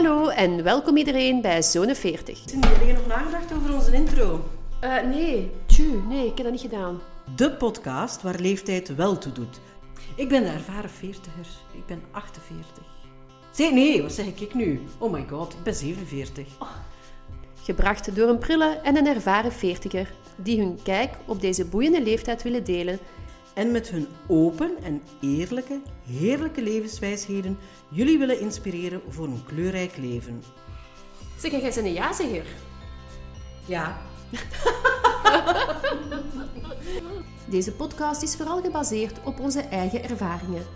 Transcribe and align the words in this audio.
Hallo 0.00 0.28
en 0.28 0.62
welkom 0.62 0.96
iedereen 0.96 1.40
bij 1.40 1.62
Zone 1.62 1.94
40. 1.94 2.42
Zijn 2.46 2.60
jullie 2.78 2.94
nog 2.94 3.06
nagedacht 3.06 3.52
over 3.52 3.74
onze 3.74 3.92
intro? 3.92 4.44
Uh, 4.84 5.02
nee, 5.02 5.50
tju, 5.66 6.02
nee, 6.08 6.26
ik 6.26 6.36
heb 6.36 6.42
dat 6.42 6.50
niet 6.50 6.60
gedaan. 6.60 7.00
De 7.36 7.50
podcast 7.50 8.22
waar 8.22 8.38
leeftijd 8.38 8.94
wel 8.94 9.18
toe 9.18 9.32
doet. 9.32 9.60
Ik 10.16 10.28
ben 10.28 10.42
de 10.42 10.48
ervaren 10.48 10.90
veertiger. 10.90 11.46
Ik 11.72 11.86
ben 11.86 12.02
48. 12.10 12.84
Zee, 13.50 13.72
nee, 13.72 14.02
wat 14.02 14.12
zeg 14.12 14.26
ik 14.26 14.54
nu? 14.54 14.80
Oh 14.98 15.12
my 15.12 15.26
god, 15.30 15.52
ik 15.52 15.62
ben 15.62 15.74
47. 15.74 16.46
Gebracht 17.62 18.16
door 18.16 18.28
een 18.28 18.38
prille 18.38 18.80
en 18.82 18.96
een 18.96 19.06
ervaren 19.06 19.52
veertiger 19.52 20.12
die 20.36 20.60
hun 20.60 20.78
kijk 20.82 21.14
op 21.26 21.40
deze 21.40 21.64
boeiende 21.64 22.02
leeftijd 22.02 22.42
willen 22.42 22.64
delen 22.64 22.98
en 23.60 23.70
met 23.70 23.88
hun 23.88 24.08
open 24.26 24.76
en 24.82 25.02
eerlijke, 25.20 25.80
heerlijke 26.06 26.62
levenswijsheden 26.62 27.58
jullie 27.88 28.18
willen 28.18 28.40
inspireren 28.40 29.02
voor 29.08 29.26
een 29.26 29.44
kleurrijk 29.46 29.96
leven. 29.96 30.42
Zeg, 31.38 31.50
jij 31.50 31.60
bent 31.60 31.76
een 31.76 31.92
ja-zegger? 31.92 32.46
Ja. 33.64 33.98
Deze 37.50 37.72
podcast 37.72 38.22
is 38.22 38.36
vooral 38.36 38.62
gebaseerd 38.62 39.20
op 39.24 39.40
onze 39.40 39.60
eigen 39.60 40.02
ervaringen. 40.02 40.66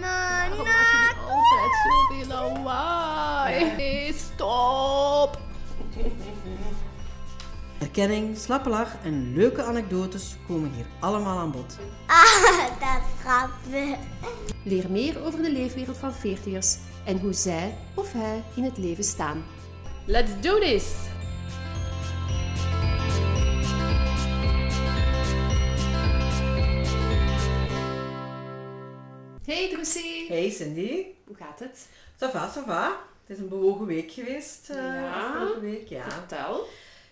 maak 0.00 0.52
je 0.52 1.14
altijd 1.30 1.72
zoveel 1.88 2.26
lawaai? 2.26 4.12
Stop! 4.12 5.38
Herkenning, 7.84 8.36
slappe 8.36 8.68
lach 8.68 8.96
en 9.04 9.34
leuke 9.36 9.62
anekdotes 9.62 10.36
komen 10.46 10.72
hier 10.72 10.86
allemaal 11.00 11.38
aan 11.38 11.50
bod. 11.50 11.76
Ah, 12.06 12.68
dat 12.80 13.02
grappig. 13.20 13.98
Leer 14.62 14.90
meer 14.90 15.24
over 15.24 15.42
de 15.42 15.50
leefwereld 15.50 15.96
van 15.96 16.14
veertigers 16.14 16.76
en 17.04 17.20
hoe 17.20 17.32
zij 17.32 17.74
of 17.94 18.12
hij 18.12 18.42
in 18.54 18.64
het 18.64 18.78
leven 18.78 19.04
staan. 19.04 19.44
Let's 20.06 20.30
do 20.40 20.58
this! 20.58 20.92
Hey 29.44 29.68
Drussie! 29.72 30.26
Hey 30.28 30.50
Cindy! 30.50 31.06
Hoe 31.26 31.36
gaat 31.36 31.58
het? 31.58 31.88
Ça 32.20 32.30
va, 32.32 32.52
ça 32.54 32.64
va. 32.66 32.86
Het 33.26 33.36
is 33.36 33.38
een 33.38 33.48
bewogen 33.48 33.86
week 33.86 34.12
geweest. 34.12 34.70
Uh, 34.70 34.76
ja, 34.76 35.46
week. 35.60 35.88
Ja. 35.88 36.10
Vertel. 36.10 36.66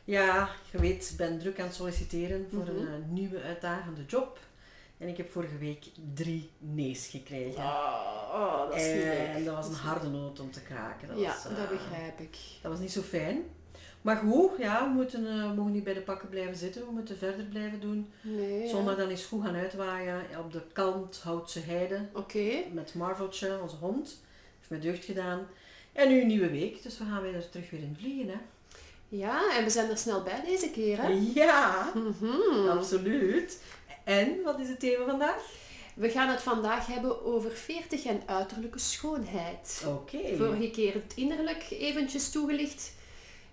Ja, 0.05 0.49
je 0.71 0.79
weet, 0.79 1.11
ik 1.11 1.17
ben 1.17 1.39
druk 1.39 1.61
aan 1.61 1.67
het 1.67 1.75
solliciteren 1.75 2.47
voor 2.53 2.63
Mhm. 2.63 2.77
een 2.77 2.87
eh, 2.87 3.09
nieuwe 3.09 3.43
uitdagende 3.43 4.05
job. 4.07 4.39
En 4.99 5.09
ik 5.09 5.17
heb 5.17 5.31
vorige 5.31 5.59
week 5.59 5.85
drie 6.15 6.51
nee's 6.59 7.07
gekregen. 7.07 7.63
Oh, 7.63 8.31
oh, 8.35 8.69
dat 8.69 8.77
is 8.77 8.95
niet 8.95 9.03
en 9.03 9.35
leuk. 9.35 9.45
dat 9.45 9.55
was 9.55 9.69
een 9.69 9.75
harde 9.75 10.09
noot 10.09 10.41
om 10.41 10.51
te 10.51 10.61
kraken. 10.63 11.09
Dat 11.09 11.19
Ja, 11.21 11.27
was, 11.27 11.47
eh, 11.47 11.57
dat 11.57 11.69
begrijp 11.69 12.21
ik. 12.21 12.37
Dat 12.63 12.71
was 12.71 12.81
niet 12.81 12.93
zo 12.93 13.01
fijn. 13.01 13.43
Maar 14.03 14.17
goed, 14.17 14.51
ja, 14.59 14.89
we, 14.89 14.95
moeten, 14.95 15.27
eh, 15.27 15.53
mogen 15.53 15.73
niet 15.73 15.85
bij 15.85 15.95
de 15.95 16.01
pakken 16.01 16.29
blijven 16.29 16.57
zitten. 16.57 16.87
We 16.87 16.93
moeten 16.93 17.19
verder 17.19 17.45
blijven 17.45 17.81
doen. 17.81 18.13
Nee. 18.21 18.63
ja. 18.63 18.69
Zondag 18.69 18.97
dan 18.97 19.09
eens 19.09 19.25
goed 19.25 19.45
gaan 19.45 19.55
uitwaaien 19.55 20.23
op 20.39 20.53
de 20.53 20.63
kant 20.73 21.21
Houtse 21.23 21.61
Heide. 21.61 22.09
Oké. 22.13 22.51
Met 22.73 22.95
Marveltje, 22.95 23.59
onze 23.63 23.77
hond. 23.77 24.21
Heeft 24.59 24.71
mij 24.71 24.81
deugd 24.81 25.05
gedaan. 25.05 25.47
En 25.93 26.09
nu 26.09 26.21
een 26.21 26.27
nieuwe 26.27 26.51
week, 26.51 26.83
dus 26.83 26.99
we 26.99 27.05
gaan 27.05 27.23
weer 27.23 27.49
terug 27.49 27.71
weer 27.71 27.81
in 27.83 27.97
vliegen. 27.99 28.29
Hè? 28.29 28.37
Ja, 29.15 29.57
en 29.57 29.65
we 29.65 29.71
zijn 29.71 29.91
er 29.91 29.99
snel 29.99 30.23
bij 30.23 30.43
deze 30.45 30.71
keer, 30.71 30.99
hè? 31.03 31.09
Ja, 31.35 31.93
Mhm. 31.95 32.69
absoluut. 32.69 33.59
En 34.05 34.43
wat 34.45 34.59
is 34.61 34.69
het 34.69 34.81
thema 34.81 35.05
vandaag? 35.07 35.43
We 35.95 36.09
gaan 36.09 36.29
het 36.29 36.41
vandaag 36.43 36.87
hebben 36.87 37.25
over 37.25 37.51
40 37.51 38.05
en 38.05 38.23
uiterlijke 38.27 38.79
schoonheid. 38.79 39.83
Oké. 39.87 40.37
Vorige 40.37 40.71
keer 40.71 40.95
het 40.95 41.13
innerlijk 41.15 41.67
eventjes 41.71 42.31
toegelicht. 42.31 42.93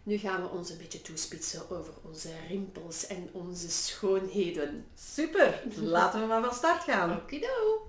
Nu 0.04 0.18
gaan 0.18 0.42
we 0.42 0.50
ons 0.50 0.70
een 0.70 0.78
beetje 0.78 1.02
toespitsen 1.02 1.62
over 1.70 1.94
onze 2.08 2.30
rimpels 2.50 3.08
en 3.08 3.30
onze 3.32 3.70
schoonheden. 3.72 4.86
Super, 5.14 5.62
laten 5.82 6.20
we 6.22 6.26
maar 6.26 6.44
van 6.44 6.54
start 6.54 6.84
gaan. 6.84 7.18
Okido! 7.18 7.89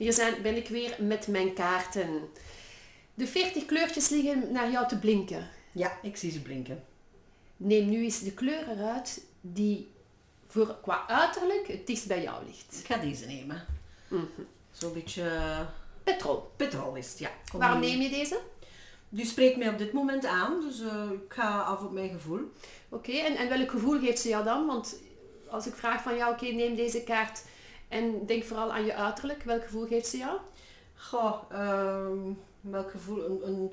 Hier 0.00 0.12
zijn, 0.12 0.42
ben 0.42 0.56
ik 0.56 0.68
weer 0.68 0.96
met 0.98 1.26
mijn 1.26 1.52
kaarten. 1.52 2.28
De 3.14 3.26
40 3.26 3.64
kleurtjes 3.64 4.08
liggen 4.08 4.52
naar 4.52 4.70
jou 4.70 4.88
te 4.88 4.98
blinken. 4.98 5.48
Ja, 5.72 5.98
ik 6.02 6.16
zie 6.16 6.30
ze 6.30 6.42
blinken. 6.42 6.84
Neem 7.56 7.88
nu 7.88 8.04
eens 8.04 8.20
de 8.20 8.32
kleur 8.32 8.68
eruit 8.68 9.24
die 9.40 9.90
voor, 10.46 10.76
qua 10.82 11.06
uiterlijk 11.06 11.68
het 11.68 11.86
dichtst 11.86 12.06
bij 12.06 12.22
jou 12.22 12.44
ligt. 12.46 12.78
Ik 12.80 12.86
ga 12.86 12.96
deze 12.96 13.26
nemen. 13.26 13.66
Zo'n 14.70 14.92
beetje 14.92 15.28
eh, 15.28 15.60
Petrol. 16.02 16.50
petrol 16.56 16.94
is 16.94 17.08
het, 17.08 17.18
ja. 17.18 17.30
Kom 17.50 17.60
Waarom 17.60 17.80
neem 17.80 18.00
je 18.00 18.10
deze? 18.10 18.40
Die 19.08 19.26
spreekt 19.26 19.56
mij 19.56 19.68
op 19.68 19.78
dit 19.78 19.92
moment 19.92 20.26
aan, 20.26 20.60
dus 20.60 20.80
eh, 20.80 21.10
ik 21.12 21.32
ga 21.32 21.60
af 21.60 21.82
op 21.82 21.92
mijn 21.92 22.10
gevoel. 22.10 22.52
Oké, 22.88 23.12
en, 23.12 23.36
en 23.36 23.48
welk 23.48 23.70
gevoel 23.70 24.00
geeft 24.00 24.20
ze 24.20 24.28
jou 24.28 24.44
dan? 24.44 24.66
Want 24.66 25.00
als 25.48 25.66
ik 25.66 25.74
vraag 25.74 26.02
van 26.02 26.16
jou, 26.16 26.32
oké, 26.32 26.46
neem 26.46 26.74
deze 26.74 27.02
kaart 27.02 27.42
en 27.90 28.26
denk 28.26 28.44
vooral 28.44 28.72
aan 28.72 28.84
je 28.84 28.94
uiterlijk, 28.94 29.42
welk 29.42 29.62
gevoel 29.62 29.86
geeft 29.86 30.06
ze 30.06 30.16
jou? 30.16 30.38
Goh, 30.94 31.42
ehm, 31.50 32.32
welk 32.60 32.90
gevoel? 32.90 33.24
Een, 33.24 33.48
een, 33.48 33.70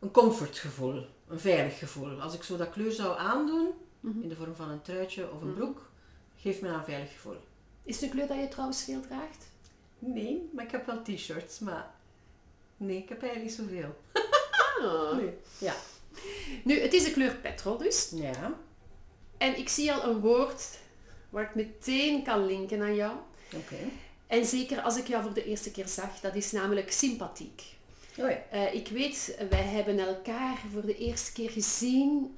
een 0.00 0.10
comfortgevoel, 0.10 1.06
een 1.28 1.40
veilig 1.40 1.78
gevoel. 1.78 2.20
Als 2.20 2.34
ik 2.34 2.42
zo 2.42 2.56
dat 2.56 2.70
kleur 2.70 2.92
zou 2.92 3.18
aandoen, 3.18 3.68
in 4.02 4.28
de 4.28 4.36
vorm 4.36 4.54
van 4.54 4.70
een 4.70 4.82
truitje 4.82 5.30
of 5.32 5.42
een 5.42 5.54
broek, 5.54 5.90
geeft 6.36 6.60
me 6.60 6.68
een 6.68 6.84
veilig 6.84 7.12
gevoel. 7.12 7.36
Is 7.82 7.94
het 7.94 8.04
een 8.04 8.10
kleur 8.10 8.26
dat 8.26 8.36
je 8.36 8.48
trouwens 8.48 8.84
veel 8.84 9.00
draagt? 9.00 9.46
Nee, 9.98 10.50
maar 10.52 10.64
ik 10.64 10.70
heb 10.70 10.86
wel 10.86 11.02
t-shirts, 11.02 11.58
maar 11.58 11.90
nee, 12.76 12.96
ik 12.96 13.08
heb 13.08 13.22
eigenlijk 13.22 13.58
niet 13.58 13.68
zoveel. 13.68 13.94
Ah. 14.82 15.16
Nee. 15.16 15.34
Ja. 15.58 15.74
Nu, 16.64 16.80
het 16.80 16.92
is 16.92 17.04
de 17.04 17.12
kleur 17.12 17.34
petrol 17.34 17.76
dus. 17.76 18.10
Ja, 18.14 18.54
En 19.38 19.58
ik 19.58 19.68
zie 19.68 19.92
al 19.92 20.04
een 20.10 20.20
woord 20.20 20.78
waar 21.30 21.42
ik 21.42 21.54
meteen 21.54 22.22
kan 22.24 22.46
linken 22.46 22.82
aan 22.82 22.94
jou. 22.94 23.16
En 24.26 24.44
zeker 24.44 24.80
als 24.80 24.96
ik 24.96 25.06
jou 25.06 25.22
voor 25.22 25.34
de 25.34 25.44
eerste 25.44 25.70
keer 25.70 25.88
zag, 25.88 26.20
dat 26.20 26.34
is 26.34 26.52
namelijk 26.52 26.92
sympathiek. 26.92 27.62
Oh 28.18 28.30
ja. 28.30 28.42
Eh, 28.50 28.74
ik 28.74 28.88
weet, 28.88 29.36
wij 29.50 29.62
hebben 29.62 29.98
elkaar 29.98 30.58
voor 30.72 30.86
de 30.86 30.96
eerste 30.96 31.32
keer 31.32 31.50
gezien, 31.50 32.34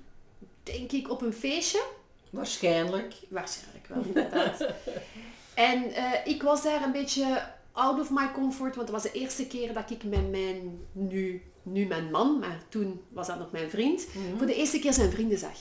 denk 0.63 0.93
ik, 0.93 1.11
op 1.11 1.23
een 1.23 1.33
feestje. 1.33 1.85
Waarschijnlijk. 2.31 3.15
Waarschijnlijk 3.29 3.87
wel, 3.87 4.03
inderdaad. 4.05 4.61
en 5.55 5.93
eh, 5.93 6.13
ik 6.25 6.43
was 6.43 6.63
daar 6.63 6.83
een 6.83 6.93
beetje 6.93 7.49
out 7.73 8.01
of 8.01 8.11
my 8.11 8.33
comfort, 8.33 8.77
want 8.77 8.89
het 8.89 9.03
was 9.03 9.13
de 9.13 9.19
eerste 9.19 9.47
keer 9.47 9.73
dat 9.73 9.91
ik 9.91 10.05
met 10.05 10.31
mijn, 10.31 10.87
nu, 10.93 11.43
nu 11.63 11.87
mijn 11.87 12.11
man, 12.11 12.39
maar 12.39 12.63
toen 12.69 13.01
was 13.09 13.27
dat 13.27 13.39
nog 13.39 13.51
mijn 13.51 13.71
vriend, 13.71 14.07
voor 14.37 14.47
de 14.47 14.55
eerste 14.55 14.79
keer 14.79 14.93
zijn 14.93 15.11
vrienden 15.11 15.39
zag. 15.39 15.59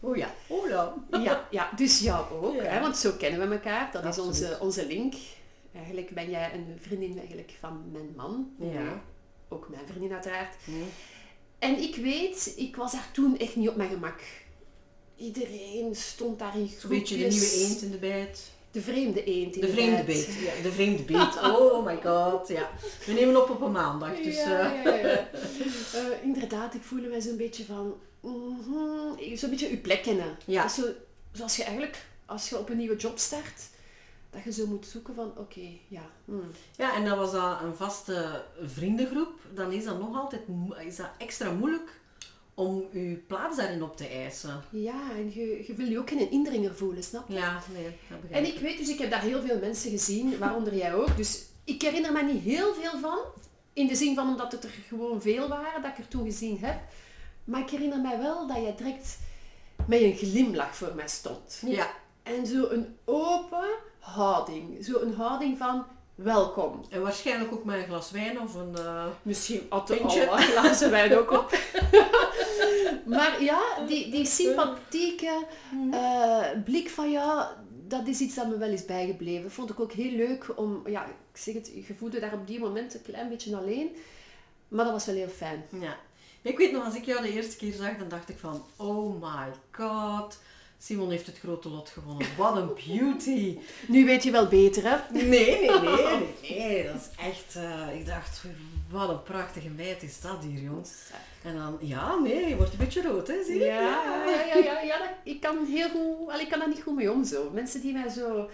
Oh 0.00 0.16
ja. 0.16 0.34
Oh 0.46 0.68
ja. 0.68 0.94
Ja, 1.10 1.46
ja 1.50 1.70
dus 1.76 2.00
jou 2.00 2.32
ook, 2.32 2.54
Ja. 2.54 2.62
hè, 2.62 2.80
want 2.80 2.96
zo 2.96 3.12
kennen 3.18 3.48
we 3.48 3.54
elkaar. 3.54 3.92
Dat 3.92 4.04
Absoluut. 4.04 4.34
is 4.34 4.40
onze, 4.42 4.58
onze 4.60 4.86
link. 4.86 5.14
Eigenlijk 5.74 6.10
ben 6.10 6.30
jij 6.30 6.54
een 6.54 6.76
vriendin 6.80 7.18
eigenlijk 7.18 7.54
van 7.60 7.82
mijn 7.92 8.12
man. 8.16 8.50
Ja. 8.58 9.02
Ook 9.48 9.68
mijn 9.68 9.86
vriendin 9.86 10.12
uiteraard. 10.12 10.54
Nee. 10.64 10.84
En 11.58 11.78
ik 11.82 11.96
weet, 11.96 12.52
ik 12.56 12.76
was 12.76 12.92
daar 12.92 13.08
toen 13.12 13.38
echt 13.38 13.56
niet 13.56 13.68
op 13.68 13.76
mijn 13.76 13.90
gemak. 13.90 14.20
Iedereen 15.16 15.94
stond 15.96 16.38
daar 16.38 16.58
in 16.58 16.68
Zo'n 16.78 16.90
beetje 16.90 17.16
de 17.16 17.20
groepjes. 17.30 17.54
nieuwe 17.56 17.68
eend 17.70 17.82
in 17.82 17.90
de 17.90 17.98
bijt. 17.98 18.50
De 18.78 18.84
vreemde 18.84 19.24
eend 19.24 19.60
De 19.60 19.68
vreemde 19.68 20.04
beet. 20.04 20.26
Ja, 20.26 20.62
de 20.62 20.72
vreemde 20.72 21.02
beet. 21.02 21.38
Oh 21.42 21.84
my 21.84 21.98
god. 22.02 22.48
Ja. 22.48 22.70
We 23.06 23.12
nemen 23.12 23.42
op 23.42 23.50
op 23.50 23.60
een 23.60 23.72
maandag. 23.72 24.16
Dus, 24.16 24.36
ja, 24.36 24.74
eh, 24.74 24.84
ja, 24.84 24.94
ja. 24.94 25.28
Eh, 25.94 26.22
inderdaad, 26.22 26.74
ik 26.74 26.82
voelde 26.82 27.08
mij 27.08 27.20
zo'n 27.20 27.36
beetje 27.36 27.64
van... 27.64 27.94
mhm, 28.20 29.36
zo'n 29.36 29.50
beetje 29.50 29.70
je 29.70 29.76
plek 29.76 30.02
kennen. 30.02 30.36
Ja. 30.44 30.68
Zo, 30.68 30.82
zoals 31.32 31.56
je 31.56 31.62
eigenlijk, 31.62 32.04
als 32.26 32.48
je 32.48 32.58
op 32.58 32.68
een 32.68 32.76
nieuwe 32.76 32.96
job 32.96 33.18
start, 33.18 33.68
dat 34.30 34.44
je 34.44 34.52
zo 34.52 34.66
moet 34.66 34.86
zoeken 34.86 35.14
van, 35.14 35.32
oké, 35.36 35.68
ja. 35.88 36.10
hmm. 36.24 36.50
Ja, 36.76 36.94
en 36.94 37.04
dan 37.04 37.18
was 37.18 37.32
dat 37.32 37.60
een 37.62 37.76
vaste 37.76 38.44
vriendengroep. 38.62 39.40
Dan 39.54 39.72
is 39.72 39.84
dat 39.84 39.98
nog 39.98 40.16
altijd 40.16 40.42
is 40.86 40.96
dat 40.96 41.10
extra 41.18 41.50
moeilijk 41.50 42.00
om 42.58 42.84
je 42.92 43.22
plaats 43.26 43.56
daarin 43.56 43.82
op 43.82 43.96
te 43.96 44.08
eisen. 44.08 44.62
Ja, 44.70 45.10
en 45.16 45.32
je, 45.34 45.64
je 45.66 45.74
wil 45.74 45.86
je 45.86 45.98
ook 45.98 46.08
geen 46.08 46.30
indringer 46.30 46.74
voelen, 46.74 47.02
snap 47.02 47.28
je? 47.28 47.34
Ja, 47.34 47.62
nee, 47.72 47.96
dat 48.08 48.20
begrijp 48.20 48.44
En 48.44 48.52
ik 48.54 48.60
weet 48.60 48.78
dus, 48.78 48.88
ik 48.88 48.98
heb 48.98 49.10
daar 49.10 49.20
heel 49.20 49.42
veel 49.42 49.58
mensen 49.58 49.90
gezien, 49.90 50.38
waaronder 50.38 50.74
jij 50.74 50.94
ook. 50.94 51.16
Dus 51.16 51.44
ik 51.64 51.82
herinner 51.82 52.12
me 52.12 52.22
niet 52.22 52.42
heel 52.42 52.74
veel 52.74 53.00
van. 53.00 53.18
In 53.72 53.86
de 53.86 53.94
zin 53.94 54.14
van 54.14 54.28
omdat 54.28 54.52
het 54.52 54.64
er 54.64 54.70
gewoon 54.88 55.22
veel 55.22 55.48
waren 55.48 55.82
dat 55.82 55.90
ik 55.90 55.98
er 55.98 56.08
toen 56.08 56.24
gezien 56.24 56.58
heb. 56.60 56.80
Maar 57.44 57.60
ik 57.60 57.70
herinner 57.70 58.00
mij 58.00 58.18
wel 58.18 58.46
dat 58.46 58.56
jij 58.56 58.74
direct 58.76 59.18
met 59.86 60.00
een 60.00 60.16
glimlach 60.16 60.76
voor 60.76 60.92
mij 60.94 61.08
stond. 61.08 61.62
Ja, 61.66 61.90
En 62.22 62.46
zo 62.46 62.68
een 62.68 62.96
open 63.04 63.68
houding. 63.98 64.84
Zo 64.84 65.00
een 65.00 65.14
houding 65.14 65.58
van, 65.58 65.86
welkom. 66.22 66.84
En 66.90 67.02
waarschijnlijk 67.02 67.52
ook 67.52 67.64
met 67.64 67.76
een 67.78 67.84
glas 67.86 68.10
wijn 68.10 68.40
of 68.40 68.54
een... 68.54 68.76
eh, 68.76 69.06
Misschien 69.22 69.66
at 69.68 69.90
er 69.90 70.00
al 70.00 70.26
wat 70.26 70.40
glazen 70.40 70.90
wijn 70.90 71.16
ook 71.16 71.30
op. 71.30 71.58
maar 73.14 73.42
ja, 73.42 73.60
die, 73.86 74.10
die 74.10 74.26
sympathieke 74.26 75.46
eh, 75.90 76.44
blik 76.64 76.88
van 76.90 77.10
jou, 77.10 77.44
dat 77.86 78.06
is 78.06 78.20
iets 78.20 78.34
dat 78.34 78.48
me 78.48 78.58
wel 78.58 78.68
is 78.70 78.84
bijgebleven. 78.84 79.50
Vond 79.50 79.70
ik 79.70 79.80
ook 79.80 79.92
heel 79.92 80.10
leuk 80.10 80.46
om, 80.56 80.82
ja, 80.86 81.04
ik 81.04 81.12
zeg 81.40 81.54
het, 81.54 81.70
je 81.86 81.94
voelde 81.98 82.20
daar 82.20 82.32
op 82.32 82.46
die 82.46 82.60
moment 82.60 82.94
een 82.94 83.02
klein 83.02 83.28
beetje 83.28 83.56
alleen. 83.56 83.96
Maar 84.68 84.84
dat 84.84 84.92
was 84.94 85.06
wel 85.06 85.14
heel 85.14 85.28
fijn. 85.28 85.64
Ja. 85.80 85.96
Ik 86.42 86.58
weet 86.58 86.72
nog, 86.72 86.84
als 86.84 86.94
ik 86.94 87.04
jou 87.04 87.22
de 87.22 87.32
eerste 87.32 87.56
keer 87.56 87.72
zag, 87.72 87.96
dan 87.96 88.08
dacht 88.08 88.28
ik 88.28 88.38
van, 88.38 88.64
oh 88.76 89.22
my 89.22 89.52
god, 89.72 90.38
Simon 90.78 91.10
heeft 91.10 91.26
het 91.26 91.38
grote 91.38 91.68
lot 91.68 91.88
gewonnen. 91.88 92.26
Wat 92.36 92.56
een 92.56 92.74
beauty. 92.86 93.58
Nu 93.88 94.04
weet 94.04 94.22
je 94.22 94.30
wel 94.30 94.46
beter, 94.46 94.82
hè? 94.82 94.96
Nee, 95.12 95.24
nee, 95.24 95.58
nee, 95.58 95.80
nee, 95.80 96.58
nee, 96.58 96.84
dat 96.86 96.94
is 96.94 97.24
echt, 97.24 97.56
eh, 97.56 97.98
ik 97.98 98.06
dacht, 98.06 98.44
wat 98.90 99.08
een 99.08 99.22
prachtige 99.22 99.68
meid 99.68 100.02
is 100.02 100.20
dat 100.20 100.44
hier, 100.44 100.60
jongens. 100.62 101.10
En 101.42 101.56
dan, 101.56 101.78
ja, 101.80 102.14
nee, 102.14 102.48
je 102.48 102.56
wordt 102.56 102.72
een 102.72 102.78
beetje 102.78 103.02
rood, 103.02 103.28
hè, 103.28 103.44
zie 103.44 103.58
je? 103.58 103.64
Ja, 103.64 104.24
ja, 104.26 104.44
ja, 104.44 104.56
ja, 104.56 104.80
ja 104.80 104.98
dat, 104.98 105.08
ik 105.22 105.40
kan 105.40 105.64
heel 105.64 105.88
goed, 105.88 106.30
al, 106.32 106.40
ik 106.40 106.48
kan 106.48 106.58
daar 106.58 106.68
niet 106.68 106.82
goed 106.82 106.94
mee 106.94 107.12
om 107.12 107.24
zo. 107.24 107.50
Mensen 107.50 107.80
die 107.80 107.92
mij 107.92 108.08
zo 108.08 108.50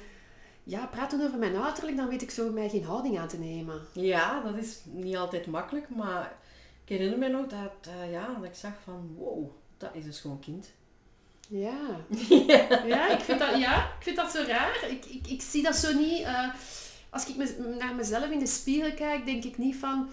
ja, 0.64 0.86
praten 0.86 1.20
over 1.20 1.38
mijn 1.38 1.56
uiterlijk, 1.56 1.96
dan 1.96 2.08
weet 2.08 2.22
ik 2.22 2.30
zo 2.30 2.52
mij 2.52 2.68
geen 2.68 2.84
houding 2.84 3.18
aan 3.18 3.28
te 3.28 3.38
nemen. 3.38 3.80
Ja, 3.92 4.40
dat 4.40 4.56
is 4.56 4.78
niet 4.84 5.16
altijd 5.16 5.46
makkelijk, 5.46 5.88
maar 5.88 6.36
ik 6.84 6.88
herinner 6.88 7.18
me 7.18 7.28
nog 7.28 7.46
dat, 7.46 7.92
eh, 7.92 8.12
ja, 8.12 8.34
dat 8.34 8.44
ik 8.44 8.54
zag 8.54 8.72
van, 8.84 9.14
wow, 9.16 9.50
dat 9.76 9.90
is 9.92 10.04
een 10.04 10.12
schoon 10.12 10.40
kind. 10.40 10.72
Ja. 11.48 12.00
ja, 12.86 13.08
ik 13.10 13.20
vind 13.20 13.38
dat, 13.38 13.58
ja, 13.58 13.84
ik 13.86 14.02
vind 14.02 14.16
dat 14.16 14.30
zo 14.30 14.42
raar. 14.46 14.86
Ik, 14.90 15.04
ik, 15.04 15.26
ik 15.26 15.42
zie 15.42 15.62
dat 15.62 15.76
zo 15.76 15.92
niet. 15.92 16.22
eh, 16.22 16.48
als 17.10 17.26
ik 17.26 17.36
me, 17.36 17.74
naar 17.78 17.94
mezelf 17.94 18.30
in 18.30 18.38
de 18.38 18.46
spiegel 18.46 18.94
kijk, 18.94 19.24
denk 19.26 19.44
ik 19.44 19.58
niet 19.58 19.76
van... 19.76 20.10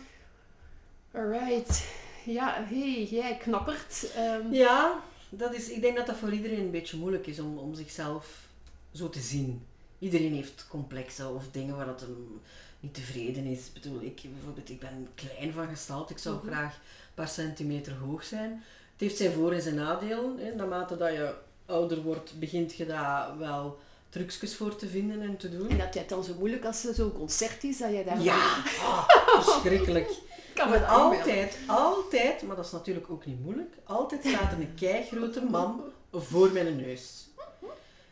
Alright, 1.13 1.83
ja, 2.25 2.63
hey, 2.69 3.03
jij 3.03 3.37
knappert. 3.37 4.11
Ehm, 4.15 4.53
Ja, 4.53 4.99
dat 5.29 5.53
is, 5.53 5.69
ik 5.69 5.81
denk 5.81 5.97
dat 5.97 6.05
dat 6.05 6.17
voor 6.17 6.33
iedereen 6.33 6.59
een 6.59 6.71
beetje 6.71 6.97
moeilijk 6.97 7.27
is 7.27 7.39
om, 7.39 7.57
om 7.57 7.73
zichzelf 7.73 8.47
zo 8.93 9.09
te 9.09 9.19
zien. 9.19 9.65
Iedereen 9.99 10.33
heeft 10.33 10.65
complexen 10.69 11.35
of 11.35 11.43
dingen 11.51 11.75
waar 11.75 11.85
dat 11.85 12.01
hem 12.01 12.41
niet 12.79 12.93
tevreden 12.93 13.45
is. 13.45 13.59
Ik 13.67 13.73
bedoel, 13.73 14.01
ik 14.01 14.21
bijvoorbeeld, 14.33 14.69
ik 14.69 14.79
ben 14.79 15.07
klein 15.15 15.53
van 15.53 15.67
gestalte. 15.67 16.13
Ik 16.13 16.19
zou 16.19 16.35
Mhm. 16.35 16.45
graag 16.47 16.73
een 16.73 17.13
paar 17.13 17.27
centimeter 17.27 17.93
hoog 17.95 18.23
zijn. 18.23 18.63
Het 19.01 19.09
heeft 19.09 19.21
zijn 19.21 19.33
voor- 19.33 19.51
en 19.51 19.61
zijn 19.61 19.75
nadelen. 19.75 20.37
Hè. 20.37 20.55
Naarmate 20.55 20.97
dat 20.97 21.11
je 21.11 21.33
ouder 21.65 22.01
wordt, 22.01 22.39
begint 22.39 22.75
je 22.75 22.85
daar 22.85 23.37
wel 23.37 23.79
trucjes 24.09 24.55
voor 24.55 24.75
te 24.75 24.87
vinden 24.87 25.21
en 25.21 25.37
te 25.37 25.49
doen. 25.49 25.69
En 25.69 25.77
dat 25.77 25.93
jij 25.93 26.01
het 26.01 26.09
dan 26.09 26.23
zo 26.23 26.33
moeilijk 26.37 26.65
als 26.65 26.85
er 26.85 26.93
zo'n 26.93 27.13
concert 27.13 27.63
is, 27.63 27.77
dat 27.77 27.91
jij 27.91 28.03
daar... 28.03 28.21
Ja, 28.21 28.35
ah, 28.83 29.09
verschrikkelijk. 29.41 30.09
Ik 30.09 30.51
kan 30.53 30.69
Maar 30.69 30.85
altijd, 30.85 31.57
altijd, 31.67 32.41
maar 32.41 32.55
dat 32.55 32.65
is 32.65 32.71
natuurlijk 32.71 33.09
ook 33.09 33.25
niet 33.25 33.43
moeilijk, 33.43 33.75
altijd 33.83 34.21
staat 34.25 34.51
er 34.51 34.59
een 34.59 34.75
keigrote 34.75 35.41
man 35.41 35.81
voor 36.11 36.51
mijn 36.51 36.75
neus. 36.75 37.27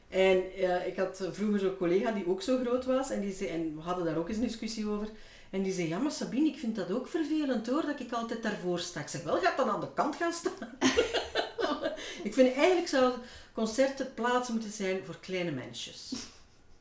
En 0.08 0.44
eh, 0.58 0.88
ik 0.88 0.98
had 0.98 1.28
vroeger 1.32 1.60
zo'n 1.60 1.78
collega 1.78 2.12
die 2.12 2.28
ook 2.28 2.42
zo 2.42 2.60
groot 2.64 2.86
was 2.86 3.10
en, 3.10 3.22
die 3.22 3.34
zei, 3.34 3.50
en 3.50 3.76
we 3.76 3.82
hadden 3.82 4.06
daar 4.06 4.18
ook 4.18 4.28
eens 4.28 4.38
een 4.38 4.44
discussie 4.44 4.90
over. 4.90 5.08
En 5.50 5.64
die 5.64 5.74
zei, 5.74 5.88
ja 5.88 5.98
maar 5.98 6.12
Sabine, 6.12 6.48
ik 6.48 6.58
vind 6.58 6.76
dat 6.76 6.92
ook 6.92 7.08
vervelend 7.08 7.68
hoor, 7.68 7.86
dat 7.86 8.00
ik 8.00 8.12
altijd 8.12 8.44
daarvoor 8.44 8.80
sta. 8.80 9.00
Ik 9.00 9.08
zeg, 9.08 9.24
wel, 9.24 9.40
gaat 9.40 9.58
dan 9.58 9.70
aan 9.70 9.80
de 9.80 9.94
kant 9.94 10.16
gaan 10.16 10.34
staan. 10.34 10.78
ik 12.28 12.34
vind 12.34 12.56
eigenlijk 12.56 12.88
zouden 12.88 13.20
concerten 13.54 14.14
plaatsen 14.14 14.54
moeten 14.54 14.72
zijn 14.72 15.06
voor 15.06 15.18
kleine 15.20 15.52
mensjes. 15.52 16.14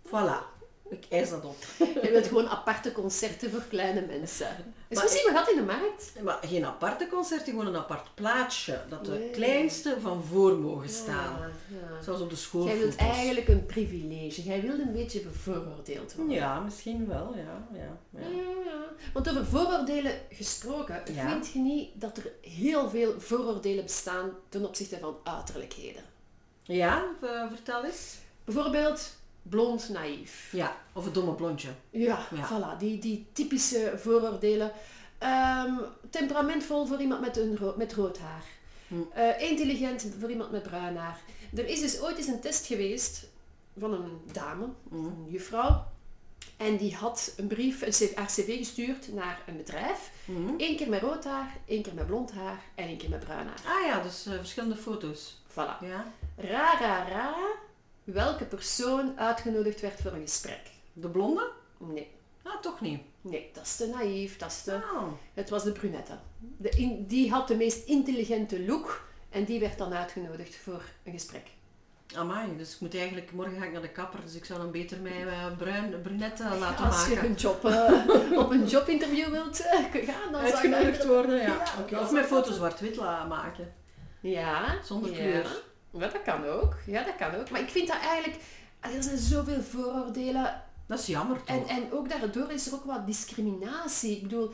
Voilà, 0.06 0.57
ik 0.90 1.06
eis 1.08 1.30
dat 1.30 1.44
op. 1.44 1.56
Je 2.02 2.08
wilt 2.10 2.26
gewoon 2.26 2.48
aparte 2.48 2.92
concerten 2.92 3.50
voor 3.50 3.62
kleine 3.68 4.00
mensen. 4.06 4.48
Is 4.88 4.96
Maar 4.96 5.04
misschien 5.04 5.32
wat 5.32 5.50
in 5.50 5.56
de 5.56 5.62
markt? 5.62 6.12
Maar 6.22 6.38
geen 6.42 6.64
aparte 6.64 7.06
concerten, 7.06 7.46
gewoon 7.52 7.66
een 7.66 7.76
apart 7.76 8.14
plaatsje. 8.14 8.80
Dat 8.88 9.04
de 9.04 9.10
Nee. 9.10 9.30
kleinste 9.30 9.96
van 10.00 10.24
voor 10.24 10.58
mogen 10.58 10.88
staan. 10.88 11.36
Ja, 11.40 11.50
ja. 11.80 12.02
Zoals 12.02 12.20
op 12.20 12.30
de 12.30 12.36
school. 12.36 12.66
Jij 12.66 12.78
wilt 12.78 12.96
eigenlijk 12.96 13.48
een 13.48 13.66
privilege. 13.66 14.42
Jij 14.42 14.60
wilt 14.60 14.78
een 14.80 14.92
beetje 14.92 15.20
bevooroordeeld 15.20 16.14
worden. 16.14 16.34
Ja, 16.34 16.60
misschien 16.60 17.06
wel, 17.08 17.34
ja. 17.36 17.66
ja, 17.78 17.98
ja. 18.20 18.28
Ja. 18.64 18.84
Want 19.12 19.28
over 19.28 19.46
vooroordelen 19.46 20.12
gesproken, 20.30 21.02
vind 21.04 21.52
je 21.52 21.58
niet 21.58 21.88
dat 21.94 22.16
er 22.16 22.32
heel 22.40 22.90
veel 22.90 23.14
vooroordelen 23.20 23.84
bestaan 23.84 24.30
ten 24.48 24.66
opzichte 24.66 24.98
van 24.98 25.16
uiterlijkheden? 25.24 26.02
Ja, 26.62 27.04
vertel 27.48 27.84
eens. 27.84 28.16
Bijvoorbeeld 28.44 29.16
blond 29.48 29.88
naïef. 29.88 30.48
Ja, 30.52 30.76
of 30.92 31.04
het 31.04 31.14
domme 31.14 31.32
blondje. 31.34 31.68
Ja, 31.90 32.26
Ja. 32.34 32.48
voilà, 32.48 32.78
die, 32.78 32.98
die 32.98 33.26
typische 33.32 33.92
vooroordelen. 33.96 34.72
Ehm, 35.18 35.74
temperamentvol 36.10 36.86
voor 36.86 37.00
iemand 37.00 37.20
met, 37.20 37.36
een 37.36 37.56
ro- 37.56 37.74
met 37.76 37.92
rood 37.94 38.18
haar. 38.18 38.44
Hm. 38.88 38.94
Eh, 39.14 39.40
intelligent 39.50 40.06
voor 40.20 40.30
iemand 40.30 40.50
met 40.50 40.62
bruin 40.62 40.96
haar. 40.96 41.20
Er 41.56 41.66
is 41.66 41.80
dus 41.80 42.00
ooit 42.00 42.16
eens 42.16 42.26
een 42.26 42.40
test 42.40 42.66
geweest 42.66 43.26
van 43.78 43.92
een 43.92 44.20
dame, 44.32 44.66
Hm. 44.88 44.94
een 44.96 45.26
juffrouw. 45.28 45.84
En 46.56 46.76
die 46.76 46.94
had 46.94 47.32
een 47.36 47.46
brief, 47.46 47.82
een 47.82 47.90
C- 48.08 48.16
haar 48.16 48.26
cv 48.26 48.56
gestuurd 48.58 49.12
naar 49.14 49.38
een 49.46 49.56
bedrijf. 49.56 50.10
Hm. 50.24 50.32
Eén 50.56 50.76
keer 50.76 50.88
met 50.88 51.00
rood 51.00 51.24
haar, 51.24 51.56
één 51.66 51.82
keer 51.82 51.94
met 51.94 52.06
blond 52.06 52.32
haar 52.32 52.62
en 52.74 52.84
één 52.88 52.96
keer 52.98 53.08
met 53.10 53.20
bruin 53.24 53.46
haar. 53.46 53.60
Ah 53.80 53.86
ja, 53.86 54.00
dus 54.02 54.26
eh, 54.26 54.32
verschillende 54.32 54.76
foto's. 54.76 55.36
Voilà. 55.50 55.78
Ja. 55.80 56.12
Ra, 56.36 56.78
ra, 56.80 57.08
ra, 57.08 57.34
welke 58.12 58.44
persoon 58.44 59.18
uitgenodigd 59.18 59.80
werd 59.80 60.00
voor 60.00 60.12
een 60.12 60.20
gesprek? 60.20 60.60
De 60.92 61.08
blonde? 61.08 61.50
Nee, 61.78 62.10
Ah, 62.42 62.60
toch 62.60 62.80
niet. 62.80 63.00
nee, 63.20 63.50
dat 63.52 63.64
is 63.64 63.76
te 63.76 63.86
naïef, 63.86 64.36
dat 64.36 64.50
is 64.50 64.62
te... 64.62 64.74
Oh. 64.74 65.02
Het 65.34 65.50
was 65.50 65.62
de 65.64 65.72
brunette. 65.72 66.12
De 66.38 66.68
in- 66.68 67.04
die 67.06 67.30
had 67.30 67.48
de 67.48 67.56
meest 67.56 67.86
intelligente 67.86 68.64
look 68.64 69.02
en 69.30 69.44
die 69.44 69.60
werd 69.60 69.78
dan 69.78 69.94
uitgenodigd 69.94 70.56
voor 70.56 70.82
een 71.04 71.12
gesprek. 71.12 71.46
Amai, 72.16 72.56
dus 72.56 72.74
ik 72.74 72.80
moet 72.80 72.94
eigenlijk, 72.94 73.32
morgen 73.32 73.58
ga 73.58 73.64
ik 73.64 73.72
naar 73.72 73.82
de 73.82 73.88
kapper, 73.90 74.20
dus 74.22 74.34
ik 74.34 74.44
zou 74.44 74.58
dan 74.60 74.70
beter 74.70 74.98
mij 75.00 75.26
eh, 75.26 75.56
bruin, 75.56 76.02
brunette 76.02 76.42
laten 76.58 76.84
Als 76.84 77.06
je 77.06 77.14
maken. 77.14 77.28
een 77.30 77.34
job, 77.36 77.64
eh, 77.64 78.38
op 78.42 78.50
een 78.50 78.66
jobinterview 78.66 79.28
wilt 79.28 79.60
eh, 79.60 79.78
gaan, 79.92 80.32
dan 80.32 80.40
zou 80.40 80.52
Uitgenodigd 80.52 80.98
daar- 80.98 81.08
worden, 81.08 81.36
ja. 81.42 81.62
Ja, 81.88 82.00
Of 82.00 82.12
mijn 82.12 82.24
foto 82.24 82.52
zwart-wit 82.52 82.96
laten 82.96 83.28
maken. 83.28 83.72
Ja. 84.20 84.78
Zonder 84.84 85.10
ja. 85.10 85.16
kleur. 85.16 85.62
Ja, 85.90 85.98
dat 85.98 86.22
kan 86.22 86.44
ook. 86.44 86.76
Ja, 86.86 87.02
dat 87.02 87.16
kan 87.16 87.34
ook. 87.34 87.50
Maar 87.50 87.60
ik 87.60 87.68
vind 87.68 87.88
dat 87.88 88.00
eigenlijk... 88.00 88.42
Er 88.80 89.02
zijn 89.02 89.18
zoveel 89.18 89.62
vooroordelen 89.62 90.62
Dat 90.86 90.98
is 90.98 91.06
jammer 91.06 91.36
toch? 91.36 91.56
En, 91.56 91.66
en 91.66 91.92
ook 91.92 92.08
daardoor 92.08 92.50
is 92.50 92.66
er 92.66 92.74
ook 92.74 92.84
wat 92.84 93.06
discriminatie. 93.06 94.16
Ik 94.16 94.22
bedoel, 94.22 94.50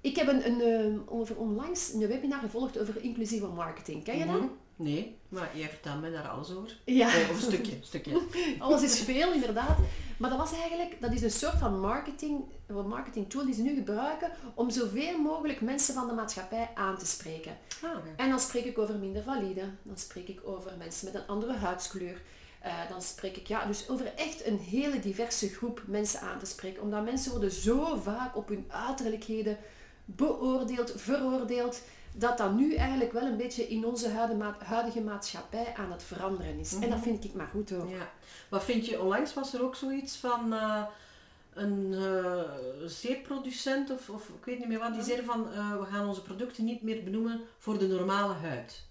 ik 0.00 0.16
heb 0.16 0.28
een, 0.28 0.46
een, 0.46 0.60
eh, 0.60 1.12
over 1.14 1.36
onlangs 1.36 1.92
een 1.92 2.06
webinar 2.06 2.40
gevolgd 2.40 2.80
over 2.80 3.02
inclusieve 3.02 3.46
marketing. 3.46 4.04
Ken 4.04 4.18
je 4.18 4.26
dat? 4.26 4.40
Nee, 4.78 5.18
maar 5.28 5.50
jij 5.54 5.68
vertelt 5.68 6.00
mij 6.00 6.10
daar 6.10 6.28
alles 6.28 6.50
over. 6.50 6.78
Ja, 6.84 7.06
Oh, 7.06 7.30
of 7.30 7.30
een 7.30 7.52
stukje, 7.52 7.72
een 7.76 7.84
stukje. 7.84 8.22
alles 8.58 8.82
is 8.82 9.00
veel 9.00 9.32
inderdaad. 9.32 9.78
Maar 10.18 10.30
dat 10.30 10.38
was 10.38 10.52
eigenlijk, 10.52 11.00
dat 11.00 11.12
is 11.12 11.22
een 11.22 11.30
soort 11.30 11.58
van 11.58 11.80
marketing, 11.80 12.44
een 12.66 12.88
marketing 12.88 13.30
tool 13.30 13.44
die 13.44 13.54
ze 13.54 13.62
nu 13.62 13.74
gebruiken 13.74 14.30
om 14.54 14.70
zoveel 14.70 15.18
mogelijk 15.18 15.60
mensen 15.60 15.94
van 15.94 16.06
de 16.06 16.12
maatschappij 16.12 16.70
aan 16.74 16.98
te 16.98 17.06
spreken. 17.06 17.56
Ah. 17.82 17.90
En 18.16 18.28
dan 18.28 18.40
spreek 18.40 18.64
ik 18.64 18.78
over 18.78 18.94
minder 18.94 19.22
valide, 19.22 19.64
dan 19.82 19.98
spreek 19.98 20.28
ik 20.28 20.40
over 20.44 20.72
mensen 20.78 21.04
met 21.04 21.14
een 21.14 21.26
andere 21.26 21.56
huidskleur. 21.56 22.22
Eh, 22.60 22.72
dan 22.88 23.02
spreek 23.02 23.36
ik 23.36 23.46
ja, 23.46 23.66
dus 23.66 23.88
over 23.88 24.12
echt 24.16 24.46
een 24.46 24.58
hele 24.58 25.00
diverse 25.00 25.48
groep 25.48 25.82
mensen 25.86 26.20
aan 26.20 26.38
te 26.38 26.46
spreken. 26.46 26.82
Omdat 26.82 27.04
mensen 27.04 27.30
worden 27.30 27.50
zo 27.50 27.96
vaak 28.02 28.36
op 28.36 28.48
hun 28.48 28.64
uiterlijkheden 28.68 29.58
beoordeeld, 30.04 30.92
veroordeeld, 30.96 31.80
dat 32.18 32.38
dat 32.38 32.52
nu 32.54 32.74
eigenlijk 32.74 33.12
wel 33.12 33.22
een 33.26 33.36
beetje 33.36 33.68
in 33.68 33.84
onze 33.86 34.08
huidige 34.08 34.38
ma- 34.38 34.56
huidige 34.64 35.00
maatschappij 35.00 35.74
aan 35.76 35.92
het 35.92 36.02
veranderen 36.02 36.58
is. 36.58 36.74
En 36.78 36.90
dat 36.90 36.98
vind 37.00 37.24
ik 37.24 37.34
maar 37.34 37.46
goed 37.52 37.72
ook. 37.72 37.90
Ja. 37.90 38.10
Wat 38.48 38.64
vind 38.64 38.86
je, 38.86 39.00
onlangs 39.02 39.34
was 39.34 39.54
er 39.54 39.62
ook 39.62 39.74
zoiets 39.76 40.16
van 40.16 40.52
eh, 40.52 40.82
een 41.54 41.94
eh 41.94 42.42
zeepproducent 42.86 43.90
of, 43.90 44.08
of 44.10 44.28
ik 44.28 44.44
weet 44.44 44.58
niet 44.58 44.68
meer 44.68 44.78
wat, 44.78 44.94
die 44.94 45.02
zei 45.02 45.22
van 45.24 45.52
eh, 45.52 45.78
we 45.78 45.84
gaan 45.84 46.08
onze 46.08 46.22
producten 46.22 46.64
niet 46.64 46.82
meer 46.82 47.02
benoemen 47.04 47.40
voor 47.58 47.78
de 47.78 47.86
normale 47.86 48.34
huid. 48.34 48.86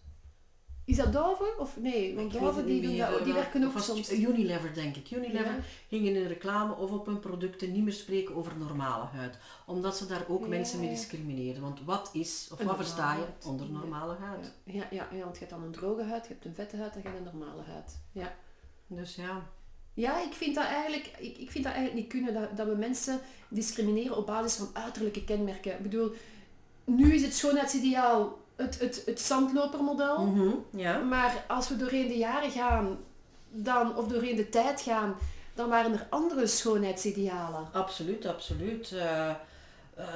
Is 0.88 0.96
dat 0.98 1.14
Dove? 1.14 1.54
Of 1.60 1.78
nee, 1.80 2.16
want 2.16 2.34
Dove 2.34 2.66
die, 2.66 2.82
doen 2.82 2.98
dat, 2.98 3.24
die 3.24 3.34
werken 3.34 3.64
ook 3.64 3.80
soms. 3.80 4.12
Unilever 4.12 4.74
denk 4.74 4.96
ik. 4.96 5.12
Unilever 5.12 5.52
Ja. 5.54 5.60
ging 5.88 6.06
in 6.06 6.16
een 6.16 6.28
reclame 6.28 6.76
of 6.76 6.92
op 6.92 7.06
hun 7.06 7.20
producten 7.20 7.72
niet 7.72 7.84
meer 7.84 7.94
spreken 7.94 8.36
over 8.36 8.58
normale 8.58 9.06
huid. 9.06 9.38
Omdat 9.66 9.98
ze 9.98 10.06
daar 10.06 10.26
ook 10.28 10.42
Ja, 10.42 10.48
mensen 10.48 10.80
mee 10.80 10.90
discrimineren. 10.90 11.62
Want 11.62 11.80
wat 11.86 12.10
is, 12.14 12.50
of 12.52 12.60
Een 12.60 12.66
wat 12.66 12.76
versta 12.76 13.12
je 13.14 13.20
huid. 13.20 13.46
onder 13.46 13.66
Ja. 13.66 13.72
normale 13.72 14.16
huid? 14.16 14.54
Ja, 14.64 14.88
ja, 14.92 15.08
ja, 15.12 15.20
want 15.24 15.34
je 15.34 15.40
hebt 15.40 15.50
dan 15.50 15.64
een 15.64 15.72
droge 15.72 16.04
huid, 16.04 16.28
je 16.28 16.34
hebt 16.34 16.46
een 16.46 16.56
vette 16.56 16.78
huid 16.78 16.94
en 16.96 17.02
je 17.02 17.08
hebt 17.08 17.20
een 17.20 17.38
normale 17.38 17.62
huid. 17.64 17.98
Ja. 18.12 18.36
Dus 18.88 19.16
ja. 19.16 19.46
Ja, 19.94 20.24
ik 20.24 20.34
vind 20.34 20.56
dat 20.56 20.66
eigenlijk, 20.66 21.12
ik, 21.20 21.38
ik 21.38 21.52
vind 21.52 21.64
dat 21.64 21.74
eigenlijk 21.74 22.04
niet 22.04 22.12
kunnen, 22.12 22.34
dat, 22.34 22.58
dat 22.58 22.68
we 22.68 22.76
mensen 22.76 23.20
discrimineren 23.50 24.18
op 24.18 24.26
basis 24.26 24.56
van 24.56 24.70
uiterlijke 24.84 25.24
kenmerken. 25.24 25.72
Ik 25.72 25.82
bedoel, 25.82 26.12
nu 26.86 27.14
is 27.14 27.22
het 27.22 27.34
schoonheidsideaal 27.34 28.38
het, 28.58 28.80
het, 28.80 29.02
het 29.06 29.22
zandlopermodel, 29.22 30.26
Mhm, 30.26 30.50
ja. 30.70 30.98
maar 31.00 31.44
als 31.48 31.70
we 31.70 31.76
doorheen 31.76 32.08
de 32.08 32.18
jaren 32.18 32.52
gaan, 32.52 32.98
dan, 33.50 33.96
of 33.98 34.08
doorheen 34.08 34.36
de 34.36 34.50
tijd 34.50 34.82
gaan, 34.82 35.16
dan 35.54 35.70
waren 35.70 35.94
er 35.94 36.08
andere 36.10 36.48
schoonheidsidealen. 36.48 37.68
Absoluut, 37.74 38.26
absoluut. 38.26 38.92
Eh, 38.92 39.30
eh, 39.30 39.36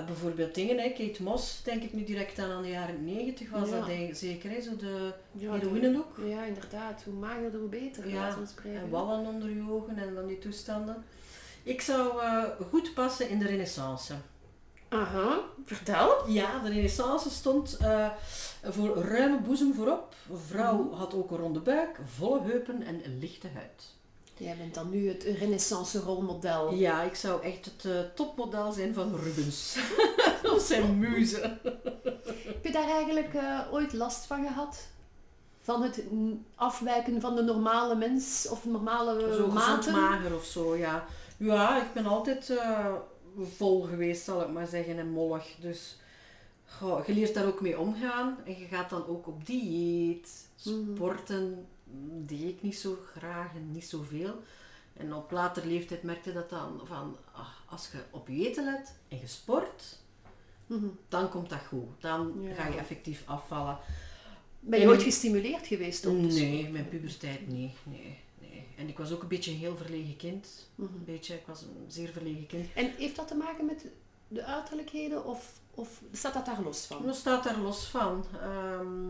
bijvoorbeeld 0.05 0.55
dingen, 0.55 0.77
hè. 0.79 0.89
Kate 0.89 1.23
Moss, 1.23 1.63
denk 1.63 1.83
ik 1.83 1.93
nu 1.93 2.03
direct 2.03 2.39
aan 2.39 2.51
aan 2.51 2.61
de 2.61 2.69
jaren 2.69 3.03
90 3.03 3.49
was 3.49 3.69
Ja. 3.69 3.77
dat 3.77 3.85
denk, 3.85 4.15
zeker, 4.15 4.49
hè? 4.49 4.61
zo 4.61 4.75
de 4.75 5.13
Ja, 5.31 5.57
de- 5.57 6.03
Ja, 6.27 6.43
inderdaad. 6.43 7.03
Hoe 7.05 7.13
magerder, 7.13 7.59
hoe 7.59 7.69
beter. 7.69 8.09
Ja, 8.09 8.37
en 8.63 8.89
wallen 8.89 9.25
onder 9.25 9.49
je 9.49 9.65
ogen 9.71 9.97
en 9.97 10.13
dan 10.15 10.27
die 10.27 10.39
toestanden. 10.39 11.03
Ik 11.63 11.81
zou 11.81 12.21
eh, 12.21 12.43
goed 12.69 12.93
passen 12.93 13.29
in 13.29 13.39
de 13.39 13.45
renaissance. 13.45 14.13
Aha, 14.91 15.39
vertel. 15.65 16.27
Ja, 16.29 16.59
de 16.59 16.69
renaissance 16.69 17.29
stond 17.29 17.77
eh, 17.77 18.09
voor 18.63 18.97
ruime 18.97 19.39
boezem 19.39 19.73
voorop. 19.73 20.13
Vrouw 20.47 20.77
Mhm. 20.83 20.93
had 20.95 21.13
ook 21.13 21.31
een 21.31 21.37
ronde 21.37 21.59
buik, 21.59 21.99
volle 22.15 22.41
heupen 22.41 22.83
en 22.83 23.05
een 23.05 23.17
lichte 23.19 23.47
huid. 23.53 23.83
Jij 24.37 24.55
bent 24.57 24.73
dan 24.73 24.89
nu 24.89 25.07
het 25.07 25.23
renaissance 25.23 25.99
rolmodel. 25.99 26.73
Ja, 26.73 27.01
ik 27.01 27.15
zou 27.15 27.41
echt 27.43 27.65
het 27.65 27.85
eh, 27.85 27.99
topmodel 28.15 28.71
zijn 28.71 28.93
van 28.93 29.15
Rubens. 29.23 29.77
Dat 30.43 30.61
zijn 30.61 30.99
muze. 30.99 31.57
Heb 32.45 32.63
je 32.63 32.71
daar 32.71 32.89
eigenlijk 32.89 33.33
eh, 33.33 33.59
ooit 33.71 33.93
last 33.93 34.25
van 34.25 34.45
gehad? 34.47 34.87
Van 35.61 35.81
het 35.81 36.03
afwijken 36.55 37.21
van 37.21 37.35
de 37.35 37.41
normale 37.43 37.95
mens 37.95 38.47
of 38.49 38.65
normale 38.65 39.33
Zo 39.35 39.47
maten? 39.47 39.93
mager 39.93 40.35
of 40.35 40.45
zo, 40.45 40.75
ja. 40.75 41.05
Ja, 41.37 41.81
ik 41.81 41.93
ben 41.93 42.05
altijd 42.05 42.53
vol 43.39 43.81
geweest, 43.81 44.23
zal 44.23 44.41
ik 44.41 44.49
maar 44.49 44.67
zeggen, 44.67 44.97
en 44.99 45.09
mollig. 45.09 45.55
Dus 45.59 45.97
goh, 46.65 47.05
je 47.05 47.13
leert 47.13 47.33
daar 47.33 47.45
ook 47.47 47.61
mee 47.61 47.79
omgaan. 47.79 48.37
En 48.45 48.59
je 48.59 48.65
gaat 48.65 48.89
dan 48.89 49.05
ook 49.07 49.27
op 49.27 49.45
dieet. 49.45 50.47
Sporten 50.55 51.65
deed 52.25 52.41
ik 52.49 52.61
niet 52.61 52.77
zo 52.77 52.97
graag 53.15 53.55
en 53.55 53.71
niet 53.71 53.85
zoveel. 53.85 54.35
En 54.93 55.13
op 55.13 55.31
later 55.31 55.65
leeftijd 55.67 56.03
merkte 56.03 56.29
je 56.29 56.35
dat 56.35 56.49
dan 56.49 56.81
van, 56.83 57.17
ach, 57.31 57.63
als 57.69 57.89
je 57.91 57.97
op 58.11 58.27
je 58.27 58.47
eten 58.49 58.63
let 58.65 58.95
en 59.07 59.19
je 59.19 59.27
sport, 59.27 59.99
Mhm. 60.65 60.85
dan 61.09 61.29
komt 61.29 61.49
dat 61.49 61.59
goed. 61.67 61.87
Dan 61.99 62.33
Ja. 62.41 62.53
ga 62.53 62.67
je 62.67 62.77
effectief 62.77 63.23
afvallen. 63.25 63.77
Ben 64.59 64.79
je 64.79 64.85
En- 64.85 64.91
ooit 64.91 65.03
gestimuleerd 65.03 65.67
geweest 65.67 66.01
te 66.01 66.11
Nee, 66.11 66.69
mijn 66.69 66.89
puberteit 66.89 67.47
niet. 67.47 67.71
Nee. 67.83 68.19
En 68.81 68.87
ik 68.87 68.97
was 68.97 69.11
ook 69.11 69.21
een 69.21 69.27
beetje 69.27 69.51
een 69.51 69.57
heel 69.57 69.77
verlegen 69.77 70.17
kind. 70.17 70.69
Mhm. 70.75 70.93
Een 70.93 71.05
beetje, 71.05 71.33
ik 71.33 71.45
was 71.45 71.61
een 71.61 71.85
zeer 71.87 72.09
verlegen 72.09 72.47
kind. 72.47 72.67
En 72.73 72.91
heeft 72.97 73.15
dat 73.15 73.27
te 73.27 73.35
maken 73.35 73.65
met 73.65 73.85
de 74.27 74.43
uiterlijkheden 74.43 75.25
of, 75.25 75.59
of 75.71 76.01
staat 76.11 76.33
dat 76.33 76.45
daar 76.45 76.61
los 76.61 76.85
van? 76.85 77.05
Dat 77.05 77.15
staat 77.15 77.43
daar 77.43 77.57
los 77.59 77.85
van. 77.85 78.25
Ehm, 78.41 79.09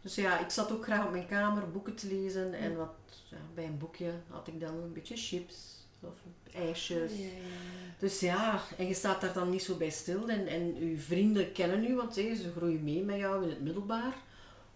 dus 0.00 0.14
ja, 0.14 0.38
ik 0.38 0.50
zat 0.50 0.72
ook 0.72 0.84
graag 0.84 1.04
op 1.04 1.10
mijn 1.10 1.26
kamer 1.26 1.70
boeken 1.70 1.94
te 1.94 2.06
lezen. 2.06 2.54
En 2.54 2.76
wat, 2.76 2.94
ja, 3.30 3.36
bij 3.54 3.64
een 3.64 3.78
boekje 3.78 4.12
had 4.28 4.46
ik 4.46 4.60
dan 4.60 4.74
een 4.74 4.92
beetje 4.92 5.16
chips 5.16 5.86
of 6.00 6.14
ijsjes. 6.54 7.12
Ja, 7.12 7.18
ja, 7.18 7.24
ja. 7.24 7.94
Dus 7.98 8.20
ja, 8.20 8.60
en 8.78 8.86
je 8.86 8.94
staat 8.94 9.20
daar 9.20 9.32
dan 9.32 9.50
niet 9.50 9.62
zo 9.62 9.76
bij 9.76 9.90
stil. 9.90 10.28
En, 10.28 10.46
en 10.46 10.88
je 10.90 10.98
vrienden 10.98 11.52
kennen 11.52 11.90
u, 11.90 11.96
want 11.96 12.16
hé, 12.16 12.34
ze 12.34 12.52
groeien 12.56 12.84
mee 12.84 13.02
met 13.02 13.16
jou 13.16 13.42
in 13.42 13.48
het 13.48 13.60
middelbaar. 13.60 14.14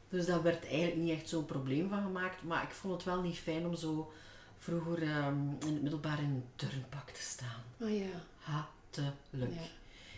Dus 0.08 0.26
daar 0.26 0.42
werd 0.42 0.66
eigenlijk 0.66 0.96
niet 0.96 1.18
echt 1.18 1.28
zo'n 1.28 1.44
probleem 1.44 1.88
van 1.88 2.02
gemaakt. 2.02 2.42
Maar 2.42 2.62
ik 2.62 2.70
vond 2.70 2.94
het 2.94 3.04
wel 3.04 3.20
niet 3.20 3.38
fijn 3.38 3.66
om 3.66 3.74
zo 3.74 4.12
vroeger 4.58 5.02
ehm, 5.02 5.36
in 5.66 5.72
het 5.72 5.82
middelbaar 5.82 6.18
in 6.18 6.24
een 6.24 6.44
turnpak 6.56 7.10
te 7.10 7.22
staan. 7.22 7.62
Ah 7.80 7.96
ja. 7.98 8.06
Hatelijk. 8.38 9.52
Ja. 9.54 9.66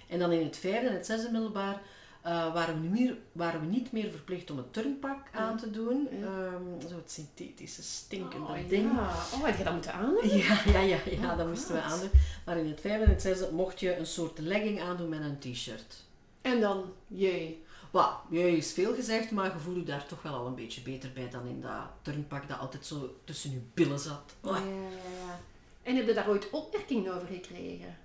En 0.08 0.18
dan 0.18 0.32
in 0.32 0.44
het 0.44 0.56
vijfde 0.56 0.88
en 0.88 0.94
het 0.94 1.06
zesde 1.06 1.30
middelbaar 1.30 1.80
eh, 2.22 2.52
waren, 2.54 2.74
we 2.74 2.80
niet 2.88 2.90
meer, 3.00 3.16
waren 3.32 3.60
we 3.60 3.66
niet 3.66 3.92
meer 3.92 4.10
verplicht 4.10 4.50
om 4.50 4.56
het 4.56 4.72
turnpak 4.72 5.26
aan 5.32 5.56
te 5.56 5.70
doen. 5.70 6.08
Ja. 6.10 6.26
Ehm, 6.26 6.88
zo 6.88 6.96
het 6.96 7.10
synthetische, 7.10 7.82
stinkende 7.82 8.46
Oh, 8.46 8.68
ding. 8.68 8.92
ja. 8.92 9.00
Oh, 9.34 9.44
had 9.44 9.58
je 9.58 9.64
dat 9.64 9.72
moeten 9.72 9.92
aan? 9.92 10.14
Ja, 10.28 10.60
ja, 10.66 10.80
ja, 10.80 10.98
ja 11.10 11.30
Oh, 11.32 11.36
dat 11.38 11.46
moesten 11.48 11.74
we 11.74 11.80
aandoen. 11.80 12.10
Maar 12.44 12.58
in 12.58 12.66
het 12.68 12.80
vijfde 12.80 13.04
en 13.04 13.10
het 13.10 13.22
zesde 13.22 13.48
mocht 13.52 13.80
je 13.80 13.96
een 13.96 14.06
soort 14.06 14.38
legging 14.38 14.80
aandoen 14.80 15.08
met 15.08 15.20
een 15.20 15.38
t-shirt. 15.38 15.96
En 16.42 16.60
dan, 16.60 16.92
jee. 17.06 17.64
Wat, 17.90 18.12
je 18.28 18.56
is 18.56 18.72
veel 18.72 18.94
gezegd, 18.94 19.30
maar 19.30 19.52
je 19.54 19.58
voelde 19.60 19.80
je 19.80 19.86
daar 19.86 20.06
toch 20.06 20.22
wel 20.22 20.34
al 20.34 20.46
een 20.46 20.54
beetje 20.54 20.80
beter 20.80 21.12
bij 21.12 21.28
dan 21.30 21.46
in 21.46 21.60
dat 21.60 21.88
turnpak 22.02 22.48
dat 22.48 22.58
altijd 22.58 22.86
zo 22.86 23.16
tussen 23.24 23.50
je 23.50 23.60
billen 23.74 23.98
zat. 23.98 24.34
Ja, 24.42 24.56
ja, 24.56 24.88
ja. 25.24 25.40
En 25.82 25.96
heb 25.96 26.06
je 26.06 26.14
daar 26.14 26.28
ooit 26.28 26.50
opmerkingen 26.50 27.14
over 27.14 27.26
gekregen? 27.28 27.96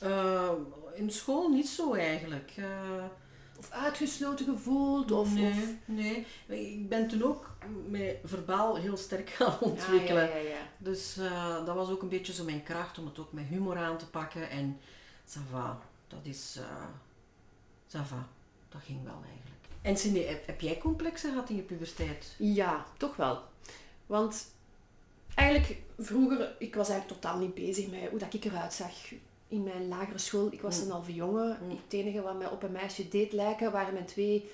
Eh, 0.00 0.50
in 0.94 1.10
school 1.10 1.48
niet 1.48 1.68
zo 1.68 1.94
eigenlijk. 1.94 2.52
Eh, 2.56 3.04
Of 3.58 3.70
uitgesloten 3.70 4.44
gevoeld? 4.46 5.10
Of, 5.12 5.34
nee, 5.34 5.50
of... 5.52 5.58
nee. 5.84 6.26
Ik 6.46 6.88
ben 6.88 7.08
toen 7.08 7.22
ook 7.22 7.50
met 7.88 8.16
verbaal 8.24 8.76
heel 8.76 8.96
sterk 8.96 9.30
gaan 9.36 9.46
Ja, 9.50 9.58
ontwikkelen. 9.60 10.28
Ja, 10.28 10.36
ja, 10.36 10.48
ja. 10.48 10.62
Dus 10.78 11.16
eh, 11.16 11.64
dat 11.66 11.74
was 11.74 11.88
ook 11.90 12.02
een 12.02 12.08
beetje 12.08 12.32
zo 12.32 12.44
mijn 12.44 12.62
kracht 12.62 12.98
om 12.98 13.06
het 13.06 13.18
ook 13.18 13.32
met 13.32 13.44
humor 13.46 13.76
aan 13.76 13.98
te 13.98 14.06
pakken. 14.10 14.50
En 14.50 14.80
ça 15.28 15.40
va, 15.50 15.78
dat 16.08 16.20
is... 16.22 16.56
eh 16.58 16.84
ça 17.96 18.02
va, 18.06 18.28
dat 18.70 18.80
ging 18.84 19.04
wel 19.04 19.12
eigenlijk. 19.14 19.60
En 19.82 19.96
Cindy, 19.96 20.20
heb, 20.46 20.60
jij 20.60 20.78
complexen 20.78 21.30
gehad 21.30 21.48
in 21.48 21.56
je 21.56 21.62
puberteit? 21.62 22.34
Ja, 22.38 22.86
toch 22.96 23.16
wel. 23.16 23.38
Want 24.06 24.46
eigenlijk 25.34 25.76
vroeger, 25.98 26.54
ik 26.58 26.74
was 26.74 26.88
eigenlijk 26.88 27.20
totaal 27.20 27.38
niet 27.38 27.54
bezig 27.54 27.90
met 27.90 28.10
hoe 28.10 28.18
dat 28.18 28.34
ik 28.34 28.44
eruit 28.44 28.72
zag 28.72 28.92
in 29.48 29.62
mijn 29.62 29.88
lagere 29.88 30.18
school. 30.18 30.48
Ik 30.50 30.60
was 30.60 30.76
Mm. 30.78 30.84
een 30.84 30.90
halve 30.90 31.14
jongen. 31.14 31.58
Mm. 31.62 31.70
Het 31.70 31.92
enige 31.92 32.22
wat 32.22 32.38
mij 32.38 32.48
op 32.48 32.62
een 32.62 32.72
meisje 32.72 33.08
deed 33.08 33.32
lijken 33.32 33.72
waren 33.72 33.92
mijn 33.94 34.06
twee 34.06 34.50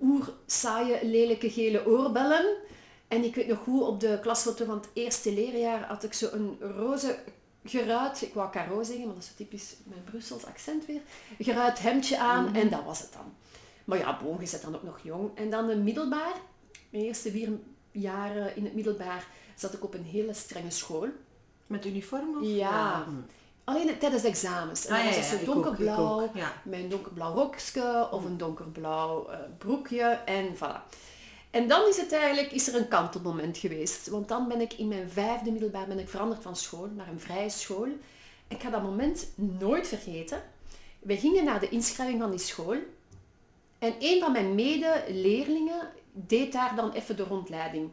oer 0.00 0.32
saaie, 0.46 1.06
lelijke 1.06 1.50
gele 1.50 1.86
oorbellen. 1.86 2.56
En 3.08 3.24
ik 3.24 3.34
weet 3.34 3.46
nog 3.46 3.58
goed, 3.58 3.82
op 3.82 4.00
de 4.00 4.18
klasfoto 4.22 4.64
van 4.64 4.76
het 4.76 4.88
eerste 4.92 5.32
leerjaar 5.32 5.84
had 5.86 6.04
ik 6.04 6.12
zo 6.12 6.28
een 6.32 6.56
roze 6.60 7.18
geruit, 7.64 8.22
ik 8.22 8.34
wou 8.34 8.50
caro 8.52 8.82
zeggen, 8.82 9.04
maar 9.06 9.14
dat 9.14 9.22
is 9.24 9.32
typisch 9.36 9.74
mijn 9.84 10.04
Brussels 10.04 10.46
accent 10.46 10.86
weer, 10.86 11.00
geruit 11.38 11.78
hemdje 11.78 12.18
aan 12.18 12.44
Mhm. 12.44 12.54
en 12.56 12.70
dat 12.70 12.84
was 12.84 12.98
het 13.00 13.12
dan. 13.12 13.34
Maar 13.84 13.98
ja, 13.98 14.18
boom, 14.22 14.40
je 14.40 14.46
zit 14.46 14.62
dan 14.62 14.74
ook 14.74 14.82
nog 14.82 15.00
jong. 15.02 15.30
En 15.34 15.50
dan 15.50 15.66
de 15.66 15.76
middelbaar, 15.76 16.32
mijn 16.90 17.04
eerste 17.04 17.30
vier 17.30 17.48
jaren 17.90 18.56
in 18.56 18.64
het 18.64 18.74
middelbaar, 18.74 19.26
zat 19.54 19.72
ik 19.72 19.84
op 19.84 19.94
een 19.94 20.04
hele 20.04 20.34
strenge 20.34 20.70
school. 20.70 21.08
Met 21.66 21.84
uniform? 21.86 22.36
Of? 22.36 22.46
Ja. 22.48 23.06
Alleen 23.64 23.98
tijdens 23.98 24.22
de 24.22 24.28
examens. 24.28 24.86
En 24.86 24.92
Ah, 24.94 24.98
dan 24.98 25.06
was 25.06 25.16
het 25.16 25.24
ja, 25.24 25.30
zo 25.44 25.50
ook, 25.50 25.62
donkerblauw, 25.64 26.22
ook, 26.22 26.34
een 26.70 26.88
donkerblauw 26.88 27.34
rokje 27.34 28.08
of 28.10 28.24
een 28.24 28.36
donkerblauw 28.36 29.28
eh, 29.28 29.38
broekje 29.58 30.02
en 30.24 30.54
voilà. 30.56 30.80
En 31.54 31.68
dan 31.68 31.88
is 31.88 31.96
het 31.96 32.12
eigenlijk, 32.12 32.52
is 32.52 32.68
er 32.68 32.74
een 32.74 32.88
kantelmoment 32.88 33.58
geweest. 33.58 34.08
Want 34.08 34.28
dan 34.28 34.48
ben 34.48 34.60
ik 34.60 34.72
in 34.72 34.88
mijn 34.88 35.08
vijfde 35.08 35.50
middelbaar 35.50 35.86
ben 35.86 35.98
ik 35.98 36.08
veranderd 36.08 36.42
van 36.42 36.56
school 36.56 36.88
naar 36.96 37.08
een 37.08 37.20
vrije 37.20 37.50
school. 37.50 37.88
Ik 38.48 38.62
ga 38.62 38.70
dat 38.70 38.82
moment 38.82 39.32
nooit 39.34 39.88
vergeten. 39.88 40.42
We 40.98 41.16
gingen 41.16 41.44
naar 41.44 41.60
de 41.60 41.68
inschrijving 41.68 42.20
van 42.20 42.30
die 42.30 42.38
school. 42.38 42.76
En 43.78 43.94
een 43.98 44.20
van 44.20 44.32
mijn 44.32 44.54
medeleerlingen 44.54 45.88
deed 46.12 46.52
daar 46.52 46.76
dan 46.76 46.92
even 46.92 47.16
de 47.16 47.24
rondleiding. 47.24 47.90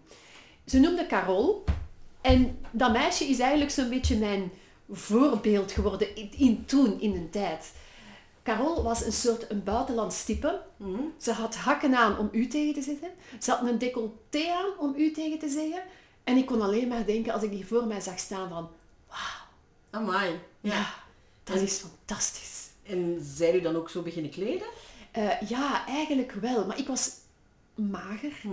Ze 0.65 0.80
noemde 0.80 1.08
Carol. 1.08 1.63
En 2.22 2.60
dat 2.72 2.91
meisje 2.91 3.25
is 3.25 3.39
eigenlijk 3.39 3.72
zo'n 3.72 3.89
beetje 3.89 4.18
mijn 4.18 4.51
voorbeeld 4.89 5.72
geworden 5.72 6.15
in, 6.15 6.32
in 6.38 6.65
toen, 6.65 7.01
in 7.01 7.12
de 7.12 7.30
tijd. 7.30 7.74
Carol 8.43 8.83
was 8.83 9.05
een 9.05 9.13
soort 9.13 9.50
een 9.51 9.63
buitenlands 9.63 10.24
type. 10.25 10.62
Hm. 10.77 10.95
Ze 11.17 11.31
had 11.31 11.55
hakken 11.55 11.95
aan 11.95 12.17
om 12.17 12.29
u 12.31 12.48
tegen 12.48 12.74
te 12.74 12.81
zeggen. 12.81 13.10
Ze 13.39 13.51
had 13.51 13.67
een 13.67 13.77
decolleté 13.77 14.51
aan 14.51 14.77
om 14.79 14.93
u 14.98 15.12
tegen 15.12 15.39
te 15.39 15.50
zeggen. 15.50 15.81
En 16.24 16.38
ik 16.38 16.45
kon 16.45 16.62
alleen 16.62 16.88
maar 16.88 17.05
denken, 17.05 17.33
als 17.33 17.43
ik 17.43 17.51
die 17.51 17.65
voor 17.67 17.86
mij 17.88 18.01
zag 18.01 18.19
staan, 18.19 18.50
van... 18.50 18.69
Amai. 19.89 20.39
Ja, 20.62 20.74
Ja. 20.74 20.86
dat 21.43 21.55
is 21.55 21.77
fantastisch. 21.79 22.69
En 22.83 23.19
zijn 23.24 23.55
u 23.55 23.62
dan 23.62 23.75
ook 23.75 23.89
zo 23.89 24.01
beginnen 24.01 24.31
kleden? 24.31 24.67
Eh, 25.12 25.41
ja, 25.41 25.86
eigenlijk 25.88 26.31
wel. 26.31 26.65
Maar 26.65 26.77
ik 26.79 26.88
was 26.88 27.12
mager. 27.75 28.33
Hm. 28.41 28.50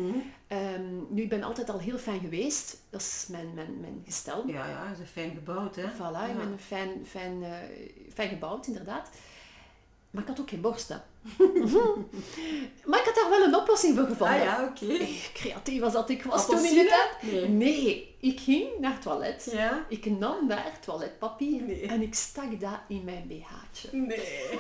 Ehm, 0.47 0.85
nu, 1.09 1.23
ik 1.23 1.29
ben 1.29 1.43
altijd 1.43 1.71
al 1.71 1.79
heel 1.79 1.99
fijn 1.99 2.21
geweest. 2.21 2.77
Dat 2.91 3.01
is 3.01 3.27
mijn, 3.29 3.55
mijn, 3.55 3.81
mijn 3.81 4.03
gestel. 4.05 4.47
Ja, 4.47 4.67
ja, 4.69 4.95
ze 4.95 5.03
is 5.03 5.09
fijn 5.11 5.31
gebouwd, 5.35 5.77
hè? 5.77 5.83
Voilà, 5.83 6.31
ik 6.31 6.37
Ja. 6.37 6.37
ben 6.37 6.59
fijn, 6.67 7.07
fijn, 7.07 7.43
eh, 7.43 7.53
fijn 8.15 8.29
gebouwd, 8.29 8.67
inderdaad. 8.67 9.11
Maar 10.11 10.23
ik 10.23 10.29
had 10.29 10.41
ook 10.41 10.49
geen 10.51 10.61
borsten. 10.61 11.03
maar 12.89 12.99
ik 12.99 13.05
had 13.05 13.15
daar 13.15 13.31
wel 13.31 13.43
een 13.43 13.57
oplossing 13.57 13.97
voor 13.97 14.07
gevonden. 14.07 14.37
Ah 14.37 14.43
ja, 14.43 14.65
oké. 14.71 14.93
Eh, 14.93 15.09
Creatief 15.33 15.83
als 15.83 15.93
dat 15.93 16.11
ik 16.11 16.23
was 16.23 16.47
toen 16.47 16.65
in 16.65 16.87
tijd. 16.87 17.33
Nee. 17.33 17.49
Nee, 17.49 18.17
ik 18.21 18.41
ging 18.41 18.69
naar 18.79 18.93
het 18.93 19.03
toilet. 19.03 19.49
Ja? 19.53 19.87
Ik 19.89 20.07
nam 20.07 20.49
daar 20.49 20.79
toiletpapier 20.81 21.63
Nee. 21.63 21.87
en 21.87 22.03
ik 22.03 22.15
stak 22.15 22.61
dat 22.61 22.79
in 22.89 23.05
mijn 23.05 23.27
BH'tje. 23.29 23.89
Nee. 23.97 24.59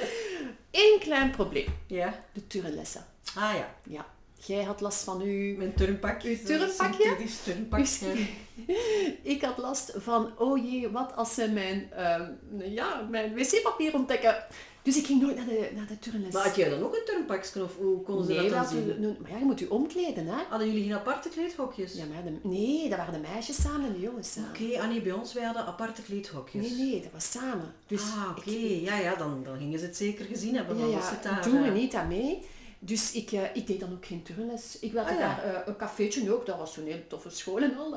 Eén 0.70 0.98
klein 1.00 1.30
probleem. 1.30 1.66
Ja? 1.86 2.18
De 2.32 2.46
turrenlessen. 2.46 3.06
Ah 3.34 3.54
ja. 3.54 3.74
Ja. 3.82 4.06
Jij 4.46 4.62
had 4.62 4.80
last 4.80 5.04
van 5.04 5.20
uw... 5.20 5.56
Mijn 5.56 5.74
turnpakje. 5.74 6.28
Uw 6.28 6.44
turnpakje? 6.44 7.16
Turnpakje. 7.44 8.26
ik 9.34 9.42
had 9.42 9.58
last 9.58 9.92
van, 9.96 10.38
oh 10.38 10.64
jee, 10.70 10.90
wat 10.90 11.16
als 11.16 11.34
ze 11.34 11.50
mijn, 11.50 11.92
ehm, 11.92 12.32
ja, 12.64 13.06
mijn 13.10 13.34
wc-papier 13.34 13.94
ontdekken. 13.94 14.46
Dus 14.84 14.96
ik 14.96 15.06
ging 15.06 15.22
nooit 15.22 15.36
naar 15.36 15.44
de, 15.46 15.70
naar 15.74 15.86
de 15.86 15.98
turnles. 15.98 16.32
Maar 16.32 16.42
had 16.42 16.56
jij 16.56 16.68
dan 16.70 16.82
ook 16.82 16.94
een 16.94 17.02
turnpakje 17.04 17.62
of 17.62 17.76
hoe 17.76 18.02
konden 18.02 18.24
ze 18.26 18.32
nee, 18.32 18.40
dat 18.40 18.50
dan 18.50 18.60
dat 18.62 18.70
zien? 18.70 18.86
we- 18.86 19.16
maar 19.20 19.30
ja, 19.30 19.38
je 19.38 19.44
moet 19.44 19.58
je 19.58 19.70
omkleden, 19.70 20.26
hè. 20.26 20.42
Hadden 20.48 20.66
jullie 20.68 20.82
geen 20.82 20.92
aparte 20.94 21.28
kleedhokjes? 21.28 21.92
Ja, 21.94 22.04
maar 22.04 22.24
de, 22.24 22.48
nee, 22.48 22.88
dat 22.88 22.98
waren 22.98 23.12
de 23.22 23.28
meisjes 23.32 23.60
samen 23.62 23.86
en 23.86 23.92
de 23.92 24.00
jongens 24.00 24.32
samen. 24.32 24.50
Oké, 24.50 24.80
ah 24.80 24.88
nee, 24.88 25.00
bij 25.02 25.12
ons 25.12 25.32
wij 25.32 25.44
hadden 25.44 25.66
aparte 25.66 26.02
kleedhokjes. 26.02 26.68
Nee, 26.70 26.78
nee, 26.90 27.00
dat 27.02 27.12
was 27.12 27.30
samen. 27.30 27.72
Dus 27.86 28.00
ah, 28.02 28.28
oké. 28.38 28.50
ik- 28.50 28.80
Ja, 28.80 28.98
ja, 28.98 29.14
dan, 29.14 29.42
dan 29.44 29.58
gingen 29.58 29.78
ze 29.78 29.84
het 29.84 29.96
zeker 29.96 30.24
gezien 30.24 30.54
hebben. 30.56 30.78
Ja, 30.78 30.86
ja, 30.86 31.18
daar, 31.22 31.42
doen 31.44 31.62
we 31.62 31.68
eh, 31.68 31.74
niet 31.74 31.94
aan 31.94 32.08
mee. 32.08 32.42
Dus 32.78 33.12
ik, 33.12 33.32
eh, 33.32 33.42
ik 33.56 33.66
deed 33.66 33.80
dan 33.80 33.92
ook 33.92 34.06
geen 34.06 34.22
turnles. 34.22 34.78
Ik 34.80 34.92
wilde 34.92 35.10
Ah, 35.10 35.18
ja. 35.18 35.20
daar 35.34 35.44
eh, 35.54 35.60
een 35.66 35.76
cafeetje 35.76 36.34
ook, 36.34 36.46
dat 36.46 36.58
was 36.58 36.72
zo'n 36.74 36.84
hele 36.84 37.06
toffe 37.06 37.30
school 37.30 37.58
en 37.58 37.76
al. 37.76 37.96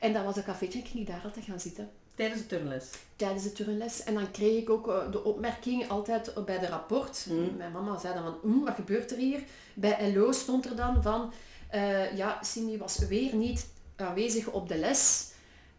en 0.00 0.12
dat 0.12 0.24
was 0.24 0.36
een 0.36 0.44
cafeetje 0.44 0.78
en 0.78 0.84
ik 0.84 0.90
ging 0.90 1.06
daar 1.06 1.20
altijd 1.24 1.44
gaan 1.44 1.60
zitten 1.60 1.90
Tijdens 2.18 2.40
de 2.40 2.46
turnles. 2.46 2.84
tijdens 3.16 3.42
de 3.42 3.52
turnles. 3.52 4.02
En 4.02 4.14
dan 4.14 4.30
kreeg 4.30 4.62
ik 4.62 4.70
ook 4.70 4.88
eh, 4.88 5.10
de 5.10 5.24
opmerking 5.24 5.88
altijd 5.88 6.44
bij 6.44 6.58
de 6.58 6.66
rapport. 6.66 7.26
Mm. 7.28 7.56
Mijn 7.56 7.72
mama 7.72 7.98
zei 7.98 8.14
dan 8.14 8.22
van, 8.22 8.38
"Oeh, 8.44 8.64
wat 8.64 8.74
gebeurt 8.74 9.10
er 9.10 9.16
hier? 9.16 9.42
Bij 9.74 10.12
LO 10.14 10.32
stond 10.32 10.64
er 10.64 10.76
dan 10.76 11.02
van, 11.02 11.32
eh, 11.70 12.16
ja, 12.16 12.42
Cindy 12.42 12.78
was 12.78 12.98
weer 12.98 13.34
niet 13.34 13.66
aanwezig 13.96 14.46
op 14.46 14.68
de 14.68 14.78
les. 14.78 15.30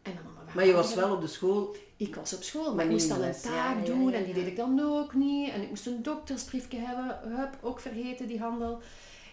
En 0.02 0.14
mijn 0.14 0.26
mama, 0.26 0.52
Maar 0.56 0.66
je 0.66 0.74
was 0.74 0.94
wel 0.94 1.16
op 1.16 1.22
de 1.22 1.28
school. 1.28 1.76
Ik 1.98 2.16
was 2.16 2.34
op 2.34 2.44
school, 2.44 2.66
maar 2.66 2.76
Maar 2.76 2.86
ik 2.86 2.92
moest 2.92 3.10
dan 3.10 3.22
een 3.22 3.42
taak 3.42 3.86
ja, 3.86 3.94
doen 3.94 4.12
ja, 4.12 4.18
en 4.18 4.24
die 4.24 4.34
deed 4.34 4.48
ik 4.48 4.56
dan 4.56 4.80
ook 4.80 5.14
niet. 5.14 5.52
En 5.52 5.62
ik 5.62 5.70
moest 5.70 5.86
een 5.86 6.04
doktersbriefje 6.04 6.78
hebben, 6.78 7.38
hup, 7.38 7.58
ook 7.62 7.80
vergeten 7.80 8.28
die 8.28 8.40
handel. 8.40 8.82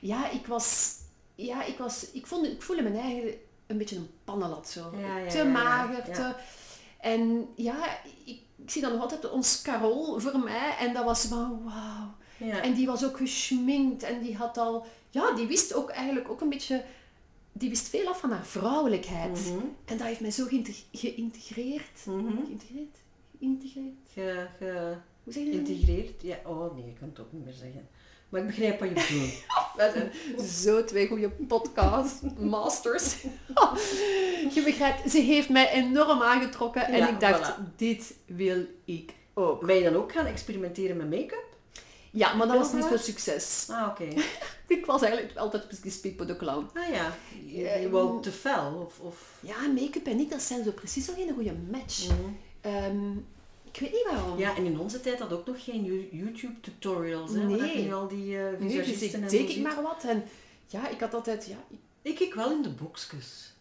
Ja, 0.00 0.30
ik 0.30 0.46
was, 0.46 0.94
ja, 1.34 1.64
ik 1.64 1.78
was, 1.78 2.10
ik, 2.12 2.26
vond, 2.26 2.46
ik 2.46 2.62
voelde 2.62 2.82
mijn 2.82 2.96
eigen 2.96 3.34
een 3.66 3.78
beetje 3.78 3.96
een 3.96 4.10
pannenlat 4.24 4.68
zo. 4.68 4.90
Te 5.28 5.44
mager, 5.44 6.04
te... 6.04 6.34
En 7.12 7.48
ja, 7.54 7.98
ik, 8.24 8.40
ik 8.56 8.70
zie 8.70 8.82
dan 8.82 8.92
nog 8.92 9.00
altijd 9.00 9.30
ons 9.30 9.62
Carol 9.62 10.18
voor 10.20 10.38
mij 10.38 10.76
en 10.80 10.92
dat 10.94 11.04
was 11.04 11.24
van 11.24 11.64
wauw. 11.64 12.14
Ja. 12.48 12.62
En 12.62 12.74
die 12.74 12.86
was 12.86 13.04
ook 13.04 13.16
geschminkt 13.16 14.02
en 14.02 14.20
die 14.22 14.36
had 14.36 14.58
al, 14.58 14.86
ja, 15.10 15.34
die 15.34 15.46
wist 15.46 15.74
ook 15.74 15.90
eigenlijk 15.90 16.28
ook 16.30 16.40
een 16.40 16.48
beetje, 16.48 16.84
die 17.52 17.68
wist 17.68 17.88
veel 17.88 18.08
af 18.08 18.20
van 18.20 18.30
haar 18.30 18.46
vrouwelijkheid. 18.46 19.44
Mhm, 19.50 19.64
En 19.84 19.96
dat 19.98 20.06
heeft 20.06 20.20
mij 20.20 20.30
zo 20.30 20.44
geïnteg- 20.44 20.84
geïntegreerd. 20.92 22.06
mhm. 22.06 22.44
Geïntegreerd? 22.44 22.96
Geïntegreerd? 23.38 23.94
Ge, 24.12 24.46
ge, 24.58 24.94
Hoe 25.24 25.32
zeg 25.32 25.44
je 25.44 25.50
dat? 25.50 25.58
integreerd. 25.68 26.22
Ja, 26.22 26.36
oh 26.44 26.74
nee, 26.76 26.84
ik 26.88 26.96
kan 26.98 27.08
het 27.08 27.20
ook 27.20 27.32
niet 27.32 27.44
meer 27.44 27.54
zeggen. 27.54 27.88
Maar 28.28 28.40
ik 28.40 28.46
begrijp 28.46 28.80
wat 28.80 28.88
je 28.88 28.94
bedoelt. 28.94 29.44
Wij 29.76 29.92
zijn 29.92 30.12
zo 30.48 30.84
twee 30.84 31.08
goede 31.08 31.28
podcast 31.28 32.22
masters. 32.38 33.16
je 34.54 34.62
begrijpt, 34.64 35.10
ze 35.10 35.18
heeft 35.18 35.48
mij 35.48 35.70
enorm 35.70 36.22
aangetrokken 36.22 36.86
en 36.86 36.96
Ja, 36.96 37.08
ik 37.08 37.20
dacht, 37.20 37.52
voilà. 37.52 37.76
dit 37.76 38.14
wil 38.26 38.66
ik 38.84 39.14
ook. 39.34 39.66
Ben 39.66 39.76
je 39.76 39.82
dan 39.82 39.96
ook 39.96 40.12
gaan 40.12 40.26
experimenteren 40.26 40.96
met 40.96 41.10
make-up? 41.10 41.44
Ja, 42.10 42.34
maar 42.34 42.46
dat 42.46 42.56
was 42.56 42.72
niet 42.72 42.84
veel 42.84 42.98
succes. 42.98 43.66
Ah, 43.70 43.88
oké. 43.88 44.08
Ik 44.66 44.86
was 44.86 45.02
eigenlijk 45.02 45.36
altijd 45.36 45.64
Speak 45.86 46.16
for 46.16 46.26
the 46.26 46.36
Clown. 46.36 46.70
Ah 46.74 46.88
ja, 46.88 47.12
je, 47.46 47.78
je 47.80 47.90
wou 47.90 48.22
te 48.22 48.32
fel? 48.32 48.86
Of, 48.86 48.98
of... 49.00 49.38
Ja, 49.40 49.66
make-up 49.74 50.06
en 50.06 50.20
ik, 50.20 50.30
dat 50.30 50.42
zijn 50.42 50.64
zo 50.64 50.70
precies 50.70 51.04
zo 51.04 51.12
geen 51.16 51.34
goede 51.34 51.54
match. 51.70 52.08
Mhm. 52.08 52.16
Ehm, 52.60 53.10
ik 53.76 53.82
weet 53.82 53.92
niet 53.92 54.06
waarom. 54.10 54.38
Ja, 54.38 54.56
en 54.56 54.64
in 54.64 54.78
onze 54.78 55.00
tijd 55.00 55.18
had 55.18 55.32
ook 55.32 55.46
nog 55.46 55.64
geen 55.64 55.84
You- 55.84 56.08
YouTube-tutorials. 56.12 57.30
Hè, 57.32 57.44
Nee. 57.44 57.84
je 57.84 57.92
al 57.94 58.08
die 58.08 58.38
eh 58.38 58.58
nee, 58.60 58.76
dus 58.76 59.02
ik 59.02 59.12
en 59.12 59.48
ik 59.48 59.62
maar 59.62 59.82
wat. 59.82 60.04
En 60.04 60.24
ja, 60.66 60.88
ik 60.88 61.00
had 61.00 61.14
altijd, 61.14 61.46
ja, 61.46 61.56
ik- 61.70 61.78
Ik 62.02 62.14
keek 62.14 62.34
wel 62.34 62.50
in 62.52 62.62
de 62.62 62.68
boekjes. 62.70 63.54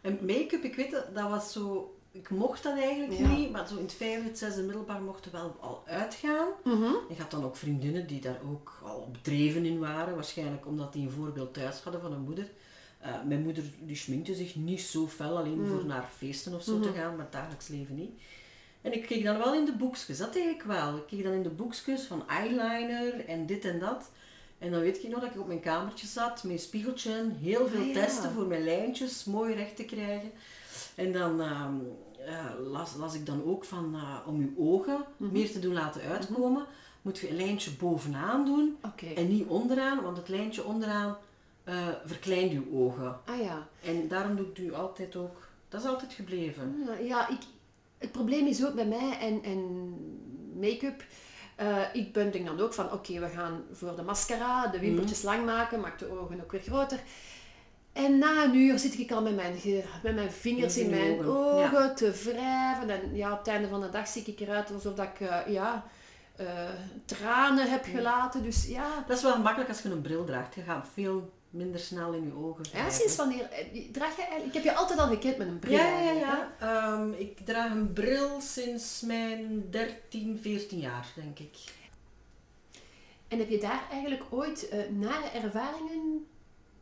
En 0.00 0.18
make-up, 0.26 0.64
ik 0.64 0.74
weet 0.74 0.90
dat, 0.90 1.14
dat 1.14 1.28
was 1.30 1.52
zo... 1.52 1.88
Ik 2.12 2.30
mocht 2.30 2.62
dat 2.62 2.78
eigenlijk 2.78 3.20
Ja. 3.20 3.28
niet, 3.36 3.50
maar 3.50 3.68
zo 3.68 3.76
in 3.76 3.82
het 3.82 3.92
vijfde, 3.92 4.28
het 4.28 4.38
zesde 4.38 4.62
middelbaar 4.62 5.02
mochten 5.02 5.32
wel 5.32 5.56
al 5.60 5.82
uitgaan. 5.86 6.48
Mhm. 6.64 6.82
Je 7.08 7.14
had 7.18 7.30
dan 7.30 7.44
ook 7.44 7.56
vriendinnen 7.56 8.06
die 8.06 8.20
daar 8.20 8.40
ook 8.50 8.78
al 8.84 8.96
op 8.96 9.16
dreven 9.22 9.64
in 9.64 9.78
waren. 9.78 10.14
Waarschijnlijk 10.14 10.66
omdat 10.66 10.92
die 10.92 11.02
een 11.06 11.10
voorbeeld 11.10 11.54
thuis 11.54 11.80
hadden 11.80 12.00
van 12.00 12.12
een 12.12 12.20
moeder. 12.20 12.50
Eh, 12.98 13.22
mijn 13.26 13.42
moeder 13.42 13.64
die 13.80 13.96
schminkte 13.96 14.34
zich 14.34 14.54
niet 14.54 14.80
zo 14.80 15.06
fel, 15.08 15.36
alleen 15.36 15.60
Mm. 15.60 15.66
voor 15.66 15.84
naar 15.84 16.08
feesten 16.16 16.54
of 16.54 16.62
zo 16.62 16.74
Mhm. 16.74 16.82
te 16.82 16.92
gaan, 16.92 17.10
maar 17.16 17.24
het 17.24 17.32
dagelijks 17.32 17.68
leven 17.68 17.94
niet. 17.94 18.20
En 18.84 18.92
ik 18.92 19.06
keek 19.06 19.24
dan 19.24 19.38
wel 19.38 19.54
in 19.54 19.64
de 19.64 19.72
boekjes, 19.72 20.18
dat 20.18 20.32
deed 20.32 20.54
ik 20.54 20.62
wel. 20.62 20.96
Ik 20.96 21.06
keek 21.06 21.22
dan 21.22 21.32
in 21.32 21.42
de 21.42 21.48
boekjes 21.48 22.02
van 22.02 22.28
eyeliner 22.28 23.24
en 23.28 23.46
dit 23.46 23.64
en 23.64 23.78
dat. 23.78 24.10
En 24.58 24.70
dan 24.70 24.80
weet 24.80 25.04
ik 25.04 25.10
nog 25.10 25.20
dat 25.20 25.30
ik 25.34 25.40
op 25.40 25.46
mijn 25.46 25.60
kamertje 25.60 26.06
zat 26.06 26.42
met 26.42 26.52
een 26.52 26.58
spiegeltje, 26.58 27.30
heel 27.40 27.68
veel 27.68 27.80
Ah, 27.80 27.86
ja. 27.86 27.92
testen 27.92 28.30
voor 28.32 28.46
mijn 28.46 28.64
lijntjes 28.64 29.24
mooi 29.24 29.54
recht 29.54 29.76
te 29.76 29.84
krijgen. 29.84 30.30
En 30.94 31.12
dan 31.12 31.40
ehm, 31.40 31.74
eh, 32.26 32.44
las, 32.70 32.94
las 32.98 33.14
ik 33.14 33.26
dan 33.26 33.44
ook 33.44 33.64
van 33.64 33.94
eh, 33.94 34.18
om 34.28 34.40
je 34.40 34.52
ogen 34.58 35.04
Mhm. 35.16 35.32
meer 35.32 35.50
te 35.52 35.58
doen 35.58 35.72
laten 35.74 36.02
uitkomen, 36.02 36.64
moet 37.02 37.18
je 37.18 37.30
een 37.30 37.36
lijntje 37.36 37.70
bovenaan 37.70 38.44
doen 38.44 38.76
en 39.14 39.28
niet 39.28 39.46
onderaan, 39.46 40.02
want 40.02 40.16
het 40.16 40.28
lijntje 40.28 40.64
onderaan 40.64 41.16
eh, 41.64 41.88
verkleint 42.04 42.50
je 42.52 42.62
ogen. 42.72 43.18
Ah 43.24 43.40
ja. 43.42 43.66
En 43.84 44.08
daarom 44.08 44.36
doe 44.36 44.46
ik 44.46 44.58
nu 44.58 44.74
altijd 44.74 45.16
ook. 45.16 45.48
Dat 45.68 45.80
is 45.82 45.86
altijd 45.88 46.12
gebleven. 46.12 46.86
Ah, 46.88 47.06
Ja, 47.06 47.28
ik, 47.28 47.38
het 47.98 48.12
probleem 48.12 48.46
is 48.46 48.66
ook 48.66 48.74
bij 48.74 48.86
mij 48.86 49.18
en, 49.20 49.42
en 49.42 49.60
make-up. 50.60 51.04
eh, 51.56 51.78
ik 51.92 52.12
ben 52.12 52.30
denk 52.32 52.46
dan 52.46 52.60
ook 52.60 52.74
van, 52.74 52.92
oké, 52.92 53.20
we 53.20 53.28
gaan 53.28 53.62
voor 53.72 53.96
de 53.96 54.02
mascara 54.02 54.66
de 54.66 54.78
wimpertjes 54.78 55.22
lang 55.22 55.44
maken, 55.44 55.80
maak 55.80 55.98
de 55.98 56.10
ogen 56.20 56.40
ook 56.42 56.52
weer 56.52 56.60
groter. 56.62 57.00
En 57.92 58.18
na 58.18 58.44
een 58.44 58.54
uur 58.54 58.78
zit 58.78 58.98
ik 58.98 59.12
al 59.12 59.22
met 59.22 59.34
mijn, 59.36 59.54
met 60.02 60.14
mijn 60.14 60.30
vingers 60.32 60.76
in 60.76 60.90
mijn 60.90 61.18
ogen, 61.26 61.74
ogen 61.76 61.94
te 61.94 62.10
wrijven. 62.24 62.90
En 62.90 63.16
ja, 63.16 63.32
op 63.32 63.38
het 63.38 63.48
einde 63.48 63.68
van 63.68 63.80
de 63.80 63.90
dag 63.90 64.08
zie 64.08 64.22
ik 64.24 64.40
eruit 64.40 64.72
alsof 64.72 64.94
dat 64.94 65.06
ik 65.06 65.20
eh, 65.28 65.38
ja, 65.52 65.84
eh, 66.36 66.46
tranen 67.04 67.70
heb 67.70 67.84
gelaten. 67.84 68.42
Dus 68.42 68.66
ja, 68.66 69.04
Dat 69.06 69.16
is 69.16 69.22
wel 69.22 69.32
gemakkelijk 69.32 69.68
als 69.70 69.82
je 69.82 69.90
een 69.90 70.00
bril 70.00 70.24
draagt. 70.24 70.54
Je 70.54 70.62
gaat 70.62 70.86
veel 70.92 71.32
minder 71.54 71.80
snel 71.80 72.12
in 72.12 72.24
je 72.24 72.34
ogen 72.34 72.64
ja 72.72 72.90
sinds 72.90 73.16
wanneer 73.16 73.50
eh, 73.50 73.92
draag 73.92 74.16
je 74.16 74.22
eigenlijk... 74.22 74.46
Ik 74.46 74.54
heb 74.54 74.64
je 74.64 74.74
altijd 74.74 74.98
al 74.98 75.08
gekend 75.08 75.38
met 75.38 75.46
een 75.46 75.58
bril. 75.58 75.78
Ja, 75.78 76.00
ja, 76.00 76.12
ja. 76.12 76.52
Ehm, 76.58 77.12
ik 77.12 77.38
draag 77.44 77.70
een 77.70 77.92
bril 77.92 78.40
sinds 78.40 79.00
mijn 79.00 79.70
13, 79.70 80.38
14 80.42 80.78
jaar, 80.78 81.06
denk 81.14 81.38
ik. 81.38 81.56
En 83.28 83.38
heb 83.38 83.48
je 83.48 83.58
daar 83.58 83.86
eigenlijk 83.90 84.22
ooit 84.30 84.68
eh, 84.68 84.78
nare 84.90 85.28
ervaringen 85.28 86.26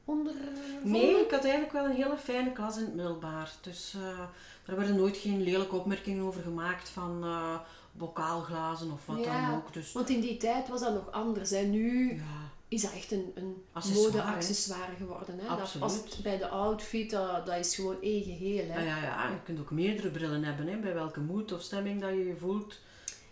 onder 0.05 0.35
Nee, 0.83 1.21
ik 1.25 1.31
had 1.31 1.43
eigenlijk 1.43 1.73
wel 1.73 1.85
een 1.85 1.97
hele 1.97 2.17
fijne 2.17 2.53
klas 2.53 2.77
in 2.77 2.85
het 2.85 2.95
middelbaar. 2.95 3.53
Dus 3.61 3.95
eh 3.95 4.19
er 4.67 4.77
werden 4.77 4.97
nooit 4.97 5.17
geen 5.17 5.43
lelijke 5.43 5.77
opmerkingen 5.77 6.25
over 6.25 6.43
gemaakt 6.43 6.89
van 6.89 7.25
eh 7.25 7.61
bokaalglazen 7.93 8.93
of 8.93 9.07
wat 9.07 9.25
Ja, 9.25 9.51
dan 9.51 9.57
ook. 9.57 9.73
Dus 9.73 9.93
Want 9.93 10.09
in 10.09 10.21
die 10.21 10.37
tijd 10.37 10.69
was 10.69 10.81
dat 10.81 10.95
nog 10.95 11.11
anders. 11.11 11.51
Hè. 11.51 11.61
Nu 11.61 12.15
ja, 12.15 12.51
is 12.73 12.83
dat 12.83 12.93
echt 12.93 13.13
een, 13.13 13.33
een 13.35 13.65
Accessoire, 13.73 14.17
mode-accessoire 14.17 14.93
geworden. 14.99 15.39
Hè. 15.39 15.49
Dat 15.49 15.61
Absoluut. 15.61 15.87
past 15.87 16.23
bij 16.23 16.39
de 16.39 16.49
outfit, 16.49 17.11
dat, 17.11 17.47
dat 17.47 17.57
is 17.57 17.75
gewoon 17.75 17.97
één 18.03 18.23
geheel. 18.23 18.69
Hè. 18.69 18.79
Ah, 18.79 18.85
ja, 18.87 19.03
ja, 19.03 19.29
je 19.29 19.43
kunt 19.45 19.61
ook 19.61 19.71
meerdere 19.71 20.11
brillen 20.11 20.45
hebben, 20.45 20.67
hè, 20.67 20.77
bij 20.77 20.95
welke 20.95 21.21
moed 21.21 21.53
of 21.53 21.63
stemming 21.63 22.01
dat 22.01 22.11
je 22.11 22.27
je 22.27 22.37
voelt. 22.37 22.79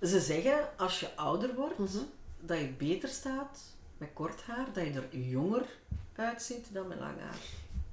Ze 0.02 0.20
zeggen, 0.20 0.68
als 0.76 1.00
je 1.00 1.16
ouder 1.16 1.54
wordt, 1.54 1.78
Mhm. 1.78 1.98
dat 2.40 2.58
je 2.58 2.66
beter 2.78 3.08
staat 3.08 3.60
met 3.98 4.08
kort 4.12 4.42
haar, 4.42 4.66
dat 4.72 4.84
je 4.84 4.92
er 4.92 5.18
jonger 5.18 5.64
uitziet 6.16 6.66
dan 6.72 6.88
met 6.88 6.98
lang 6.98 7.20
haar. 7.20 7.36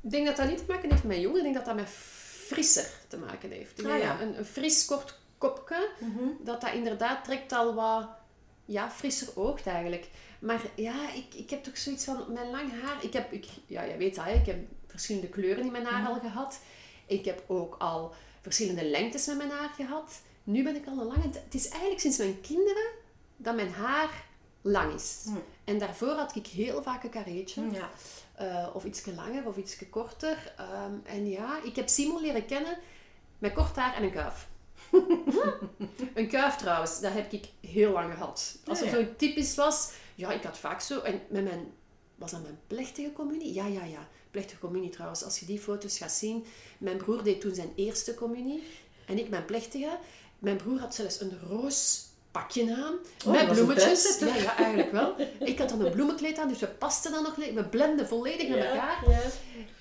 Ik 0.01 0.11
denk 0.11 0.25
dat 0.25 0.35
dat 0.37 0.47
niet 0.49 0.57
te 0.57 0.63
maken 0.67 0.89
heeft 0.89 1.03
met 1.03 1.17
jongen, 1.17 1.37
ik 1.37 1.43
denk 1.43 1.55
dat 1.55 1.65
dat 1.65 1.75
met 1.75 1.89
frisser 1.89 2.89
te 3.07 3.17
maken 3.17 3.51
heeft. 3.51 3.85
Ah, 3.85 3.99
ja. 3.99 4.11
dat 4.17 4.21
Een, 4.27 4.37
een 4.37 4.45
fris 4.45 4.85
kort 4.85 5.17
kopje, 5.37 5.89
dat 6.43 6.61
dat 6.61 6.73
inderdaad 6.73 7.23
trekt 7.23 7.51
al 7.51 7.73
wat 7.73 8.07
ja, 8.65 8.91
frisser 8.91 9.27
oogt 9.35 9.67
eigenlijk. 9.67 10.09
Maar 10.39 10.61
ja, 10.75 11.13
ik, 11.13 11.33
ik 11.33 11.49
heb 11.49 11.63
toch 11.63 11.77
zoiets 11.77 12.05
van, 12.05 12.25
mijn 12.33 12.49
lang 12.49 12.81
haar, 12.81 13.03
ik 13.03 13.13
heb, 13.13 13.31
ik, 13.31 13.45
ja, 13.65 13.85
jij 13.85 13.97
weet 13.97 14.15
dat, 14.15 14.27
ik 14.27 14.45
heb 14.45 14.57
verschillende 14.87 15.27
kleuren 15.27 15.65
in 15.65 15.71
mijn 15.71 15.85
haar 15.85 16.07
al 16.07 16.19
gehad. 16.19 16.59
Ik 17.05 17.25
heb 17.25 17.43
ook 17.47 17.75
al 17.79 18.13
verschillende 18.41 18.85
lengtes 18.85 19.25
met 19.25 19.37
mijn 19.37 19.49
haar 19.49 19.69
gehad. 19.69 20.21
Nu 20.43 20.63
ben 20.63 20.75
ik 20.75 20.87
al 20.87 20.99
een 20.99 21.07
lange... 21.07 21.29
Het 21.33 21.53
is 21.53 21.69
eigenlijk 21.69 22.01
sinds 22.01 22.17
mijn 22.17 22.41
kinderen 22.41 22.87
dat 23.37 23.55
mijn 23.55 23.71
haar 23.71 24.25
lang 24.61 24.93
is. 24.93 25.21
Hm. 25.25 25.35
En 25.63 25.79
daarvoor 25.79 26.13
had 26.13 26.35
ik 26.35 26.47
heel 26.47 26.83
vaak 26.83 27.03
een 27.03 27.09
carreetje. 27.09 27.61
Ja. 27.71 27.89
Eh, 28.35 28.75
of 28.75 28.83
iets 28.83 29.05
langer 29.05 29.47
of 29.47 29.57
iets 29.57 29.77
korter. 29.89 30.53
Ehm, 30.57 30.91
en 31.03 31.29
ja, 31.29 31.59
ik 31.63 31.75
heb 31.75 31.89
Simon 31.89 32.21
leren 32.21 32.45
kennen 32.45 32.77
met 33.37 33.53
kort 33.53 33.75
haar 33.75 33.95
en 33.95 34.03
een 34.03 34.11
kuif. 34.11 34.47
een 36.13 36.27
kuif 36.27 36.55
trouwens, 36.55 36.99
dat 36.99 37.13
heb 37.13 37.31
ik 37.31 37.45
heel 37.61 37.91
lang 37.91 38.13
gehad. 38.13 38.57
Als 38.65 38.81
er 38.81 38.87
Ah, 38.87 38.93
zo 38.93 39.05
typisch 39.17 39.55
was, 39.55 39.91
ja, 40.17 40.31
ik 40.31 40.43
had 40.43 40.57
vaak 40.57 40.81
zo. 40.81 40.99
En 40.99 41.21
met 41.29 41.43
mijn, 41.43 41.71
was 42.15 42.31
dat 42.31 42.41
mijn 42.41 42.59
plechtige 42.67 43.11
communie? 43.13 43.53
Ja, 43.53 43.65
ja, 43.65 43.83
ja. 43.83 44.07
Plechtige 44.31 44.59
communie 44.59 44.89
trouwens. 44.89 45.23
Als 45.23 45.39
je 45.39 45.45
die 45.45 45.59
foto's 45.59 45.97
gaat 45.97 46.11
zien. 46.11 46.45
Mijn 46.77 46.97
broer 46.97 47.23
deed 47.23 47.41
toen 47.41 47.55
zijn 47.55 47.71
eerste 47.75 48.13
communie. 48.13 48.63
En 49.05 49.19
ik 49.19 49.29
mijn 49.29 49.45
plechtige. 49.45 49.97
Mijn 50.39 50.57
broer 50.57 50.79
had 50.79 50.95
zelfs 50.95 51.21
een 51.21 51.39
roos 51.49 52.05
pakje 52.31 52.75
aan. 52.75 52.95
Oh, 53.25 53.31
met 53.31 53.51
bloemetjes. 53.51 54.19
Ja, 54.19 54.35
ja, 54.35 54.55
eigenlijk 54.57 54.91
wel. 54.91 55.15
Ik 55.39 55.59
had 55.59 55.69
dan 55.69 55.85
een 55.85 55.91
bloemenkleed 55.91 56.37
aan, 56.37 56.47
dus 56.47 56.59
we 56.59 56.67
pasten 56.67 57.11
dan 57.11 57.23
nog. 57.23 57.35
We 57.35 57.63
blenden 57.69 58.07
volledig 58.07 58.47
met 58.47 58.57
elkaar. 58.57 59.03
Ja. 59.09 59.19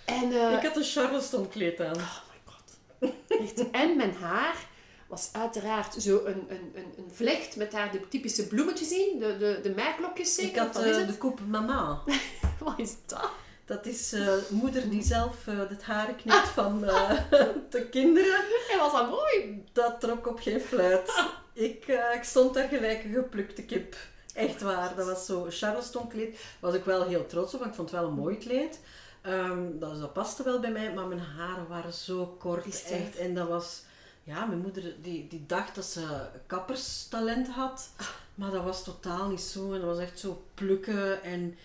En, 0.05 0.33
eh, 0.33 0.53
Ik 0.53 0.63
had 0.63 0.77
een 0.77 0.85
Charleston 0.85 1.49
kleed 1.49 1.81
aan. 1.81 1.97
Oh 1.97 2.19
my 2.29 2.41
god. 2.45 3.11
Echt. 3.29 3.71
En 3.71 3.97
mijn 3.97 4.15
haar 4.15 4.67
was 5.09 5.29
uiteraard 5.33 5.95
zo 6.03 6.25
een, 6.25 6.45
een, 6.49 6.73
een, 6.75 6.93
een 6.97 7.11
vlecht 7.13 7.57
met 7.57 7.71
daar 7.71 7.93
de 7.93 8.09
typische 8.09 8.47
bloemetjes 8.47 8.91
in. 8.91 9.19
De, 9.19 9.37
de, 9.39 9.61
de 9.63 9.71
meiklokjes 9.71 10.35
zeker. 10.35 10.51
Ik 10.51 10.59
had 10.59 10.75
wat 10.75 10.85
is 10.85 10.97
het? 10.97 11.09
de 11.09 11.17
koep 11.17 11.41
mama. 11.47 12.03
Wat 12.59 12.79
is 12.79 12.95
dat? 13.07 13.31
Dat 13.65 13.87
is 13.87 14.13
eh, 14.13 14.33
moeder 14.51 14.91
die 14.91 15.03
zelf 15.03 15.47
eh, 15.47 15.59
het 15.69 15.83
haar 15.83 16.15
knipt 16.15 16.49
van 16.49 16.85
eh, 16.85 17.11
de 17.71 17.89
kinderen. 17.89 18.45
En 18.73 18.79
was 18.79 18.93
dat 18.93 19.11
mooi? 19.11 19.65
Dat 19.73 20.01
trok 20.01 20.27
op 20.27 20.41
geen 20.41 20.61
fluit. 20.61 21.25
Ik, 21.53 21.87
ik 22.15 22.23
stond 22.23 22.55
daar 22.55 22.69
gelijk 22.69 23.05
een 23.05 23.13
geplukte 23.13 23.63
kip. 23.63 23.97
Echt 24.35 24.61
waar. 24.61 24.95
Dat 24.97 25.07
was 25.07 25.27
zo 25.27 25.47
Charleston 25.51 26.09
kleed. 26.09 26.39
was 26.61 26.75
ik 26.75 26.85
wel 26.85 27.03
heel 27.03 27.27
trots 27.27 27.55
op, 27.55 27.59
want 27.59 27.71
ik 27.71 27.77
vond 27.77 27.91
het 27.91 28.01
wel 28.01 28.09
een 28.09 28.17
mooi 28.17 28.39
kleed. 28.39 28.81
Ehm, 29.23 29.79
dat, 29.79 30.01
dat 30.01 30.13
paste 30.13 30.43
wel 30.43 30.61
bij 30.61 30.71
mij, 30.71 30.93
maar 30.93 31.07
mijn 31.07 31.21
haren 31.21 31.69
waren 31.69 31.93
zo 31.93 32.37
kort. 32.39 32.65
Echt. 32.91 33.17
En 33.17 33.35
dat 33.35 33.49
was... 33.49 33.83
Ja, 34.27 34.45
mijn 34.45 34.61
moeder 34.61 34.95
die, 35.03 35.27
die 35.29 35.45
dacht 35.47 35.75
dat 35.75 35.85
ze 35.85 36.27
kapperstalent 36.47 37.49
had. 37.49 37.91
Maar 38.35 38.51
dat 38.51 38.65
was 38.65 38.85
totaal 38.85 39.29
niet 39.29 39.41
zo. 39.41 39.73
En 39.73 39.81
dat 39.81 39.89
was 39.89 39.99
echt 39.99 40.19
zo 40.19 40.45
plukken 40.55 41.23
en 41.23 41.57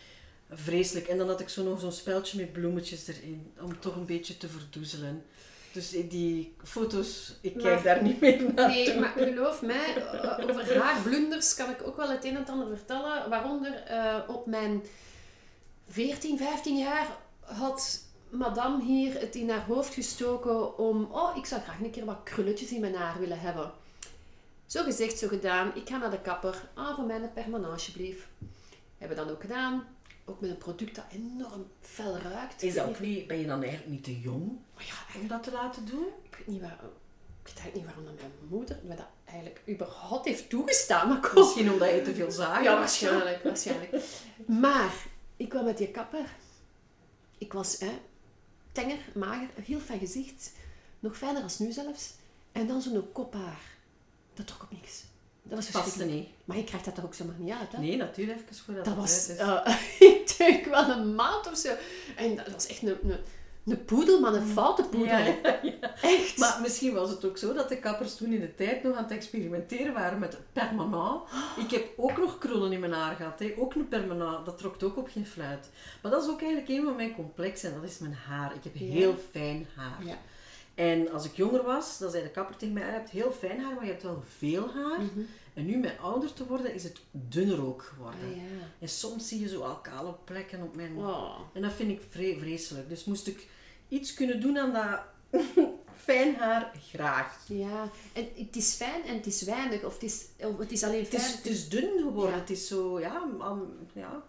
vreselijk. 0.51 1.07
En 1.07 1.17
dan 1.17 1.27
had 1.27 1.39
ik 1.39 1.49
zo 1.49 1.63
nog 1.63 1.79
zo'n 1.79 1.91
speldje 1.91 2.37
met 2.39 2.53
bloemetjes 2.53 3.07
erin. 3.07 3.51
Om 3.61 3.79
toch 3.79 3.95
een 3.95 4.05
beetje 4.05 4.37
te 4.37 4.47
verdoezelen. 4.49 5.23
Dus 5.73 5.89
die 5.89 6.53
foto's, 6.63 7.33
ik 7.41 7.53
kijk 7.53 7.63
Maar- 7.75 7.83
daar 7.83 8.03
niet 8.03 8.19
meer 8.21 8.53
naar 8.53 8.69
Nee, 8.69 8.99
maar 8.99 9.13
geloof 9.17 9.61
mij, 9.61 9.95
eh, 9.95 10.49
over 10.49 10.77
haarblunders 10.81 11.55
kan 11.55 11.69
ik 11.69 11.87
ook 11.87 11.97
wel 11.97 12.09
het 12.09 12.23
een 12.25 12.31
en 12.33 12.39
het 12.39 12.49
ander 12.49 12.67
vertellen. 12.77 13.29
Waaronder 13.29 13.73
eh, 13.73 14.15
op 14.27 14.45
mijn 14.45 14.81
14, 15.87 16.37
15 16.37 16.77
jaar 16.77 17.07
had 17.41 17.99
madame 18.31 18.83
hier 18.83 19.19
het 19.19 19.35
in 19.35 19.49
haar 19.49 19.65
hoofd 19.65 19.93
gestoken 19.93 20.77
om... 20.77 21.07
Oh, 21.11 21.37
ik 21.37 21.45
zou 21.45 21.61
graag 21.61 21.79
een 21.79 21.91
keer 21.91 22.05
wat 22.05 22.23
krulletjes 22.23 22.71
in 22.71 22.81
mijn 22.81 22.95
haar 22.95 23.19
willen 23.19 23.39
hebben. 23.39 23.71
Zo 24.65 24.83
gezegd, 24.83 25.17
zo 25.17 25.27
gedaan. 25.27 25.71
Ik 25.75 25.89
ga 25.89 25.97
naar 25.97 26.11
de 26.11 26.21
kapper. 26.21 26.69
Ah, 26.73 26.95
voor 26.95 27.05
mij 27.05 27.15
een 27.15 27.33
permanent, 27.33 27.71
alsjeblieft. 27.71 28.25
Hebben 28.97 29.17
we 29.17 29.23
dan 29.23 29.33
ook 29.33 29.41
gedaan. 29.41 29.87
Ook 30.25 30.39
met 30.41 30.49
een 30.49 30.57
product 30.57 30.95
dat 30.95 31.05
enorm 31.11 31.67
fel 31.79 32.17
ruikt. 32.17 32.63
Is 32.63 32.73
dat 32.73 32.87
ook 32.87 32.99
niet, 32.99 33.27
ben 33.27 33.39
je 33.39 33.45
dan 33.45 33.61
eigenlijk 33.61 33.91
niet 33.91 34.03
te 34.03 34.19
jong 34.19 34.59
Maar 34.75 34.85
ja, 34.85 35.19
om 35.19 35.27
dat 35.27 35.43
te 35.43 35.51
laten 35.51 35.85
doen? 35.85 36.05
ik 36.23 36.35
weet 36.37 36.47
niet, 36.47 36.61
waar, 36.61 36.79
ik 37.41 37.47
weet 37.47 37.59
eigenlijk 37.59 37.75
niet 37.75 37.85
waarom 37.85 38.05
dat 38.05 38.15
mijn 38.15 38.31
moeder 38.49 38.79
me 38.83 38.95
dat 38.95 39.05
eigenlijk 39.25 39.61
überhaupt 39.69 40.25
heeft 40.25 40.49
toegestaan. 40.49 41.07
Maar 41.07 41.19
kom. 41.19 41.43
Misschien 41.43 41.71
omdat 41.71 41.89
je 41.89 42.01
te 42.01 42.13
veel 42.13 42.31
zagen. 42.31 42.63
Ja, 42.63 42.77
waarschijnlijk, 42.77 43.43
waarschijnlijk. 43.43 44.03
Maar, 44.47 44.93
ik 45.37 45.49
kwam 45.49 45.65
met 45.65 45.77
die 45.77 45.91
kapper. 45.91 46.25
Ik 47.37 47.53
was 47.53 47.79
hè, 47.79 47.99
tenger, 48.71 48.97
mager, 49.13 49.49
heel 49.63 49.79
fijn 49.79 49.99
gezicht. 49.99 50.51
Nog 50.99 51.17
fijner 51.17 51.43
als 51.43 51.59
nu 51.59 51.71
zelfs. 51.71 52.13
En 52.51 52.67
dan 52.67 52.81
zo'n 52.81 53.11
kophaar. 53.11 53.61
Dat 54.33 54.47
trok 54.47 54.63
op 54.63 54.71
niks. 54.71 55.03
Dat 55.43 55.57
was 55.57 55.83
Paste 55.83 56.05
niet. 56.05 56.27
Maar 56.45 56.57
je 56.57 56.63
krijgt 56.63 56.85
dat 56.85 56.95
toch 56.95 57.05
ook 57.05 57.13
zomaar 57.13 57.35
niet 57.37 57.53
uit, 57.53 57.71
hè? 57.71 57.79
Nee, 57.79 57.97
natuurlijk 57.97 58.39
even 58.39 58.55
voordat 58.55 58.85
Dat 58.85 58.95
was, 58.95 59.27
eh, 59.27 59.77
ik 59.99 60.35
denk 60.37 60.65
wel 60.65 60.89
een 60.89 61.15
maand 61.15 61.47
of 61.47 61.57
zo. 61.57 61.75
En 62.15 62.35
dat 62.35 62.51
was 62.51 62.67
echt 62.67 62.81
een, 62.81 62.97
een, 63.03 63.19
een 63.65 63.85
poedel, 63.85 64.19
maar 64.19 64.33
een 64.33 64.47
foute 64.47 64.83
poedel. 64.83 65.05
Ja, 65.17 65.59
ja. 65.63 65.95
Echt. 66.01 66.37
Maar 66.37 66.59
misschien 66.61 66.93
was 66.93 67.09
het 67.09 67.25
ook 67.25 67.37
zo 67.37 67.53
dat 67.53 67.69
de 67.69 67.77
kappers 67.79 68.15
toen 68.15 68.33
in 68.33 68.39
de 68.39 68.55
tijd 68.55 68.83
nog 68.83 68.95
aan 68.95 69.03
het 69.03 69.11
experimenteren 69.11 69.93
waren 69.93 70.19
met 70.19 70.37
permanent. 70.53 71.21
Ik 71.57 71.71
heb 71.71 71.87
ook 71.97 72.17
nog 72.17 72.37
krullen 72.37 72.71
in 72.71 72.79
mijn 72.79 72.91
haar 72.91 73.15
gehad. 73.15 73.39
Hè. 73.39 73.53
Ook 73.57 73.73
een 73.73 73.87
permanent. 73.87 74.45
Dat 74.45 74.57
trok 74.57 74.83
ook 74.83 74.97
op 74.97 75.09
geen 75.11 75.25
fluit. 75.25 75.69
Maar 76.01 76.11
dat 76.11 76.23
is 76.23 76.29
ook 76.29 76.41
eigenlijk 76.41 76.69
een 76.71 76.83
van 76.85 76.95
mijn 76.95 77.15
complexen. 77.15 77.73
En 77.73 77.81
dat 77.81 77.89
is 77.89 77.99
mijn 77.99 78.13
haar. 78.27 78.55
Ik 78.55 78.63
heb 78.63 78.75
heel 78.75 79.15
fijn 79.31 79.67
haar. 79.75 80.05
Ja. 80.05 80.17
En 80.75 81.11
als 81.11 81.25
ik 81.25 81.35
jonger 81.35 81.63
was, 81.63 81.97
dan 81.97 82.11
zei 82.11 82.23
de 82.23 82.29
kapper 82.29 82.57
tegen 82.57 82.73
mij, 82.73 82.83
"Ah, 82.83 82.89
je 82.89 82.95
hebt 82.95 83.09
heel 83.09 83.31
fijn 83.31 83.59
haar, 83.59 83.73
maar 83.73 83.83
je 83.85 83.91
hebt 83.91 84.03
wel 84.03 84.23
veel 84.37 84.69
haar. 84.73 84.99
Mhm. 85.01 85.19
En 85.53 85.65
nu 85.65 85.77
met 85.77 85.93
ouder 86.01 86.33
te 86.33 86.45
worden, 86.47 86.73
is 86.73 86.83
het 86.83 86.99
dunner 87.11 87.65
ook 87.65 87.81
geworden. 87.83 88.19
Ah, 88.29 88.35
ja. 88.35 88.41
En 88.79 88.89
soms 88.89 89.27
zie 89.27 89.39
je 89.39 89.47
zo 89.47 89.61
al 89.61 89.75
kale 89.75 90.13
plekken 90.23 90.61
op 90.61 90.75
mijn... 90.75 90.97
Oh. 90.97 91.39
En 91.53 91.61
dat 91.61 91.73
vind 91.73 91.89
ik 91.91 92.01
vre- 92.09 92.37
vreselijk. 92.39 92.89
Dus 92.89 93.05
moest 93.05 93.27
ik 93.27 93.47
iets 93.91 94.13
kunnen 94.13 94.39
doen 94.41 94.57
aan 94.57 94.73
dat 94.73 94.99
fijn 96.03 96.35
haar, 96.35 96.71
graag. 96.91 97.39
Ja, 97.47 97.89
en 98.13 98.27
het 98.35 98.55
is 98.55 98.73
fijn 98.73 99.03
en 99.05 99.15
het 99.15 99.25
is 99.25 99.41
weinig, 99.41 99.83
of 99.83 99.93
het 99.93 100.03
is, 100.03 100.25
of 100.39 100.57
het 100.57 100.71
is 100.71 100.83
alleen 100.83 101.03
Het 101.03 101.13
is, 101.13 101.23
fijn. 101.23 101.37
het 101.37 101.45
is 101.45 101.69
dun 101.69 101.97
geworden. 101.97 102.33
Ja. 102.35 102.39
Het 102.39 102.49
is 102.49 102.67
zo, 102.67 102.99
ja, 102.99 103.23
am- 103.39 103.73
ja. 103.93 104.23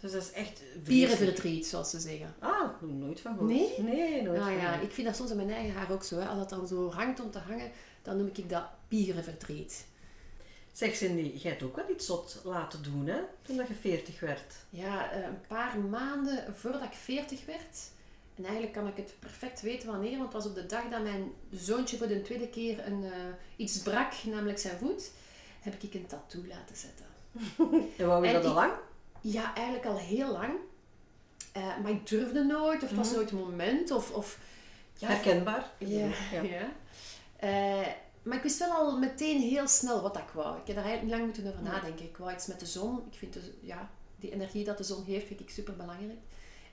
Dus 0.00 0.12
dat 0.12 0.22
is 0.22 0.32
echt 0.32 0.58
vreselijk. 0.58 0.84
Pierenverdriet, 0.84 1.66
zoals 1.66 1.90
ze 1.90 2.00
zeggen. 2.00 2.34
Ah, 2.38 2.70
nooit 2.80 3.20
van 3.20 3.32
gehoord. 3.32 3.52
Nee? 3.52 3.74
Nee, 3.78 4.22
nooit 4.22 4.40
van 4.42 4.52
ja, 4.56 4.80
ik 4.80 4.90
vind 4.92 5.06
dat 5.06 5.16
soms 5.16 5.30
aan 5.30 5.36
mijn 5.36 5.50
eigen 5.50 5.74
haar 5.74 5.92
ook 5.92 6.02
zo. 6.04 6.18
Hè. 6.18 6.26
Als 6.26 6.38
dat 6.38 6.48
dan 6.48 6.66
zo 6.66 6.90
hangt 6.90 7.20
om 7.20 7.30
te 7.30 7.38
hangen, 7.38 7.70
dan 8.02 8.16
noem 8.16 8.30
ik 8.34 8.48
dat 8.48 8.64
pierenverdriet. 8.88 9.86
Zeg 10.72 10.94
Cindy, 10.96 11.32
jij 11.38 11.50
hebt 11.50 11.62
ook 11.62 11.76
wel 11.76 11.90
iets 11.90 12.06
zot 12.06 12.40
laten 12.44 12.82
doen, 12.82 13.06
hè? 13.06 13.18
Toen 13.42 13.56
dat 13.56 13.68
je 13.68 13.74
40 13.74 14.20
werd. 14.20 14.54
Ja, 14.70 15.10
eh, 15.10 15.22
een 15.22 15.40
paar 15.48 15.78
maanden 15.78 16.54
voordat 16.54 16.82
ik 16.82 16.92
40 16.92 17.44
werd. 17.46 17.78
En 18.36 18.44
eigenlijk 18.44 18.72
kan 18.72 18.86
ik 18.86 18.96
het 18.96 19.14
perfect 19.18 19.60
weten 19.60 19.88
wanneer, 19.88 20.18
want 20.18 20.32
het 20.32 20.42
was 20.42 20.46
op 20.46 20.54
de 20.54 20.66
dag 20.66 20.88
dat 20.88 21.02
mijn 21.02 21.32
zoontje 21.50 21.96
voor 21.96 22.06
de 22.08 22.22
tweede 22.22 22.48
keer 22.48 22.86
een, 22.86 23.04
eh, 23.04 23.10
iets 23.56 23.78
brak, 23.78 24.12
namelijk 24.24 24.58
zijn 24.58 24.78
voet, 24.78 25.10
heb 25.60 25.82
ik 25.82 25.94
een 25.94 26.06
tattoo 26.06 26.46
laten 26.46 26.76
zetten. 26.76 27.06
En 27.98 28.06
wou 28.06 28.22
je 28.22 28.28
En 28.28 28.34
dat 28.34 28.44
al 28.44 28.54
lang? 28.54 28.72
Ja, 29.20 29.54
eigenlijk 29.54 29.86
al 29.86 29.98
heel 29.98 30.32
lang. 30.32 30.52
Eh, 31.52 31.78
maar 31.82 31.90
ik 31.90 32.06
durfde 32.08 32.44
nooit, 32.44 32.82
of 32.82 32.88
het 32.88 32.98
was 32.98 33.06
Mhm. 33.06 33.16
nooit 33.16 33.30
het 33.30 33.40
moment, 33.40 33.90
of... 33.90 34.10
of 34.12 34.38
ja, 34.98 35.08
Herkenbaar. 35.08 35.70
Ja. 35.78 36.08
ja. 36.32 36.42
ja. 36.42 36.72
Eh, 37.36 37.86
maar 38.22 38.36
ik 38.36 38.42
wist 38.42 38.58
wel 38.58 38.72
al 38.72 38.98
meteen 38.98 39.40
heel 39.40 39.68
snel 39.68 40.02
wat 40.02 40.16
ik 40.16 40.28
wou. 40.32 40.58
Ik 40.60 40.66
heb 40.66 40.76
daar 40.76 40.84
eigenlijk 40.84 41.02
niet 41.02 41.12
lang 41.12 41.24
moeten 41.24 41.46
over 41.52 41.62
nadenken. 41.62 42.04
Ik 42.04 42.16
wou 42.16 42.32
iets 42.32 42.46
met 42.46 42.60
de 42.60 42.66
zon. 42.66 43.02
Ik 43.10 43.18
vind 43.18 43.32
de, 43.32 43.54
ja, 43.60 43.90
die 44.16 44.32
energie 44.32 44.64
dat 44.64 44.78
de 44.78 44.84
zon 44.84 45.04
geeft, 45.04 45.26
vind 45.26 45.40
ik 45.40 45.50
super 45.50 45.76
belangrijk. 45.76 46.18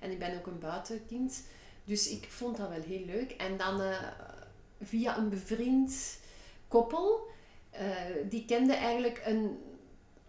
En 0.04 0.12
ik 0.12 0.20
ben 0.20 0.38
ook 0.38 0.48
een 0.48 0.60
buitenkind. 0.60 1.44
Dus 1.84 2.10
ik 2.10 2.28
vond 2.30 2.58
dat 2.58 2.70
wel 2.70 2.82
heel 2.82 3.06
leuk. 3.06 3.32
En 3.32 3.58
dan 3.58 3.82
eh, 3.82 3.98
via 4.82 5.18
een 5.18 5.30
bevriend 5.30 6.18
koppel, 6.68 7.28
eh, 7.70 7.86
die 8.30 8.46
kende 8.46 8.74
eigenlijk 8.74 9.22
een, 9.26 9.60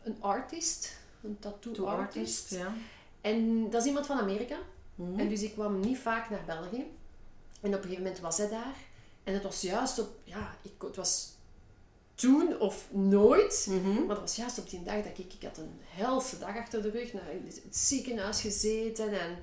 een 0.02 0.16
artist, 0.20 0.96
een 1.22 1.38
tattoo, 1.38 1.72
To 1.72 1.84
artist. 1.84 2.42
artist, 2.42 2.50
ja. 2.50 2.74
En 3.20 3.70
dat 3.70 3.80
is 3.80 3.86
iemand 3.86 4.06
van 4.06 4.18
Amerika. 4.18 4.58
Mhm. 4.94 5.18
En 5.18 5.28
dus 5.28 5.42
ik 5.42 5.52
kwam 5.52 5.80
niet 5.80 5.98
vaak 5.98 6.30
naar 6.30 6.44
België. 6.46 6.84
En 7.60 7.68
op 7.70 7.74
een 7.74 7.82
gegeven 7.82 8.02
moment 8.02 8.20
was 8.20 8.38
hij 8.38 8.48
daar. 8.48 8.76
En 9.24 9.34
het 9.34 9.42
was 9.42 9.60
juist 9.60 9.98
op... 9.98 10.08
Ja, 10.24 10.56
ik, 10.62 10.72
het 10.78 10.96
was 10.96 11.32
toen 12.14 12.60
of 12.60 12.88
nooit. 12.90 13.66
Mhm. 13.68 13.94
Maar 13.94 14.14
dat 14.14 14.20
was 14.20 14.36
juist 14.36 14.58
op 14.58 14.70
die 14.70 14.82
dag 14.82 15.02
dat 15.02 15.18
ik... 15.18 15.32
Ik 15.34 15.42
had 15.42 15.58
een 15.58 15.80
helse 15.84 16.38
dag 16.38 16.56
achter 16.56 16.82
de 16.82 16.90
rug. 16.90 17.12
Naar 17.12 17.32
in 17.32 17.44
het 17.44 17.76
ziekenhuis 17.76 18.40
gezeten. 18.40 19.20
En 19.20 19.38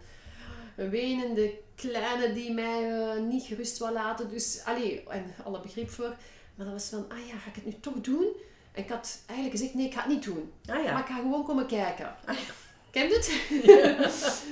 een 0.75 0.89
wenende 0.89 1.53
kleine 1.75 2.33
die 2.33 2.51
mij 2.51 2.89
eh, 2.89 3.21
niet 3.21 3.43
gerust 3.43 3.77
wou 3.77 3.93
laten. 3.93 4.29
Dus, 4.29 4.61
allee, 4.65 5.03
en 5.09 5.33
alle 5.43 5.61
begrip 5.61 5.89
voor. 5.89 6.15
Maar 6.55 6.65
dat 6.65 6.73
was 6.73 6.89
van, 6.89 7.05
ah 7.09 7.27
ja, 7.27 7.37
ga 7.37 7.49
ik 7.49 7.55
het 7.55 7.65
nu 7.65 7.75
toch 7.79 8.01
doen? 8.01 8.27
En 8.71 8.83
ik 8.83 8.89
had 8.89 9.19
eigenlijk 9.25 9.59
gezegd, 9.59 9.75
nee, 9.75 9.85
ik 9.85 9.93
ga 9.93 9.99
het 9.99 10.09
niet 10.09 10.23
doen. 10.23 10.51
Ah 10.65 10.83
ja. 10.83 10.91
Maar 10.91 11.01
ik 11.01 11.07
ga 11.07 11.15
gewoon 11.15 11.43
komen 11.43 11.67
kijken. 11.67 12.15
Ken 12.91 13.07
je 13.07 13.13
het? 13.13 14.43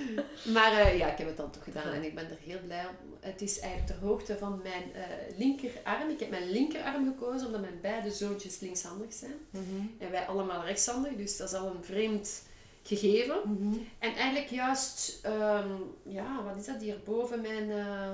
maar 0.55 0.73
eh, 0.73 0.97
ja, 0.97 1.11
ik 1.11 1.17
heb 1.17 1.27
het 1.27 1.37
dan 1.37 1.51
toch 1.51 1.63
gedaan 1.63 1.93
en 1.93 2.03
ik 2.03 2.15
ben 2.15 2.29
er 2.29 2.37
heel 2.43 2.59
blij 2.65 2.85
om. 2.85 2.95
Het 3.19 3.41
is 3.41 3.59
eigenlijk 3.59 3.91
ter 3.91 4.07
hoogte 4.07 4.37
van 4.37 4.61
mijn 4.63 4.93
eh, 4.93 5.37
linkerarm. 5.37 6.09
Ik 6.09 6.19
heb 6.19 6.29
mijn 6.29 6.51
linkerarm 6.51 7.05
gekozen 7.05 7.45
omdat 7.45 7.61
mijn 7.61 7.81
beide 7.81 8.11
zoontjes 8.11 8.59
linkshandig 8.59 9.13
zijn. 9.13 9.35
Mhm. 9.49 9.63
En 9.97 10.11
wij 10.11 10.25
allemaal 10.25 10.65
rechtshandig, 10.65 11.15
dus 11.15 11.37
dat 11.37 11.51
is 11.51 11.55
al 11.57 11.67
een 11.67 11.83
vreemd 11.83 12.41
gegeven. 12.97 13.39
Mhm. 13.45 13.73
En 13.99 14.13
eigenlijk 14.13 14.49
juist, 14.49 15.19
ehm, 15.25 15.71
ja, 16.03 16.43
wat 16.43 16.55
is 16.57 16.65
dat 16.65 16.81
hier 16.81 16.97
boven 17.05 17.41
mijn, 17.41 17.71
eh, 17.71 18.09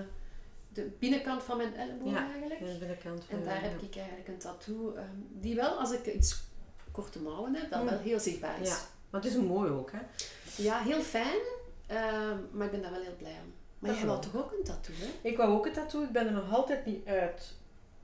de 0.73 0.91
binnenkant 0.99 1.43
van 1.43 1.57
mijn 1.57 1.75
elleboog 1.75 2.11
Ja, 2.11 2.29
eigenlijk. 2.31 2.59
de 2.59 2.75
binnenkant 2.79 3.23
van 3.29 3.37
En 3.39 3.43
daar 3.43 3.61
heb 3.61 3.81
ik 3.81 3.95
eigenlijk 3.95 4.27
een 4.27 4.37
tattoo, 4.37 4.93
ehm, 4.95 5.05
die 5.31 5.55
wel, 5.55 5.69
als 5.79 5.91
ik 5.91 6.05
iets 6.13 6.43
korte 6.91 7.19
mouwen 7.21 7.55
heb, 7.55 7.69
dat 7.71 7.81
Mm. 7.81 7.89
wel 7.89 7.99
heel 7.99 8.19
zichtbaar 8.19 8.61
is. 8.61 8.67
Ja, 8.69 8.77
maar 9.09 9.21
het 9.21 9.29
is 9.31 9.37
mooi 9.37 9.71
ook, 9.71 9.91
hè? 9.91 9.99
Ja, 10.63 10.79
heel 10.79 11.01
fijn, 11.01 11.39
ehm, 11.87 12.37
maar 12.51 12.65
ik 12.65 12.71
ben 12.71 12.81
daar 12.81 12.91
wel 12.91 13.01
heel 13.01 13.15
blij 13.17 13.37
om. 13.45 13.53
Maar 13.79 13.89
Dat 13.89 13.99
jij 13.99 14.09
wilt 14.09 14.21
toch 14.21 14.35
ook 14.35 14.51
een 14.51 14.63
tattoo, 14.63 14.93
hè? 14.97 15.29
Ik 15.29 15.37
wou 15.37 15.51
ook 15.57 15.65
een 15.65 15.73
tattoo. 15.73 16.03
Ik 16.03 16.11
ben 16.11 16.25
er 16.27 16.31
nog 16.33 16.53
altijd 16.53 16.85
niet 16.85 17.05
uit 17.07 17.53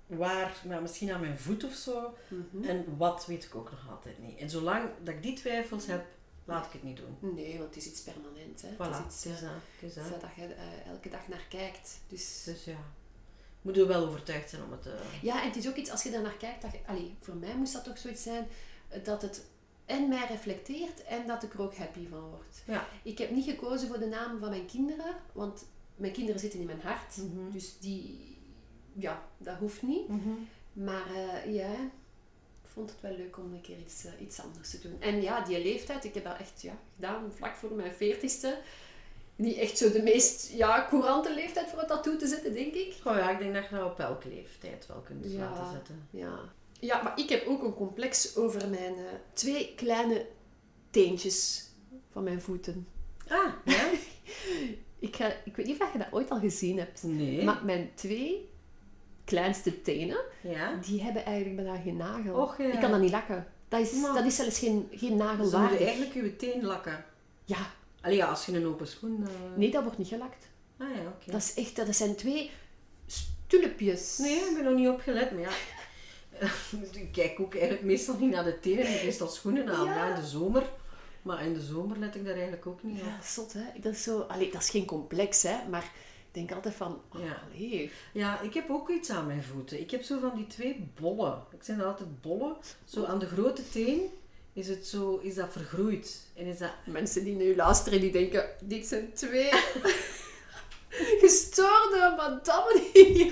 waar, 0.07 0.55
maar 0.67 0.81
misschien 0.81 1.11
aan 1.11 1.19
mijn 1.19 1.37
voet 1.37 1.63
of 1.63 1.73
zo. 1.73 2.13
Mhm. 2.27 2.63
En 2.69 2.85
wat 2.97 3.25
weet 3.25 3.43
ik 3.43 3.55
ook 3.55 3.71
nog 3.71 3.89
altijd 3.89 4.19
niet. 4.19 4.37
En 4.39 4.49
zolang 4.49 4.89
dat 5.03 5.13
ik 5.13 5.23
die 5.23 5.33
twijfels 5.35 5.85
heb, 5.85 6.05
laat 6.51 6.65
ik 6.65 6.71
het 6.71 6.83
niet 6.83 6.97
doen. 6.97 7.33
Nee, 7.35 7.57
want 7.57 7.75
het 7.75 7.83
is 7.83 7.91
iets 7.91 8.01
permanent, 8.01 8.61
hè. 8.61 8.69
Voilà, 8.73 9.03
Het 9.03 9.11
is 9.11 9.15
iets 9.15 9.23
het 9.23 9.33
is 9.33 9.41
eh, 9.41 9.47
dat. 9.49 9.61
Het 9.79 9.89
is 10.05 10.11
dat. 10.11 10.21
dat 10.21 10.29
je 10.35 10.53
eh, 10.53 10.87
elke 10.91 11.09
dag 11.09 11.27
naar 11.27 11.45
kijkt. 11.49 11.99
Dus... 12.07 12.43
Dus 12.45 12.63
ja, 12.63 12.77
moet 13.61 13.77
er 13.77 13.87
wel 13.87 14.05
overtuigd 14.07 14.49
zijn 14.49 14.63
om 14.63 14.71
het... 14.71 14.85
eh, 14.85 14.93
Ja, 15.21 15.41
en 15.41 15.47
het 15.47 15.55
is 15.55 15.67
ook 15.67 15.75
iets, 15.75 15.89
als 15.91 16.03
je 16.03 16.11
daar 16.11 16.21
naar 16.21 16.37
kijkt, 16.37 16.61
dat 16.61 16.71
je, 16.71 16.79
allee, 16.85 17.15
voor 17.19 17.35
mij 17.35 17.55
moest 17.55 17.73
dat 17.73 17.83
toch 17.83 17.97
zoiets 17.97 18.23
zijn, 18.23 18.47
dat 19.03 19.21
het 19.21 19.45
en 19.85 20.07
mij 20.09 20.27
reflecteert 20.27 21.03
en 21.03 21.27
dat 21.27 21.43
ik 21.43 21.53
er 21.53 21.61
ook 21.61 21.75
happy 21.75 22.07
van 22.07 22.19
word. 22.29 22.63
Ja. 22.65 22.87
Ik 23.03 23.17
heb 23.17 23.31
niet 23.31 23.45
gekozen 23.45 23.87
voor 23.87 23.99
de 23.99 24.05
naam 24.07 24.39
van 24.39 24.49
mijn 24.49 24.65
kinderen, 24.65 25.15
want 25.31 25.65
mijn 25.95 26.13
kinderen 26.13 26.39
zitten 26.39 26.59
in 26.59 26.65
mijn 26.65 26.81
hart. 26.81 27.17
Mhm. 27.17 27.51
Dus 27.51 27.79
die, 27.79 28.37
ja, 28.93 29.23
dat 29.37 29.57
hoeft 29.57 29.81
niet. 29.81 30.07
Mhm. 30.07 30.29
Maar 30.73 31.07
ja, 31.49 31.69
vond 32.73 32.89
het 32.89 33.01
wel 33.01 33.15
leuk 33.17 33.37
om 33.37 33.53
een 33.53 33.61
keer 33.61 33.77
iets, 33.77 34.05
eh, 34.05 34.11
iets 34.21 34.39
anders 34.41 34.69
te 34.69 34.79
doen. 34.79 34.95
En 34.99 35.21
ja, 35.21 35.41
die 35.41 35.61
leeftijd, 35.63 36.03
ik 36.03 36.13
heb 36.13 36.23
dat 36.23 36.37
echt 36.39 36.61
ja, 36.61 36.77
gedaan 36.95 37.31
vlak 37.35 37.55
voor 37.55 37.71
mijn 37.71 37.91
veertigste. 37.93 38.57
Niet 39.35 39.57
echt 39.57 39.77
zo 39.77 39.91
de 39.91 40.01
meest 40.01 40.51
ja, 40.51 40.85
courante 40.89 41.33
leeftijd 41.33 41.69
voor 41.69 41.79
een 41.79 41.87
tattoo 41.87 42.15
te 42.17 42.27
zetten, 42.27 42.53
denk 42.53 42.73
ik. 42.73 42.95
Oh 43.03 43.15
ja, 43.15 43.29
ik 43.31 43.39
denk 43.39 43.53
dat 43.53 43.69
je 43.69 43.75
dat 43.75 43.91
op 43.91 43.99
elke 43.99 44.29
leeftijd 44.29 44.87
wel 44.87 44.99
kunt 45.01 45.25
Ja. 45.31 45.39
laten 45.39 45.71
zetten. 45.71 46.07
Ja. 46.09 46.39
ja, 46.79 47.01
maar 47.01 47.19
ik 47.19 47.29
heb 47.29 47.47
ook 47.47 47.63
een 47.63 47.73
complex 47.73 48.35
over 48.35 48.69
mijn 48.69 48.95
eh, 48.95 49.03
twee 49.33 49.73
kleine 49.75 50.25
teentjes 50.89 51.65
van 52.11 52.23
mijn 52.23 52.41
voeten. 52.41 52.87
Ah, 53.27 53.53
ja? 53.65 53.89
Ik, 54.99 55.15
ga, 55.15 55.33
ik 55.45 55.55
weet 55.55 55.65
niet 55.65 55.81
of 55.81 55.91
je 55.91 55.97
dat 55.97 56.07
ooit 56.11 56.29
al 56.29 56.39
gezien 56.39 56.77
hebt. 56.77 57.03
Nee. 57.03 57.43
Maar 57.43 57.65
mijn 57.65 57.91
twee 57.95 58.49
kleinste 59.35 59.81
tenen, 59.81 60.17
Ja? 60.41 60.79
die 60.85 61.01
hebben 61.03 61.25
eigenlijk 61.25 61.55
bijna 61.55 61.81
geen 61.81 61.97
nagel. 61.97 62.35
Och, 62.41 62.57
ja. 62.57 62.65
Ik 62.71 62.79
kan 62.79 62.91
dat 62.91 62.99
niet 62.99 63.11
lakken. 63.11 63.47
Dat 63.67 63.79
is, 63.79 63.91
Maar- 63.93 64.13
dat 64.13 64.25
is 64.25 64.35
zelfs 64.35 64.59
geen, 64.59 64.87
geen 64.91 65.17
nagel 65.17 65.37
moeten 65.37 65.59
waardig. 65.59 65.79
eigenlijk 65.81 66.13
je 66.13 66.35
teen 66.35 66.65
lakken. 66.65 67.05
Ja, 67.45 67.57
Allee, 68.01 68.17
ja, 68.17 68.27
als 68.27 68.45
je 68.45 68.55
een 68.55 68.65
open 68.67 68.87
schoen... 68.87 69.23
eh, 69.27 69.33
nee, 69.57 69.71
dat 69.71 69.83
wordt 69.83 69.97
niet 69.97 70.07
gelakt. 70.07 70.47
Ah 70.77 70.87
ja, 70.95 71.01
oké. 71.01 71.31
Dat 71.31 71.41
is 71.41 71.53
echt, 71.53 71.75
dat 71.75 71.95
zijn 71.95 72.15
twee 72.15 72.51
stulpjes. 73.05 74.17
Nee, 74.17 74.35
ik 74.35 74.55
ben 74.55 74.63
nog 74.63 74.73
niet 74.75 74.87
opgelet, 74.87 75.31
maar 75.31 75.41
ja. 75.41 75.49
ik 77.01 77.09
kijk 77.11 77.39
ook 77.39 77.53
eigenlijk 77.53 77.83
meestal 77.83 78.15
niet 78.19 78.31
naar 78.31 78.43
de 78.43 78.59
tenen. 78.59 78.79
Ik 78.87 78.93
heb 78.93 79.03
meestal 79.03 79.27
schoenen 79.27 79.69
aan, 79.69 79.85
Ja. 79.85 80.15
in 80.15 80.21
de 80.21 80.27
zomer. 80.27 80.63
Maar 81.21 81.45
in 81.45 81.53
de 81.53 81.61
zomer 81.61 81.97
let 81.99 82.15
ik 82.15 82.23
daar 82.25 82.33
eigenlijk 82.33 82.65
ook 82.67 82.83
niet 82.83 83.01
op. 83.01 83.07
Ja, 83.07 83.21
zot 83.23 83.53
hè. 83.53 83.63
Dat 83.81 83.93
is, 83.93 84.03
zo, 84.03 84.19
allee, 84.19 84.51
dat 84.51 84.61
is 84.61 84.69
geen 84.69 84.85
complex 84.85 85.43
hè, 85.43 85.55
maar 85.69 85.91
denk 86.31 86.51
altijd 86.51 86.73
van, 86.75 87.01
oh, 87.15 87.21
Ja. 87.23 87.41
allee. 87.53 87.91
Ja, 88.13 88.41
ik 88.41 88.53
heb 88.53 88.69
ook 88.69 88.89
iets 88.89 89.09
aan 89.09 89.27
mijn 89.27 89.43
voeten. 89.43 89.79
Ik 89.79 89.91
heb 89.91 90.03
zo 90.03 90.19
van 90.19 90.35
die 90.35 90.47
twee 90.47 90.89
bollen. 90.99 91.43
Ik 91.51 91.63
zijn 91.63 91.81
altijd 91.81 92.21
bollen. 92.21 92.55
Zo 92.85 93.05
aan 93.05 93.19
de 93.19 93.27
grote 93.27 93.69
teen 93.69 94.01
is, 94.53 94.67
het 94.67 94.87
zo, 94.87 95.19
is 95.23 95.35
dat 95.35 95.51
vergroeid. 95.51 96.27
En 96.35 96.45
is 96.45 96.57
dat... 96.57 96.71
Mensen 96.85 97.23
die 97.23 97.35
nu 97.35 97.55
luisteren, 97.55 98.01
die 98.01 98.11
denken, 98.11 98.49
dit 98.61 98.87
zijn 98.87 99.13
twee 99.13 99.49
gestoorde 101.21 102.13
madammen 102.17 102.81
hier 102.93 103.31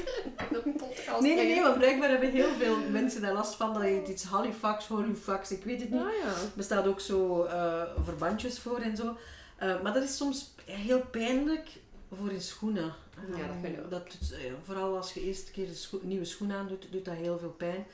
podcast 0.63 1.21
Nee, 1.21 1.35
nee, 1.35 1.45
nee, 1.45 1.61
want 1.61 1.77
blijkbaar 1.77 2.09
hebben 2.09 2.31
heel 2.31 2.53
veel 2.59 2.77
mensen 2.91 3.21
daar 3.21 3.33
last 3.33 3.55
van. 3.55 3.73
Dat 3.73 3.81
heet 3.81 4.07
iets 4.07 4.23
Halifax, 4.23 4.87
Halifax, 4.87 5.51
ik 5.51 5.63
weet 5.63 5.81
het 5.81 5.89
niet. 5.89 6.01
Ah 6.01 6.11
ja. 6.23 6.27
Er 6.27 6.51
bestaat 6.55 6.87
ook 6.87 6.99
zo 6.99 7.43
eh, 7.43 7.81
verbandjes 8.03 8.59
voor 8.59 8.79
en 8.79 8.97
zo. 8.97 9.17
Eh, 9.57 9.81
maar 9.81 9.93
dat 9.93 10.03
is 10.03 10.17
soms 10.17 10.53
heel 10.65 11.01
pijnlijk 11.11 11.69
voor 12.17 12.31
in 12.31 12.41
schoenen. 12.41 12.93
Ja, 13.37 13.47
dat 13.47 13.55
Eh, 13.63 13.69
ik. 13.69 13.89
dat 13.89 14.11
doet, 14.11 14.31
eh, 14.31 14.39
vooral 14.63 14.95
als 14.97 15.13
je 15.13 15.21
eerst 15.23 15.51
keer 15.51 15.67
een 15.67 15.75
scho- 15.75 15.99
nieuwe 16.03 16.25
schoen 16.25 16.51
aandoet, 16.51 16.87
doet 16.91 17.05
dat 17.05 17.15
heel 17.15 17.39
veel 17.39 17.51
pijn. 17.57 17.85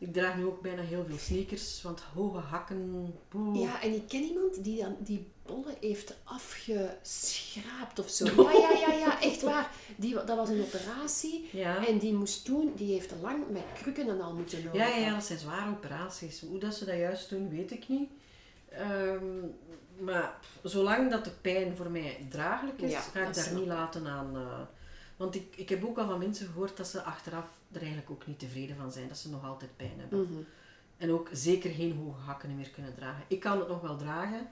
Ik 0.00 0.12
draag 0.12 0.36
nu 0.36 0.44
ook 0.44 0.60
bijna 0.62 0.82
heel 0.82 1.04
veel 1.08 1.18
sneakers, 1.18 1.82
want 1.82 2.00
hoge 2.14 2.38
hakken... 2.38 3.14
Ja, 3.54 3.82
en 3.82 3.94
ik 3.94 4.08
ken 4.08 4.22
iemand 4.22 4.64
die 4.64 4.80
dan 4.82 4.96
die 5.00 5.26
bollen 5.46 5.74
heeft 5.80 6.14
afgeschraapt 6.24 7.98
of 7.98 8.08
zo. 8.10 8.24
Ja, 8.42 8.52
ja, 8.52 8.70
ja, 8.88 8.92
ja, 8.94 9.20
echt 9.20 9.42
waar. 9.42 9.70
Die, 9.96 10.14
dat 10.14 10.36
was 10.36 10.48
een 10.48 10.60
operatie. 10.62 11.48
Ja. 11.52 11.86
En 11.86 11.98
die 11.98 12.12
moest 12.14 12.44
toen, 12.44 12.72
die 12.76 12.92
heeft 12.92 13.12
lang 13.22 13.48
met 13.50 13.62
krukken 13.74 14.08
en 14.08 14.20
al 14.20 14.34
moeten 14.34 14.64
lopen. 14.64 14.78
Ja, 14.78 14.86
ja, 14.88 14.96
ja, 14.96 15.14
dat 15.14 15.24
zijn 15.24 15.38
zware 15.38 15.70
operaties. 15.70 16.40
Hoe 16.40 16.58
dat 16.58 16.74
ze 16.74 16.84
dat 16.84 16.96
juist 16.96 17.28
doen, 17.30 17.48
weet 17.48 17.70
ik 17.70 17.88
niet. 17.88 18.10
Ehm, 18.70 19.24
maar 19.98 20.34
zolang 20.62 21.10
dat 21.10 21.24
de 21.24 21.30
pijn 21.30 21.76
voor 21.76 21.90
mij 21.90 22.26
draaglijk 22.30 22.80
is, 22.80 22.90
Ja, 22.90 23.00
ga 23.00 23.26
ik 23.26 23.34
daar 23.34 23.54
niet 23.54 23.66
laten 23.66 24.06
aan. 24.06 24.36
eh, 24.36 24.60
want 25.16 25.34
ik, 25.34 25.56
ik 25.56 25.68
heb 25.68 25.84
ook 25.84 25.98
al 25.98 26.06
van 26.06 26.18
mensen 26.18 26.46
gehoord 26.46 26.76
dat 26.76 26.86
ze 26.88 27.02
achteraf 27.02 27.44
er 27.72 27.78
eigenlijk 27.80 28.10
ook 28.10 28.26
niet 28.26 28.38
tevreden 28.38 28.76
van 28.76 28.92
zijn. 28.92 29.08
Dat 29.08 29.18
ze 29.18 29.30
nog 29.30 29.44
altijd 29.44 29.76
pijn 29.76 29.94
hebben. 30.00 30.20
Mhm. 30.22 30.40
En 30.96 31.12
ook 31.12 31.28
zeker 31.32 31.70
geen 31.70 31.96
hoge 31.96 32.20
hakken 32.20 32.56
meer 32.56 32.70
kunnen 32.70 32.94
dragen. 32.94 33.24
Ik 33.28 33.40
kan 33.40 33.58
het 33.58 33.68
nog 33.68 33.80
wel 33.80 33.96
dragen. 33.96 34.50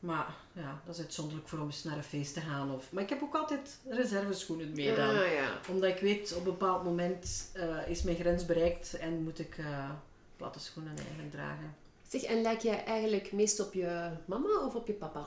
Maar 0.00 0.34
ja, 0.52 0.80
dat 0.84 0.94
is 0.94 1.00
uitzonderlijk 1.00 1.48
voor 1.48 1.58
om 1.58 1.66
eens 1.66 1.84
naar 1.84 1.96
een 1.96 2.02
feest 2.02 2.34
te 2.34 2.40
gaan. 2.40 2.70
Of... 2.74 2.92
Maar 2.92 3.02
ik 3.02 3.08
heb 3.08 3.22
ook 3.22 3.34
altijd 3.34 3.78
reserveschoenen 3.88 4.72
mee 4.72 4.94
dan 4.94 5.08
Ah, 5.08 5.32
ja. 5.32 5.58
omdat 5.68 5.90
ik 5.90 5.98
weet, 6.00 6.32
op 6.32 6.38
een 6.38 6.44
bepaald 6.44 6.84
moment 6.84 7.50
eh, 7.54 7.88
is 7.88 8.02
mijn 8.02 8.16
grens 8.16 8.46
bereikt 8.46 8.94
en 8.94 9.22
moet 9.22 9.38
ik 9.38 9.58
eh, 9.58 9.90
platte 10.36 10.60
schoenen 10.60 10.96
eigenlijk 10.96 11.30
dragen. 11.30 11.74
Zeg, 12.12 12.22
en 12.22 12.42
lijk 12.42 12.60
jij 12.60 12.84
eigenlijk 12.84 13.32
meest 13.32 13.60
op 13.60 13.72
je 13.74 14.10
mama 14.24 14.58
of 14.66 14.74
op 14.74 14.86
je 14.86 14.92
papa? 14.92 15.26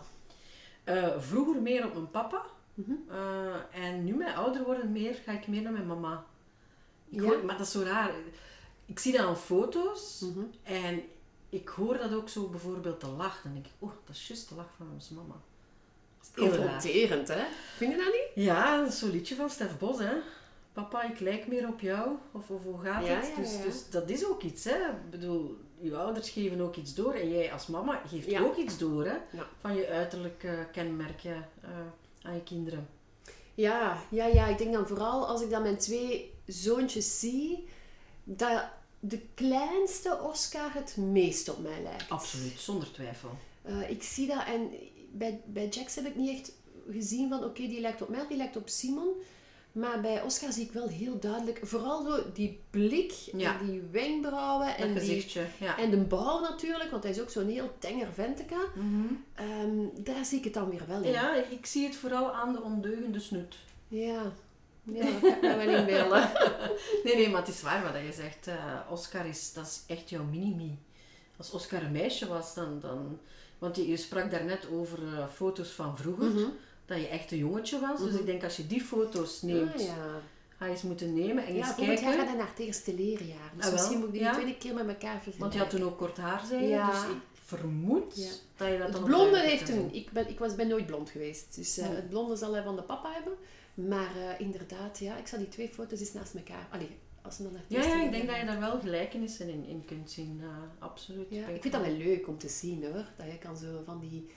Eh, 0.84 1.08
vroeger 1.20 1.62
meer 1.62 1.86
op 1.86 1.94
mijn 1.94 2.12
papa. 2.12 2.46
Mhm. 2.74 2.92
Eh, 3.10 3.86
en 3.86 4.04
nu 4.04 4.14
mijn 4.16 4.36
ouder 4.36 4.64
worden 4.64 4.92
meer, 4.92 5.14
ga 5.26 5.32
ik 5.32 5.48
meer 5.48 5.62
naar 5.62 5.72
mijn 5.72 5.88
mama. 5.88 6.26
Ik 7.10 7.22
Ja? 7.22 7.28
hoor, 7.28 7.46
maar 7.46 7.58
dat 7.58 7.66
is 7.66 7.72
zo 7.72 7.82
raar. 7.82 8.12
Ik 8.86 9.00
zie 9.00 9.12
dat 9.12 9.22
aan 9.26 9.38
foto's 9.38 10.20
Mhm. 10.20 10.46
en 10.64 11.02
ik 11.50 11.68
hoor 11.68 11.98
dat 11.98 12.14
ook 12.14 12.30
zo 12.30 12.48
bijvoorbeeld 12.48 13.00
te 13.00 13.08
lachen. 13.08 13.50
En 13.50 13.54
denk 13.54 13.66
ik, 13.66 13.72
oh, 13.80 13.92
dat 14.06 14.16
is 14.16 14.28
juist 14.28 14.50
de 14.50 14.56
lach 14.56 14.70
van 14.78 14.88
onze 14.94 15.14
mama. 15.14 15.36
Confronterend, 16.36 17.28
hè? 17.28 17.46
Vind 17.76 17.92
je 17.92 17.98
dat 17.98 18.14
niet? 18.14 18.46
Ja, 18.46 18.78
dat 18.82 18.88
is 18.92 19.00
zo'n 19.00 19.10
liedje 19.12 19.36
van 19.36 19.50
Stef 19.50 19.78
Bos, 19.78 20.00
hè. 20.00 20.14
Papa, 20.74 21.04
ik 21.04 21.20
lijk 21.20 21.48
meer 21.48 21.68
op 21.68 21.80
jou. 21.80 22.10
Of, 22.32 22.50
of 22.50 22.64
hoe 22.64 22.80
gaat 22.82 23.06
Ja, 23.06 23.14
het? 23.16 23.28
ja, 23.28 23.36
dus, 23.36 23.58
ja. 23.58 23.64
dus 23.64 23.90
dat 23.90 24.10
is 24.10 24.26
ook 24.26 24.42
iets, 24.44 24.64
hè. 24.64 24.90
Ik 24.90 25.10
bedoel, 25.10 25.58
je 25.82 25.96
ouders 25.98 26.30
geven 26.30 26.62
ook 26.62 26.76
iets 26.76 26.94
door. 26.94 27.14
En 27.14 27.30
jij 27.30 27.52
als 27.54 27.68
mama 27.68 28.02
geeft 28.08 28.30
Ja. 28.30 28.42
ook 28.42 28.56
iets 28.58 28.78
door, 28.78 29.06
hè. 29.06 29.16
Ja. 29.38 29.48
Van 29.62 29.76
je 29.76 29.88
uiterlijke 29.88 30.68
kenmerken 30.72 31.50
eh, 31.62 31.70
aan 32.22 32.34
je 32.36 32.44
kinderen. 32.44 32.88
Ja, 33.56 34.04
ja, 34.10 34.26
ja. 34.26 34.48
Ik 34.48 34.58
denk 34.58 34.74
dan 34.74 34.88
vooral 34.88 35.28
als 35.28 35.42
ik 35.42 35.50
dan 35.50 35.62
mijn 35.62 35.78
twee 35.78 36.34
zoontjes 36.46 37.20
zie, 37.20 37.68
dat 38.24 38.64
de 39.00 39.20
kleinste 39.34 40.20
Oscar 40.22 40.74
het 40.74 40.98
meest 40.98 41.50
op 41.50 41.60
mij 41.60 41.82
lijkt. 41.84 42.10
Absoluut, 42.10 42.60
zonder 42.60 42.92
twijfel. 42.92 43.30
Eh, 43.62 43.90
ik 43.90 44.04
zie 44.04 44.28
dat 44.28 44.44
en 44.46 44.70
bij, 45.12 45.42
bij 45.46 45.68
Jax 45.68 45.96
heb 45.96 46.06
ik 46.06 46.16
niet 46.16 46.30
echt 46.40 46.52
gezien 46.92 47.30
van 47.30 47.44
oké, 47.44 47.62
die 47.68 47.80
lijkt 47.82 48.02
op 48.02 48.10
mij, 48.10 48.26
die 48.28 48.38
lijkt 48.38 48.56
op 48.56 48.70
Simon. 48.70 49.10
Maar 49.76 50.02
bij 50.02 50.22
Oscar 50.22 50.52
zie 50.52 50.66
ik 50.66 50.72
wel 50.72 50.88
heel 50.88 51.20
duidelijk, 51.20 51.60
vooral 51.64 52.04
zo 52.04 52.24
die 52.34 52.60
blik 52.70 53.12
Ja. 53.12 53.60
en 53.60 53.66
die 53.66 53.82
wenkbrauwen 53.92 54.78
en, 54.78 54.88
die, 54.94 55.00
gezichtje, 55.00 55.46
ja. 55.60 55.78
en 55.78 55.90
de 55.90 55.98
bouw 55.98 56.40
natuurlijk, 56.42 56.92
want 56.92 57.04
hij 57.04 57.12
is 57.12 57.22
ook 57.22 57.30
zo'n 57.30 57.48
heel 57.50 57.72
tenger 57.80 58.08
venteke. 58.14 58.68
Mhm. 58.76 59.14
Ehm, 59.36 60.04
daar 60.04 60.26
zie 60.26 60.38
ik 60.38 60.44
het 60.44 60.54
dan 60.54 60.70
weer 60.70 60.84
wel 60.88 61.02
in. 61.02 61.12
Ja, 61.12 61.36
ik 61.50 61.66
zie 61.66 61.86
het 61.86 61.96
vooral 61.96 62.32
aan 62.34 62.54
de 62.54 62.62
ondeugende 62.62 63.20
snoet. 63.20 63.56
Ja, 63.88 64.32
ja 64.84 65.04
dat 65.04 65.20
kan 65.22 65.32
ik 65.34 65.42
me 65.42 65.66
wel 65.66 65.78
inbeelden. 65.78 66.32
Nee, 67.04 67.16
nee, 67.16 67.30
maar 67.30 67.42
het 67.42 67.54
is 67.54 67.62
waar 67.62 67.84
wat 67.84 68.02
je 68.06 68.14
zegt. 68.14 68.48
eh, 68.48 68.80
Oscar 68.90 69.26
is, 69.26 69.54
dat 69.54 69.66
is 69.66 69.84
echt 69.96 70.10
jouw 70.10 70.24
mini-me. 70.24 70.70
Als 71.38 71.52
Oscar 71.52 71.84
een 71.84 71.92
meisje 71.92 72.28
was, 72.28 72.54
dan... 72.54 72.80
dan 72.80 73.20
want 73.58 73.76
je, 73.76 73.88
je 73.88 73.98
sprak 73.98 74.32
daarnet 74.32 74.68
over 74.72 75.00
eh, 75.18 75.28
foto's 75.34 75.70
van 75.70 75.98
vroeger. 75.98 76.26
Mhm. 76.30 76.46
Dat 76.86 76.98
je 76.98 77.08
echt 77.08 77.32
een 77.32 77.38
jongetje 77.38 77.80
was. 77.80 78.00
Dus 78.00 78.14
ik 78.20 78.26
denk 78.26 78.44
als 78.44 78.58
je 78.58 78.68
die 78.68 78.82
foto's 78.82 79.42
neemt, 79.42 79.74
Ah, 79.74 79.80
ja. 79.82 80.22
ga 80.58 80.66
je 80.66 80.72
eens 80.72 80.82
moeten 80.82 81.14
nemen 81.14 81.46
en 81.46 81.54
Ja, 81.56 81.66
eens 81.66 81.76
volgend 81.76 82.00
jaar 82.00 82.10
kijken. 82.12 82.28
gaat 82.28 82.38
naar 82.38 82.50
het 82.50 82.60
eerste 82.60 82.96
leerjaar. 82.96 83.52
Dus 83.56 83.66
Ah, 83.66 83.72
misschien 83.72 83.98
moet 83.98 84.08
ik 84.08 84.14
die 84.14 84.22
ja. 84.22 84.34
tweede 84.34 84.58
keer 84.58 84.74
met 84.74 84.88
elkaar 84.88 85.14
vergelijken. 85.22 85.40
Want 85.40 85.54
je 85.54 85.60
had 85.60 85.70
toen 85.70 85.84
ook 85.84 85.98
kort 85.98 86.18
haar, 86.18 86.46
zei 86.46 86.62
je. 86.64 86.68
Ja. 86.70 86.92
Dus 86.92 87.02
ik 87.02 87.22
vermoed 87.34 88.16
Ja. 88.16 88.30
dat 88.58 88.68
je 88.68 88.78
dat 88.78 88.84
Het 88.84 88.92
dan 88.92 89.02
ook 89.02 89.08
blonde 89.08 89.40
heeft 89.40 89.68
hem... 89.68 89.90
Ik 89.92 90.12
ben, 90.12 90.30
ik 90.30 90.40
was, 90.40 90.56
ben 90.56 90.68
nooit 90.68 90.86
blond 90.86 91.10
geweest. 91.10 91.56
Dus 91.56 91.78
eh, 91.78 91.88
het 91.90 92.10
blonde 92.10 92.36
zal 92.36 92.54
hij 92.54 92.64
van 92.64 92.76
de 92.76 92.82
papa 92.82 93.12
hebben. 93.14 93.34
Maar 93.74 94.10
eh, 94.16 94.40
inderdaad, 94.46 95.00
ja, 95.00 95.18
ik 95.18 95.28
zal 95.28 95.40
die 95.40 95.48
twee 95.50 95.70
foto's 95.70 96.00
eens 96.00 96.14
naast 96.14 96.36
elkaar... 96.36 96.68
Allee, 96.72 96.90
als 97.22 97.38
dan 97.38 97.52
naar 97.52 97.62
het 97.68 97.84
Ja, 97.86 97.96
ja, 97.96 98.04
ik 98.04 98.12
denk 98.12 98.28
dat 98.28 98.36
je 98.40 98.46
daar 98.46 98.60
wel 98.60 98.80
gelijkenissen 98.80 99.50
in, 99.50 99.66
in 99.66 99.84
kunt 99.86 100.12
zien. 100.12 100.42
absoluut. 100.80 101.28
Ja, 101.30 101.48
ik 101.48 101.62
vind 101.62 101.74
dat 101.74 101.82
wel 101.86 101.96
leuk 101.98 102.28
om 102.28 102.38
te 102.38 102.48
zien 102.50 102.84
hoor. 102.84 103.06
Dat 103.18 103.26
je 103.32 103.38
kan 103.38 103.58
zo 103.58 103.82
van 103.86 104.00
die 104.00 104.28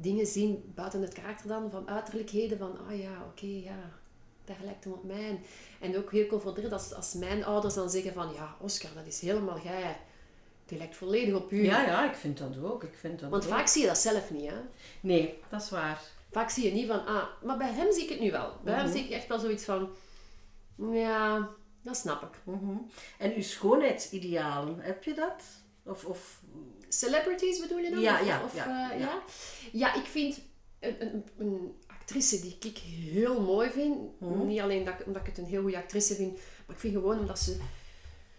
dingen 0.00 0.26
zien 0.26 0.72
buiten 0.74 1.02
het 1.02 1.14
karakter 1.14 1.48
dan, 1.48 1.70
van 1.70 1.88
uiterlijkheden, 1.88 2.58
van 2.58 2.78
ah 2.88 2.98
ja, 3.00 3.24
oké, 3.30 3.46
ja, 3.46 3.90
daar 4.44 4.56
lijkt 4.64 4.84
hem 4.84 4.92
op 4.92 5.04
mij. 5.04 5.40
En, 5.80 5.96
ook 5.96 6.12
heel 6.12 6.26
confronterend 6.26 6.72
als, 6.72 6.94
als 6.94 7.14
mijn 7.14 7.44
ouders 7.44 7.74
dan 7.74 7.90
zeggen 7.90 8.12
van 8.12 8.32
ja, 8.34 8.56
Oscar, 8.60 8.90
dat 8.94 9.06
is 9.06 9.20
helemaal 9.20 9.60
jij. 9.60 9.96
Die 10.66 10.78
lijkt 10.78 10.96
volledig 10.96 11.34
op 11.34 11.52
u. 11.52 11.64
Ja, 11.64 11.82
ja, 11.86 12.10
ik 12.10 12.16
vind 12.16 12.38
dat 12.38 12.58
ook. 12.62 12.82
Ik 12.82 12.94
vind 12.94 13.20
dat 13.20 13.30
Want 13.30 13.44
ook. 13.44 13.50
vaak 13.50 13.66
zie 13.66 13.80
je 13.82 13.86
dat 13.88 13.98
zelf 13.98 14.30
niet, 14.30 14.50
hè. 14.50 14.56
Nee, 15.00 15.38
dat 15.48 15.62
is 15.62 15.70
waar. 15.70 16.00
Vaak 16.30 16.50
zie 16.50 16.64
je 16.64 16.72
niet 16.72 16.86
van, 16.86 17.06
ah, 17.06 17.24
maar 17.42 17.56
bij 17.56 17.72
hem 17.72 17.92
zie 17.92 18.02
ik 18.02 18.08
het 18.08 18.20
nu 18.20 18.30
wel. 18.30 18.52
Bij 18.64 18.74
hem 18.74 18.84
Mhm. 18.84 18.92
zie 18.94 19.04
ik 19.04 19.10
echt 19.10 19.26
wel 19.26 19.38
zoiets 19.38 19.64
van, 19.64 19.88
ja, 20.92 21.48
dat 21.82 21.96
snap 21.96 22.22
ik. 22.22 22.40
Mhm. 22.44 22.76
En 23.18 23.34
uw 23.34 23.42
schoonheidsidealen, 23.42 24.80
heb 24.80 25.04
je 25.04 25.14
dat? 25.14 25.42
Of, 25.82 26.04
of 26.04 26.37
Celebrities 26.88 27.60
bedoel 27.60 27.78
je 27.78 27.90
dan? 27.90 28.00
Ja, 28.00 28.20
Of- 28.20 28.26
ja, 28.26 28.42
of, 28.44 28.54
ja, 28.54 28.90
eh, 28.92 28.98
ja. 29.00 29.06
ja. 29.06 29.22
Ja, 29.72 29.94
ik 29.94 30.04
vind 30.04 30.40
een, 30.80 31.02
een, 31.02 31.24
een 31.38 31.74
actrice 31.86 32.40
die 32.40 32.56
ik 32.60 32.78
heel 32.78 33.40
mooi 33.40 33.70
vind. 33.70 34.20
Mhm. 34.20 34.46
Niet 34.46 34.60
alleen 34.60 34.84
dat, 34.84 34.94
omdat 35.06 35.22
ik 35.22 35.28
het 35.28 35.38
een 35.38 35.44
heel 35.44 35.62
goede 35.62 35.76
actrice 35.76 36.14
vind, 36.14 36.32
maar 36.66 36.76
ik 36.76 36.80
vind 36.80 36.94
gewoon 36.94 37.18
omdat 37.18 37.38
ze 37.38 37.56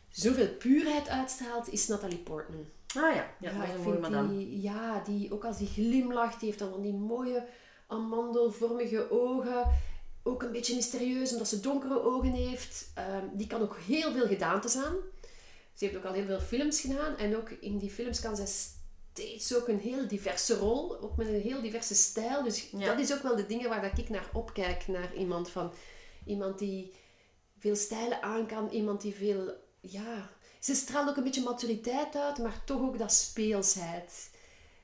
zoveel 0.10 0.48
puurheid 0.48 1.10
uitstraalt, 1.10 1.72
is 1.72 1.88
Natalie 1.88 2.18
Portman. 2.18 2.66
Ah 2.96 3.16
ja, 3.16 3.34
ja, 3.40 3.52
dat 3.52 3.68
is 3.68 3.76
ik 3.76 4.04
vind 4.04 4.30
die, 4.30 4.62
ja, 4.62 5.02
die, 5.06 5.34
ook 5.34 5.46
als 5.46 5.58
die 5.58 5.68
glimlacht, 5.68 6.40
die 6.40 6.48
heeft 6.48 6.60
dan 6.60 6.70
van 6.70 6.82
die 6.82 6.94
mooie 6.94 7.46
amandelvormige 7.88 9.12
ogen. 9.12 9.68
ook 10.24 10.44
een 10.44 10.52
beetje 10.52 10.76
mysterieus, 10.76 11.32
omdat 11.32 11.48
ze 11.48 11.60
donkere 11.60 12.04
ogen 12.04 12.32
heeft. 12.32 12.92
Ehm, 12.94 13.26
die 13.34 13.48
kan 13.48 13.62
ook 13.62 13.78
heel 13.88 14.12
veel 14.12 14.28
gedaantes 14.28 14.78
aan. 14.78 14.96
Ze 15.80 15.86
heeft 15.86 15.98
ook 15.98 16.06
al 16.06 16.14
heel 16.14 16.26
veel 16.26 16.40
films 16.40 16.82
gedaan. 16.82 17.18
En 17.18 17.38
ook 17.38 17.50
in 17.50 17.78
die 17.78 17.90
films 17.90 18.20
kan 18.20 18.36
zij 18.36 18.46
steeds 18.46 19.56
ook 19.56 19.68
een 19.68 19.80
heel 19.80 20.08
diverse 20.08 20.58
rol. 20.58 21.02
Ook 21.02 21.18
met 21.18 21.28
een 21.28 21.42
heel 21.42 21.62
diverse 21.62 21.96
stijl. 21.96 22.44
Dus 22.44 22.70
Ja. 22.72 22.86
dat 22.86 23.00
is 23.00 23.14
ook 23.14 23.22
wel 23.22 23.36
de 23.36 23.46
dingen 23.46 23.70
waar 23.70 23.82
dat 23.82 23.98
ik 23.98 24.10
naar 24.10 24.30
opkijk. 24.34 24.88
Naar 24.88 25.16
iemand 25.16 25.50
van... 25.50 25.74
Iemand 26.26 26.60
die 26.60 26.94
veel 27.60 27.76
stijlen 27.76 28.22
aan 28.22 28.48
kan. 28.48 28.70
Iemand 28.70 29.02
die 29.02 29.16
veel... 29.16 29.54
Ja... 29.80 30.30
Ze 30.60 30.76
straalt 30.76 31.10
ook 31.10 31.18
een 31.18 31.24
beetje 31.24 31.44
maturiteit 31.44 32.16
uit, 32.16 32.38
maar 32.38 32.62
toch 32.66 32.82
ook 32.82 32.98
dat 32.98 33.14
speelsheid. 33.14 34.29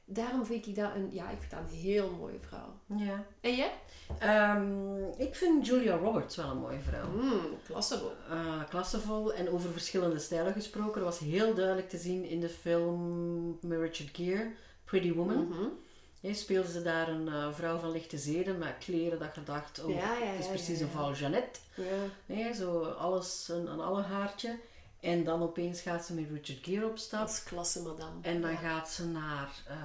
Daarom 0.06 0.46
vind 0.46 0.68
ik 0.68 0.76
dat 0.76 0.96
een... 0.96 1.10
Ja, 1.12 1.30
ik 1.30 1.38
vind 1.40 1.52
dat 1.52 1.60
een 1.60 1.78
heel 1.78 2.12
mooie 2.20 2.40
vrouw. 2.40 2.80
Ja. 2.98 3.26
En 3.42 3.56
jij? 3.56 3.72
Ehm, 4.20 5.04
ik 5.18 5.36
vind 5.36 5.68
Julia 5.68 5.96
Roberts 5.96 6.36
wel 6.36 6.50
een 6.50 6.58
mooie 6.58 6.80
vrouw. 6.80 7.10
Mm, 7.10 7.42
klasse 7.68 8.00
wel. 8.00 8.38
Eh, 8.38 8.70
klassevol 8.70 9.34
en 9.34 9.50
over 9.50 9.72
verschillende 9.72 10.20
stijlen 10.20 10.54
gesproken. 10.54 11.02
Dat 11.02 11.20
was 11.20 11.30
heel 11.30 11.54
duidelijk 11.54 11.90
te 11.90 11.98
zien 11.98 12.26
in 12.26 12.40
de 12.40 12.50
film 12.50 13.58
met 13.62 13.80
Richard 13.80 14.10
Gere, 14.16 14.52
Pretty 14.84 15.14
Woman. 15.14 15.74
Hè, 16.22 16.34
speelde 16.34 16.72
ze 16.72 16.82
daar 16.82 17.08
een 17.08 17.28
eh, 17.28 17.54
vrouw 17.54 17.78
van 17.78 17.92
lichte 17.92 18.18
zeden 18.18 18.58
met 18.58 18.78
kleren 18.80 19.20
dat 19.20 19.36
je 19.36 19.44
dacht, 19.44 19.84
oh, 19.84 19.90
Ja, 19.90 20.18
ja, 20.18 20.26
het 20.26 20.40
is 20.40 20.48
precies 20.48 20.80
een 20.80 20.90
val 20.90 21.14
Jeannette. 21.14 21.60
Ja. 22.26 22.54
Zo 22.54 22.84
alles, 22.84 23.50
een, 23.52 23.72
een 23.72 23.80
alle 23.80 24.02
haartje. 24.02 24.58
En 25.00 25.24
dan 25.24 25.42
opeens 25.42 25.82
gaat 25.82 26.06
ze 26.06 26.14
met 26.14 26.26
Richard 26.32 26.60
Gere 26.66 26.86
op 26.86 26.98
stap. 26.98 27.20
Dat 27.20 27.30
is 27.30 27.44
klasse, 27.44 27.82
madame. 27.82 28.12
En 28.22 28.42
dan 28.42 28.52
Ja. 28.52 28.58
gaat 28.58 28.90
ze 28.92 29.06
naar 29.08 29.64
eh, 29.68 29.78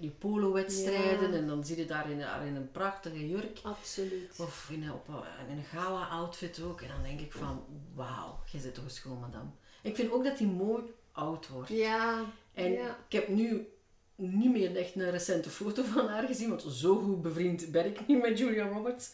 die 0.00 0.10
polo-wedstrijden 0.10 1.30
Ja. 1.30 1.36
en 1.36 1.46
dan 1.46 1.64
zie 1.64 1.76
je 1.76 1.84
daar 1.84 2.10
in, 2.10 2.18
daar 2.18 2.46
in 2.46 2.56
een 2.56 2.70
prachtige 2.70 3.28
jurk. 3.28 3.58
Absoluut. 3.62 4.34
Of 4.38 4.68
in 4.70 4.82
een, 4.82 4.92
op 4.92 5.08
een, 5.08 5.48
in 5.48 5.56
een 5.58 5.64
gala-outfit 5.64 6.62
ook. 6.62 6.80
En 6.80 6.88
dan 6.88 7.02
denk 7.02 7.20
ik 7.20 7.32
van, 7.32 7.64
wauw, 7.94 8.38
je 8.52 8.58
zit 8.58 8.74
toch 8.74 8.84
een 8.84 8.90
schoon 8.90 9.20
madame. 9.20 9.48
Ik 9.82 9.96
vind 9.96 10.10
ook 10.12 10.24
dat 10.24 10.38
hij 10.38 10.46
mooi 10.48 10.82
oud 11.12 11.48
wordt. 11.48 11.68
Ja. 11.68 12.24
En 12.54 12.72
ja. 12.72 12.96
ik 13.08 13.12
heb 13.12 13.28
nu 13.28 13.68
niet 14.16 14.52
meer 14.52 14.76
echt 14.76 14.94
een 14.94 15.10
recente 15.10 15.50
foto 15.50 15.82
van 15.82 16.08
haar 16.08 16.26
gezien, 16.26 16.48
want 16.48 16.62
zo 16.68 16.96
goed 16.96 17.22
bevriend 17.22 17.70
ben 17.70 17.86
ik 17.86 18.06
niet 18.06 18.22
met 18.22 18.38
Julia 18.38 18.68
Roberts. 18.68 19.10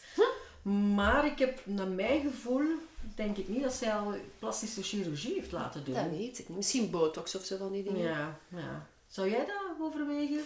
Maar 0.61 1.25
ik 1.25 1.39
heb, 1.39 1.65
naar 1.65 1.87
mijn 1.87 2.21
gevoel, 2.21 2.67
denk 3.15 3.37
ik 3.37 3.47
niet 3.47 3.61
dat 3.61 3.73
zij 3.73 3.93
al 3.93 4.13
plastische 4.39 4.83
chirurgie 4.83 5.33
heeft 5.33 5.51
laten 5.51 5.83
doen. 5.83 5.93
Dat 5.93 6.09
weet 6.09 6.39
ik 6.39 6.47
niet. 6.47 6.57
Misschien 6.57 6.89
botox 6.89 7.35
of 7.35 7.43
zo 7.43 7.57
van 7.57 7.71
die 7.71 7.83
dingen. 7.83 8.01
Ja, 8.01 8.39
ja. 8.47 8.87
Zou 9.07 9.29
jij 9.29 9.45
dat 9.45 9.87
overwegen? 9.87 10.41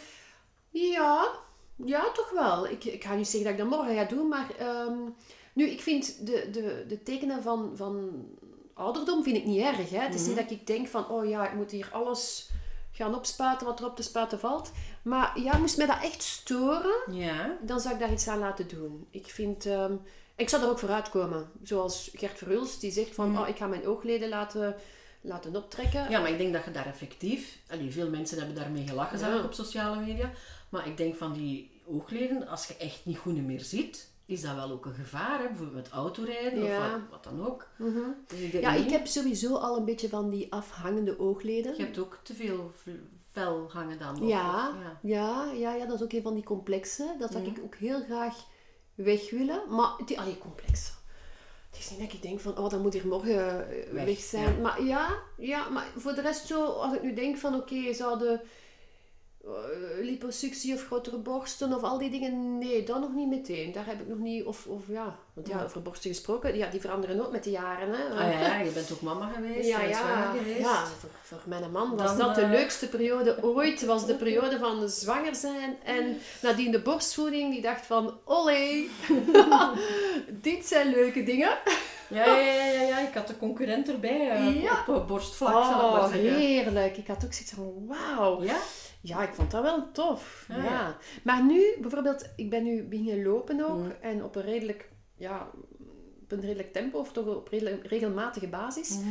Ja, 0.70 1.30
ja, 1.76 2.12
toch 2.12 2.30
wel. 2.30 2.68
Ik, 2.68 2.84
ik 2.84 3.04
ga 3.04 3.16
niet 3.16 3.28
zeggen 3.28 3.44
dat 3.44 3.60
ik 3.60 3.70
dat 3.70 3.80
morgen 3.80 3.96
ga 3.96 4.04
doen, 4.16 4.28
maar 4.28 4.56
ehm, 4.58 4.98
nu, 5.54 5.70
ik 5.70 5.82
vind 5.82 6.26
de, 6.26 6.50
de, 6.52 6.86
de 6.88 7.04
tekenen 7.04 7.44
van, 7.44 7.72
van 7.76 8.26
ouderdom 8.74 9.24
vind 9.24 9.38
ik 9.38 9.46
niet 9.46 9.62
erg. 9.62 9.90
Hè? 9.90 10.00
Het 10.00 10.14
is 10.16 10.28
niet 10.28 10.36
dat 10.36 10.52
ik 10.52 10.68
denk 10.68 10.88
van, 10.88 11.10
oh 11.10 11.30
ja, 11.30 11.50
ik 11.50 11.56
moet 11.56 11.72
hier 11.72 11.90
alles 11.92 12.50
gaan 12.96 13.16
opspuiten 13.16 13.68
wat 13.68 13.80
er 13.80 13.86
op 13.86 13.96
te 13.96 14.04
spuiten 14.04 14.40
valt. 14.40 14.72
Maar 15.02 15.40
ja, 15.40 15.58
moest 15.58 15.78
mij 15.78 15.86
dat 15.88 16.02
echt 16.04 16.24
storen, 16.24 16.96
Ja. 17.12 17.58
dan 17.62 17.80
zou 17.80 17.94
ik 17.94 18.00
daar 18.00 18.12
iets 18.12 18.28
aan 18.28 18.40
laten 18.40 18.68
doen. 18.68 19.08
Ik 19.12 19.28
vind... 19.28 19.66
ehm, 19.66 19.94
ik 20.36 20.50
zou 20.50 20.64
er 20.64 20.70
ook 20.70 20.80
vooruit 20.80 21.10
komen. 21.10 21.50
Zoals 21.64 22.10
Gert 22.14 22.38
Verhulst, 22.38 22.82
die 22.82 22.92
zegt 22.92 23.16
van, 23.16 23.40
oh, 23.40 23.48
ik 23.48 23.58
ga 23.58 23.68
mijn 23.68 23.88
oogleden 23.88 24.30
laten, 24.30 24.76
laten 25.22 25.56
optrekken. 25.56 26.10
Ja, 26.10 26.20
maar 26.20 26.30
ik 26.32 26.38
denk 26.38 26.54
dat 26.54 26.66
je 26.66 26.72
daar 26.72 26.86
effectief... 26.86 27.58
Allee, 27.70 27.92
veel 27.92 28.10
mensen 28.10 28.38
hebben 28.38 28.56
daarmee 28.56 28.88
gelachen, 28.88 29.38
ik 29.38 29.44
op 29.44 29.54
sociale 29.54 30.00
media. 30.00 30.32
Maar 30.70 30.88
ik 30.88 30.98
denk 30.98 31.16
van 31.16 31.34
die 31.34 31.82
oogleden, 31.88 32.48
als 32.48 32.68
je 32.68 32.78
echt 32.78 33.06
niet 33.06 33.18
goed 33.18 33.46
meer 33.46 33.62
ziet, 33.62 34.10
is 34.26 34.42
dat 34.42 34.56
wel 34.56 34.72
ook 34.72 34.86
een 34.86 34.94
gevaar. 34.94 35.40
Hè? 35.40 35.46
Bijvoorbeeld 35.48 35.76
met 35.76 35.90
autorijden 35.90 36.64
of 36.64 36.78
wat, 36.78 37.00
wat 37.10 37.24
dan 37.24 37.46
ook. 37.48 37.68
Mhm. 37.78 38.00
Dus 38.28 38.40
ik 38.40 38.52
Ja, 38.54 38.74
ik 38.74 38.90
heb 38.90 39.08
sowieso 39.08 39.56
al 39.56 39.78
een 39.78 39.86
beetje 39.86 40.10
van 40.10 40.30
die 40.30 40.52
afhangende 40.54 41.20
oogleden. 41.20 41.76
Je 41.78 41.84
hebt 41.84 41.98
ook 42.00 42.20
te 42.24 42.34
veel 42.34 42.72
vel 43.32 43.70
hangen 43.72 44.00
dan. 44.00 44.28
Ja, 44.28 44.70
of- 44.70 44.76
ja. 44.84 45.00
ja, 45.02 45.52
ja, 45.52 45.74
ja, 45.76 45.86
dat 45.86 45.96
is 45.96 46.04
ook 46.04 46.12
een 46.14 46.22
van 46.22 46.34
die 46.34 46.44
complexen. 46.44 47.20
Dat 47.20 47.32
zou 47.32 47.46
ik 47.46 47.60
ook 47.64 47.76
heel 47.76 48.04
graag 48.04 48.36
weg 48.96 49.30
willen. 49.30 49.62
Maar, 49.70 49.90
die, 50.06 50.20
allee, 50.20 50.38
complexen. 50.38 50.94
Het 51.70 51.80
is 51.80 51.90
niet 51.90 52.00
dat 52.00 52.14
ik 52.14 52.22
denk 52.22 52.40
van, 52.40 52.58
oh, 52.58 52.70
dat 52.70 52.82
moet 52.82 52.94
hier 52.94 53.08
morgen 53.08 53.70
eh, 53.70 53.92
weg, 53.94 54.06
Weg, 54.06 54.20
zijn. 54.20 54.56
ja. 54.56 54.62
Maar 54.62 54.84
ja, 54.84 55.10
ja, 55.38 55.70
maar 55.70 55.88
voor 55.96 56.14
de 56.14 56.22
rest 56.22 56.46
zo, 56.48 56.66
als 56.66 56.94
ik 56.96 57.02
nu 57.02 57.14
denk 57.14 57.38
van, 57.38 57.56
oké, 57.56 57.94
zouden 57.94 58.42
eh, 58.42 58.48
liposuctie 60.02 60.74
of 60.74 60.86
grotere 60.86 61.18
borsten 61.18 61.74
of 61.74 61.84
al 61.84 61.98
die 61.98 62.10
dingen, 62.10 62.58
nee, 62.58 62.84
dat 62.84 63.00
nog 63.00 63.14
niet 63.14 63.28
meteen. 63.28 63.72
Daar 63.72 63.86
heb 63.86 64.02
ik 64.02 64.08
nog 64.08 64.18
niet, 64.18 64.44
of, 64.46 64.66
of 64.68 64.82
ja, 64.88 65.16
want 65.34 65.48
ja, 65.48 65.64
over 65.64 65.82
borsten 65.82 66.10
gesproken, 66.10 66.58
ja, 66.58 66.70
die 66.70 66.82
veranderen 66.82 67.26
ook 67.26 67.32
met 67.32 67.44
de 67.44 67.50
jaren, 67.50 67.90
hè. 67.90 68.04
Ah 68.04 68.32
ja, 68.32 68.40
ja, 68.40 68.60
je 68.60 68.72
bent 68.72 68.92
ook 68.92 69.02
mama 69.02 69.32
geweest, 69.36 69.68
Ja, 69.68 69.82
ja, 69.82 70.32
geweest. 70.38 70.60
ja 70.60 70.86
voor, 70.86 71.10
voor 71.22 71.42
mijn 71.46 71.72
man 71.72 71.96
was 71.96 72.18
Dan, 72.18 72.18
dat 72.18 72.36
de 72.36 72.42
eh, 72.42 72.50
leukste 72.50 72.88
periode 72.90 73.38
ooit. 73.44 73.86
Was 73.86 74.06
de 74.06 74.16
periode 74.16 74.58
van 74.58 74.90
zwanger 74.90 75.36
zijn. 75.36 75.78
En 75.84 76.18
nadien 76.42 76.72
de 76.72 76.82
borstvoeding. 76.82 77.52
Die 77.54 77.62
dacht 77.62 77.86
van, 77.86 78.14
olé, 78.24 78.84
dit 80.42 80.66
zijn 80.66 80.90
leuke 80.90 81.24
dingen. 81.24 81.58
Ja, 82.08 82.26
ja, 82.26 82.36
ja, 82.40 82.66
ja, 82.66 82.82
ja, 82.82 83.00
ik 83.00 83.14
had 83.14 83.28
de 83.28 83.38
concurrent 83.38 83.90
erbij 83.90 84.30
eh, 84.30 84.62
Ja. 84.64 84.84
op 84.88 84.96
eh, 84.96 85.06
borstvlak, 85.08 85.54
Oh, 85.54 86.08
zeggen. 86.08 86.36
heerlijk. 86.36 86.98
Ik 86.98 87.08
had 87.08 87.26
ook 87.26 87.34
zoiets 87.34 87.52
van, 87.54 87.74
wauw. 87.88 88.44
Ja? 88.44 88.58
Ja, 89.08 89.24
ik 89.28 89.34
vond 89.34 89.52
dat 89.52 89.62
wel 89.62 89.92
tof. 89.92 90.46
Ah, 90.52 90.58
ja. 90.58 90.64
ja. 90.64 90.98
Maar 91.24 91.44
nu, 91.44 91.64
bijvoorbeeld, 91.82 92.30
ik 92.36 92.50
ben 92.50 92.64
nu 92.64 92.84
beginnen 92.84 93.24
lopen 93.24 93.70
ook. 93.70 93.78
Mm. 93.78 93.94
En 94.02 94.24
op 94.24 94.36
een 94.36 94.42
redelijk, 94.42 94.90
ja, 95.18 95.50
op 96.24 96.32
een 96.32 96.42
redelijk 96.42 96.74
tempo. 96.74 97.00
Of 97.00 97.12
toch 97.12 97.26
op 97.26 97.48
redelijk, 97.48 97.88
regelmatige 97.88 98.48
basis. 98.48 98.90
Mhm. 98.98 99.08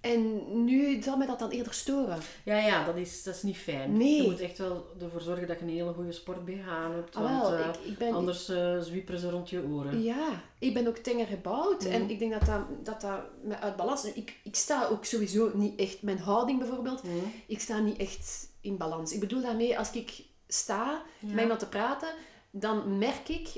En 0.00 0.42
nu 0.64 1.02
zal 1.02 1.16
mij 1.16 1.26
dat 1.26 1.38
dan 1.38 1.50
eerder 1.50 1.74
storen. 1.74 2.18
Ja, 2.44 2.56
ja, 2.58 2.84
dat 2.84 2.96
is, 2.96 3.22
dat 3.22 3.34
is 3.34 3.42
niet 3.42 3.56
fijn. 3.56 3.96
Nee. 3.96 4.22
Je 4.22 4.30
moet 4.30 4.40
echt 4.40 4.58
wel 4.58 4.86
ervoor 5.00 5.20
zorgen 5.20 5.46
dat 5.46 5.58
je 5.58 5.64
een 5.64 5.70
hele 5.70 5.92
goede 5.92 6.12
sport 6.12 6.44
BH 6.44 6.66
hebt, 6.94 7.16
Ah, 7.16 7.22
want 7.22 7.48
wel, 7.48 7.54
eh, 7.58 7.68
ik, 7.68 7.74
ik 7.92 7.98
ben, 7.98 8.12
anders 8.12 8.48
eh 8.48 8.78
zwieperen 8.80 9.20
ze 9.20 9.30
rond 9.30 9.50
je 9.50 9.62
oren. 9.62 10.02
Ja, 10.02 10.42
ik 10.58 10.74
ben 10.74 10.86
ook 10.86 10.96
tenger 10.96 11.26
gebouwd 11.26 11.84
en 11.84 12.00
Mhm. 12.02 12.10
ik 12.10 12.18
denk 12.18 12.32
dat 12.32 12.46
dat, 12.46 12.84
dat, 12.84 13.00
dat 13.00 13.20
me 13.42 13.56
uit 13.58 13.76
balans. 13.76 14.04
Ik, 14.12 14.36
ik 14.44 14.54
sta 14.56 14.86
ook 14.86 15.04
sowieso 15.04 15.50
niet 15.54 15.78
echt, 15.80 16.02
mijn 16.02 16.18
houding 16.18 16.58
bijvoorbeeld, 16.58 17.02
ik 17.46 17.60
sta 17.60 17.78
niet 17.78 17.96
echt 17.98 18.50
in 18.62 18.76
balans. 18.76 19.12
Ik 19.12 19.20
bedoel 19.20 19.42
daarmee, 19.42 19.78
als 19.78 19.92
ik 19.92 20.24
sta 20.48 21.02
met 21.20 21.40
iemand 21.40 21.58
te 21.58 21.68
praten, 21.68 22.14
dan 22.50 22.98
merk 22.98 23.28
ik 23.28 23.48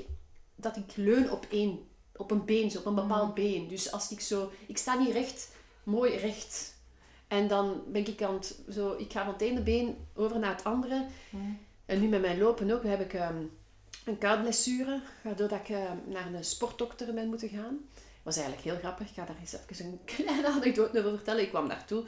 dat 0.55 0.75
ik 0.77 0.95
leun 0.95 1.31
op 1.31 1.45
één, 1.49 1.79
op 2.15 2.31
een 2.31 2.45
been, 2.45 2.71
zo, 2.71 2.79
op 2.79 2.85
een 2.85 2.95
bepaald 2.95 3.33
been. 3.33 3.67
Dus 3.67 3.91
als 3.91 4.11
ik 4.11 4.19
zo, 4.19 4.51
ik 4.67 4.77
sta 4.77 4.97
niet 4.97 5.11
recht, 5.11 5.51
mooi 5.83 6.15
recht. 6.15 6.73
En 7.27 7.47
dan 7.47 7.83
ben 7.87 8.07
ik 8.07 8.21
aan 8.21 8.33
het, 8.33 8.59
zo, 8.69 8.95
ik 8.97 9.11
ga 9.11 9.23
van 9.23 9.33
het 9.33 9.41
ene 9.41 9.61
been 9.61 9.97
over 10.13 10.39
naar 10.39 10.55
het 10.55 10.63
andere. 10.63 11.05
En 11.85 12.01
nu 12.01 12.07
met 12.07 12.21
mijn 12.21 12.37
lopen 12.37 12.71
ook, 12.71 12.83
heb 12.83 13.01
ik 13.01 13.13
ehm, 13.13 13.43
een 14.05 14.17
kuitblessure, 14.17 15.01
waardoor 15.21 15.47
dat 15.47 15.59
ik 15.59 15.69
eh, 15.69 15.91
naar 16.05 16.33
een 16.33 16.43
sportdokter 16.43 17.13
ben 17.13 17.27
moeten 17.27 17.49
gaan. 17.49 17.79
was 18.23 18.35
eigenlijk 18.35 18.65
heel 18.65 18.77
grappig. 18.77 19.09
Ik 19.09 19.13
ga 19.13 19.25
daar 19.25 19.39
eens 19.39 19.55
even 19.69 19.85
een 19.85 19.99
kleine 20.15 20.47
anekdote 20.47 20.99
over 20.99 21.11
vertellen. 21.11 21.41
Ik 21.41 21.49
kwam 21.49 21.67
daartoe. 21.67 22.03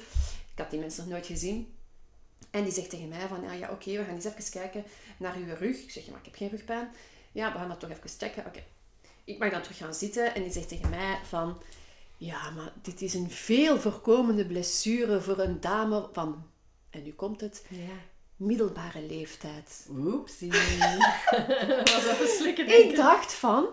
Ik 0.52 0.64
had 0.64 0.70
die 0.70 0.80
mensen 0.80 1.04
nog 1.04 1.12
nooit 1.12 1.26
gezien. 1.26 1.77
En 2.58 2.64
die 2.64 2.74
zegt 2.74 2.90
tegen 2.90 3.08
mij 3.08 3.28
van, 3.28 3.42
ja, 3.44 3.52
ja 3.54 3.70
oké, 3.72 3.92
we 3.98 4.04
gaan 4.04 4.14
eens 4.16 4.26
even 4.26 4.52
kijken 4.52 4.84
naar 5.18 5.36
uw 5.36 5.56
rug. 5.56 5.82
Ik 5.82 5.92
zeg, 5.92 6.08
maar 6.08 6.20
ik 6.20 6.26
heb 6.26 6.36
geen 6.36 6.50
rugpijn. 6.50 6.90
Ja, 7.32 7.52
we 7.52 7.58
gaan 7.58 7.68
dat 7.70 7.80
toch 7.80 7.90
even 7.90 8.10
checken. 8.10 8.46
Oké. 8.46 8.64
Ik 9.24 9.40
mag 9.40 9.50
dan 9.52 9.62
terug 9.62 9.78
gaan 9.78 9.94
zitten 9.94 10.36
en 10.36 10.42
die 10.44 10.52
zegt 10.52 10.68
tegen 10.70 10.90
mij 10.90 11.20
van, 11.28 11.62
ja, 12.18 12.50
maar 12.50 12.72
dit 12.82 13.02
is 13.02 13.14
een 13.14 13.30
veel 13.32 13.80
voorkomende 13.80 14.46
blessure 14.46 15.22
voor 15.22 15.40
een 15.40 15.60
dame 15.60 16.10
van, 16.12 16.48
en 16.90 17.04
nu 17.04 17.14
komt 17.14 17.42
het, 17.42 17.66
Ja. 17.70 17.94
middelbare 18.36 19.02
leeftijd. 19.02 19.88
Oepsie. 19.90 20.52
dat 22.20 22.30
slikken, 22.38 22.68
denk 22.68 22.90
Ik 22.90 22.96
dacht 22.96 23.34
van, 23.34 23.66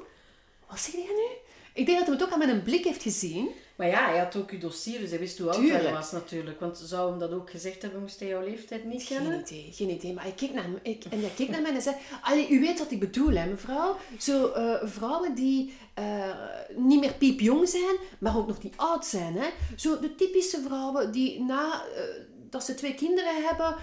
wat 0.69 0.81
zeg 0.81 0.95
jij 0.95 1.05
nu? 1.05 1.44
Ik 1.75 1.87
denk 1.87 1.99
dat 1.99 2.07
hij 2.07 2.17
het 2.17 2.25
ook 2.25 2.33
al 2.33 2.39
met 2.39 2.49
een 2.49 2.63
blik 2.63 2.85
heeft 2.85 3.03
gezien. 3.03 3.49
Maar 3.77 3.87
ja, 3.87 4.09
hij 4.09 4.19
had 4.19 4.37
ook 4.37 4.51
je 4.51 4.59
dossier, 4.59 5.01
dus 5.01 5.11
hij 5.11 5.19
wist 5.19 5.39
hoe 5.39 5.51
oud 5.51 5.69
hij 5.69 5.93
was 5.93 6.13
natuurlijk. 6.13 6.61
Want 6.61 6.79
zou 6.85 7.11
hem 7.11 7.19
dat 7.19 7.33
ook 7.33 7.51
gezegd 7.51 7.83
hebben, 7.83 8.01
moest 8.01 8.21
hij 8.21 8.29
jouw 8.29 8.45
leeftijd 8.45 8.85
niet 8.85 9.03
Geen 9.03 9.19
kennen? 9.19 9.41
idee, 9.41 9.69
geen 9.73 9.91
idee. 9.91 10.13
Maar 10.13 10.25
hij 10.25 10.33
keek 10.33 10.53
naar 10.53 10.69
me, 10.69 10.79
ik, 10.83 11.05
en 11.05 11.21
hij 11.21 11.31
keek 11.37 11.49
naar 11.49 11.63
mij 11.63 11.75
en 11.75 11.83
zei... 11.83 11.97
Allee, 12.23 12.49
u 12.49 12.61
weet 12.61 12.79
wat 12.79 12.91
ik 12.91 13.01
bedoel, 13.01 13.31
hè, 13.31 13.47
mevrouw? 13.47 13.97
Zo 14.19 14.49
eh, 14.49 14.89
vrouwen 14.89 15.35
die 15.35 15.75
eh, 15.95 16.31
niet 16.77 17.01
meer 17.01 17.13
piepjong 17.15 17.69
zijn, 17.69 17.97
maar 18.19 18.37
ook 18.37 18.47
nog 18.47 18.63
niet 18.63 18.77
oud 18.77 19.07
zijn. 19.07 19.37
Hè? 19.37 19.49
Zo 19.77 20.01
de 20.01 20.15
typische 20.15 20.61
vrouwen 20.61 21.13
die 21.13 21.43
na 21.43 21.85
eh, 21.95 22.03
dat 22.51 22.65
ze 22.65 22.75
twee 22.75 22.95
kinderen 22.95 23.45
hebben, 23.45 23.77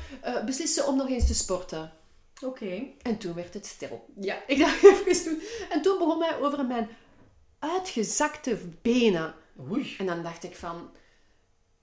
beslissen 0.45 0.87
om 0.87 0.97
nog 0.97 1.09
eens 1.09 1.27
te 1.27 1.33
sporten. 1.33 1.91
Oké. 2.45 2.83
En 3.01 3.17
toen 3.17 3.33
werd 3.33 3.53
het 3.53 3.65
stil. 3.65 4.05
Ja. 4.19 4.37
Ik 4.47 4.59
dacht 4.59 4.83
even 5.05 5.23
toen. 5.23 5.41
En 5.69 5.81
toen 5.81 5.97
begon 5.97 6.23
hij 6.23 6.39
over 6.39 6.65
mijn 6.65 6.89
uitgezakte 7.61 8.57
benen. 8.81 9.33
Oei. 9.71 9.95
En 9.97 10.05
dan 10.05 10.23
dacht 10.23 10.43
ik 10.43 10.55
van... 10.55 10.89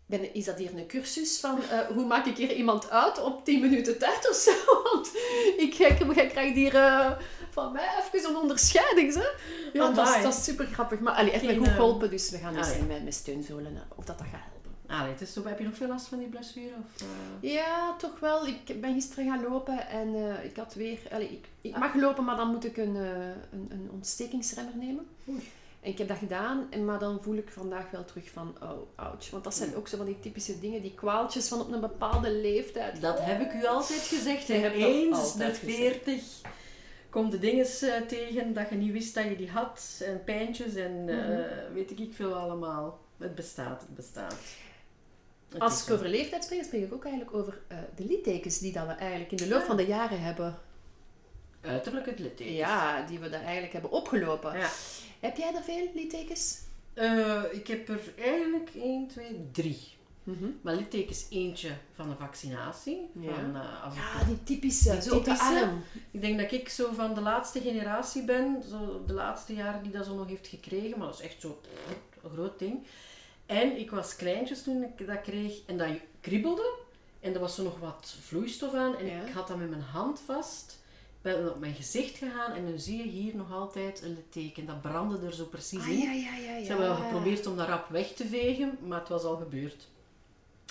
ben, 0.06 0.34
is 0.34 0.44
dat 0.44 0.58
hier 0.58 0.74
een 0.74 0.86
cursus 0.86 1.40
van 1.40 1.62
eh, 1.62 1.80
hoe 1.80 2.06
maak 2.06 2.26
ik 2.26 2.36
hier 2.36 2.52
iemand 2.52 2.90
uit 2.90 3.22
op 3.22 3.44
10 3.44 3.60
minuten 3.60 3.98
tijd 3.98 4.28
of 4.30 4.36
zo? 4.36 4.52
Want 4.92 5.10
ik, 5.56 5.74
ik, 5.74 6.00
ik 6.00 6.28
krijg 6.28 6.54
hier 6.54 6.74
eh, 6.74 7.10
van 7.50 7.72
mij 7.72 7.88
even 8.12 8.30
een 8.30 8.36
onderscheiding. 8.36 9.14
Hè? 9.14 9.28
Ja, 9.72 9.90
dat 9.90 10.22
dat 10.22 10.34
is 10.34 10.44
super 10.44 10.66
grappig. 10.66 11.00
Maar 11.00 11.14
allee, 11.14 11.30
heeft 11.30 11.44
Geen, 11.44 11.58
goed 11.58 11.66
eh, 11.66 11.74
geholpen, 11.74 12.10
dus 12.10 12.30
we 12.30 12.38
gaan 12.38 12.56
eens 12.56 12.72
zien 12.72 12.86
met, 12.86 13.04
met 13.04 13.14
steunzolen 13.14 13.82
of 13.96 14.04
dat, 14.04 14.18
dat 14.18 14.26
gaat 14.26 14.40
helpen. 14.40 14.56
Allee, 14.86 15.26
zo, 15.26 15.46
heb 15.46 15.58
je 15.58 15.64
nog 15.64 15.76
veel 15.76 15.88
last 15.88 16.06
van 16.06 16.18
die 16.18 16.28
blessure? 16.28 16.74
Of, 16.84 17.02
eh? 17.02 17.52
Ja, 17.52 17.96
toch 17.96 18.18
wel. 18.20 18.46
Ik 18.46 18.80
ben 18.80 18.94
gisteren 18.94 19.26
gaan 19.26 19.42
lopen 19.42 19.88
en 19.88 20.14
ik 20.44 20.56
had 20.56 20.74
weer... 20.74 20.98
Allee, 21.12 21.30
ik, 21.30 21.46
ik 21.60 21.78
mag 21.78 21.94
lopen, 21.94 22.24
maar 22.24 22.36
dan 22.36 22.50
moet 22.50 22.64
ik 22.64 22.76
een, 22.76 22.94
een, 22.94 23.68
een 23.70 23.88
ontstekingsremmer 23.92 24.76
nemen. 24.76 25.06
Oei. 25.28 25.42
En 25.80 25.90
ik 25.90 25.98
heb 25.98 26.08
dat 26.08 26.18
gedaan, 26.18 26.66
en, 26.70 26.84
maar 26.84 26.98
dan 26.98 27.22
voel 27.22 27.36
ik 27.36 27.50
vandaag 27.50 27.90
wel 27.90 28.04
terug 28.04 28.30
van, 28.30 28.56
oh, 28.62 28.78
ouch. 28.94 29.30
Want 29.30 29.44
dat 29.44 29.54
zijn 29.54 29.74
ook 29.76 29.88
zo 29.88 29.96
van 29.96 30.06
die 30.06 30.20
typische 30.20 30.60
dingen, 30.60 30.82
die 30.82 30.94
kwaaltjes 30.94 31.48
van 31.48 31.60
op 31.60 31.72
een 31.72 31.80
bepaalde 31.80 32.30
leeftijd. 32.30 33.00
Dat 33.00 33.18
heb 33.20 33.40
ik 33.40 33.52
u 33.52 33.66
altijd 33.66 34.00
gezegd. 34.00 34.48
Dat 34.48 34.56
Eens 34.72 35.34
de 35.34 35.44
gezegd. 35.44 35.58
40 35.58 36.22
komt 37.10 37.30
de 37.30 37.38
dingen 37.38 37.66
eh, 37.66 38.00
tegen 38.06 38.52
dat 38.52 38.68
je 38.68 38.74
niet 38.76 38.92
wist 38.92 39.14
dat 39.14 39.24
je 39.24 39.36
die 39.36 39.50
had. 39.50 40.02
En 40.04 40.24
pijntjes 40.24 40.74
en 40.74 41.08
eh, 41.08 41.16
Mhm. 41.16 41.72
weet 41.74 41.90
ik 42.00 42.12
veel 42.14 42.34
allemaal. 42.34 42.98
Het 43.18 43.34
bestaat, 43.34 43.80
het 43.80 43.94
bestaat. 43.94 44.36
Het 45.48 45.60
Als 45.60 45.86
ik 45.86 45.92
over 45.94 46.08
leeftijd 46.08 46.44
spreek, 46.44 46.64
spreek 46.64 46.84
ik 46.84 46.92
ook 46.92 47.04
eigenlijk 47.04 47.36
over 47.36 47.60
eh, 47.68 47.78
de 47.96 48.04
littekens 48.04 48.58
die 48.58 48.72
dat 48.72 48.86
we 48.86 48.92
eigenlijk 48.92 49.30
in 49.30 49.36
de 49.36 49.48
loop 49.48 49.62
van 49.62 49.76
de 49.76 49.86
jaren 49.86 50.20
hebben. 50.20 50.58
Uiterlijk 51.60 52.06
het 52.06 52.18
litteken. 52.18 52.52
Ja, 52.54 53.06
die 53.06 53.18
we 53.18 53.28
daar 53.28 53.42
eigenlijk 53.42 53.72
hebben 53.72 53.90
opgelopen. 53.90 54.58
Ja. 54.58 54.68
Heb 55.20 55.36
jij 55.36 55.54
er 55.54 55.62
veel 55.62 55.88
littekens? 55.94 56.58
Eh, 56.94 57.42
ik 57.50 57.66
heb 57.66 57.88
er 57.88 58.00
eigenlijk 58.18 58.70
1, 58.74 59.06
2, 59.06 59.48
3. 59.52 59.78
Mhm. 60.22 60.44
Maar 60.60 60.74
littekens 60.74 61.26
eentje 61.30 61.70
van 61.94 62.10
een 62.10 62.16
vaccinatie. 62.16 63.06
Ja. 63.20 63.34
Van, 63.34 63.56
eh, 63.56 63.84
als 63.84 63.94
Ja, 63.94 64.24
die 64.24 64.42
typische, 64.44 64.90
Die 64.92 65.02
zo 65.02 65.14
de 65.18 65.22
typische? 65.22 65.44
arm. 65.64 65.82
Ik 66.10 66.20
denk 66.20 66.38
dat 66.40 66.52
ik 66.52 66.68
zo 66.68 66.92
van 66.92 67.14
de 67.14 67.20
laatste 67.20 67.60
generatie 67.60 68.22
ben, 68.24 68.62
zo 68.70 69.02
de 69.06 69.12
laatste 69.12 69.54
jaren 69.54 69.82
die 69.82 69.92
dat 69.92 70.04
zo 70.06 70.14
nog 70.14 70.28
heeft 70.28 70.46
gekregen, 70.46 70.98
maar 70.98 71.06
dat 71.08 71.18
is 71.18 71.24
echt 71.24 71.40
zo 71.40 71.60
een 72.22 72.30
groot 72.30 72.58
ding. 72.58 72.86
En 73.46 73.78
ik 73.78 73.90
was 73.90 74.16
kleintjes 74.16 74.62
toen 74.62 74.82
ik 74.82 75.06
dat 75.06 75.20
kreeg 75.20 75.58
en 75.66 75.78
dat 75.78 75.88
kriebelde 76.20 76.74
en 77.20 77.34
er 77.34 77.40
was 77.40 77.54
zo 77.54 77.62
nog 77.62 77.78
wat 77.78 78.16
vloeistof 78.20 78.74
aan 78.74 78.96
en 78.96 79.06
Ja. 79.06 79.20
ik 79.22 79.32
had 79.32 79.48
dat 79.48 79.56
met 79.58 79.68
mijn 79.70 79.82
hand 79.82 80.20
vast. 80.20 80.77
Ik 81.22 81.34
ben 81.34 81.50
op 81.50 81.58
mijn 81.58 81.74
gezicht 81.74 82.16
gegaan 82.18 82.52
en 82.52 82.64
dan 82.70 82.78
zie 82.78 82.96
je 82.96 83.02
hier 83.10 83.36
nog 83.36 83.52
altijd 83.52 84.02
een 84.02 84.14
litteken. 84.14 84.66
Dat 84.66 84.80
brandde 84.82 85.26
er 85.26 85.34
zo 85.34 85.44
precies 85.44 85.80
Ah, 85.80 85.88
in. 85.88 85.98
ja, 85.98 86.12
ja, 86.12 86.36
ja, 86.36 86.56
ja. 86.56 86.60
Ze 86.62 86.66
hebben 86.68 86.86
wel 86.86 86.96
geprobeerd 86.96 87.46
om 87.46 87.56
dat 87.56 87.68
rap 87.68 87.88
weg 87.88 88.12
te 88.12 88.26
vegen, 88.26 88.78
maar 88.86 88.98
het 89.00 89.08
was 89.08 89.22
al 89.22 89.36
gebeurd. 89.36 89.88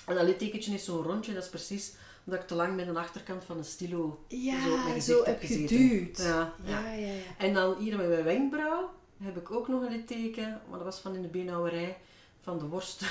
En 0.05 0.15
dat 0.15 0.23
littekentje 0.23 0.73
is 0.73 0.85
zo'n 0.85 1.03
rondje, 1.03 1.33
dat 1.33 1.43
is 1.43 1.49
precies 1.49 1.93
omdat 2.25 2.41
ik 2.41 2.47
te 2.47 2.55
lang 2.55 2.75
met 2.75 2.87
een 2.87 2.97
achterkant 2.97 3.43
van 3.43 3.57
een 3.57 3.63
stilo 3.65 4.23
Ja, 4.27 4.63
zo 4.63 4.73
op 4.73 4.83
mijn 4.83 5.01
zo, 5.01 5.13
gezicht 5.13 5.25
heb 5.25 5.39
gezeten. 5.39 5.67
geduwd. 5.77 6.17
Ja, 6.17 6.53
ja. 6.65 6.79
ja, 6.81 6.91
ja. 6.93 7.07
ja. 7.13 7.21
En 7.37 7.53
dan 7.53 7.75
hier 7.79 7.97
met 7.97 8.07
mijn 8.09 8.23
wenkbrauw 8.23 8.89
heb 9.23 9.37
ik 9.37 9.51
ook 9.51 9.67
nog 9.67 9.81
een 9.81 9.91
litteken, 9.91 10.61
maar 10.69 10.77
dat 10.77 10.87
was 10.87 10.99
van 10.99 11.15
in 11.15 11.21
de 11.21 11.27
beenhouwerij 11.27 11.97
van 12.41 12.59
de 12.59 12.65
worst. 12.65 13.01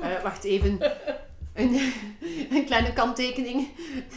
Eh, 0.00 0.22
wacht 0.22 0.44
even. 0.44 0.78
Een, 1.58 1.92
een 2.50 2.64
kleine 2.64 2.92
kanttekening. 2.92 3.68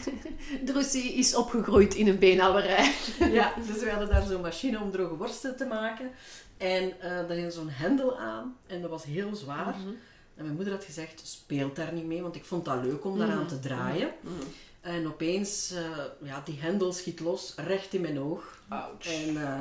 Drussie 0.64 1.12
is 1.12 1.34
opgegroeid 1.34 1.94
in 1.94 2.08
een 2.08 2.18
beenhouwerij. 2.18 2.92
ja, 3.38 3.54
dus 3.66 3.78
we 3.82 3.90
hadden 3.90 4.08
daar 4.08 4.22
zo'n 4.26 4.40
machine 4.40 4.80
om 4.80 4.90
droge 4.90 5.16
worsten 5.16 5.56
te 5.56 5.64
maken. 5.64 6.10
En 6.56 7.00
eh 7.00 7.10
daar 7.10 7.36
ging 7.36 7.52
zo'n 7.52 7.68
hendel 7.70 8.18
aan 8.18 8.56
en 8.66 8.80
dat 8.80 8.90
was 8.90 9.04
heel 9.04 9.34
zwaar. 9.34 9.76
Mhm. 9.78 9.88
En 10.36 10.44
mijn 10.44 10.54
moeder 10.56 10.72
had 10.72 10.84
gezegd, 10.84 11.20
speelt 11.24 11.76
daar 11.76 11.92
niet 11.92 12.04
mee, 12.06 12.22
want 12.22 12.34
ik 12.36 12.44
vond 12.44 12.64
dat 12.64 12.84
leuk 12.84 13.04
om 13.04 13.18
daaraan 13.18 13.36
Mhm. 13.38 13.46
te 13.48 13.58
draaien. 13.60 14.10
Mhm. 14.20 14.32
En 14.80 15.06
opeens, 15.06 15.70
eh, 15.72 16.04
ja, 16.28 16.42
die 16.44 16.58
hendel 16.60 16.92
schiet 16.92 17.20
los, 17.20 17.54
recht 17.56 17.94
in 17.94 18.00
mijn 18.00 18.18
oog. 18.20 18.58
Ouch. 18.68 19.06
En 19.06 19.42
eh, 19.42 19.60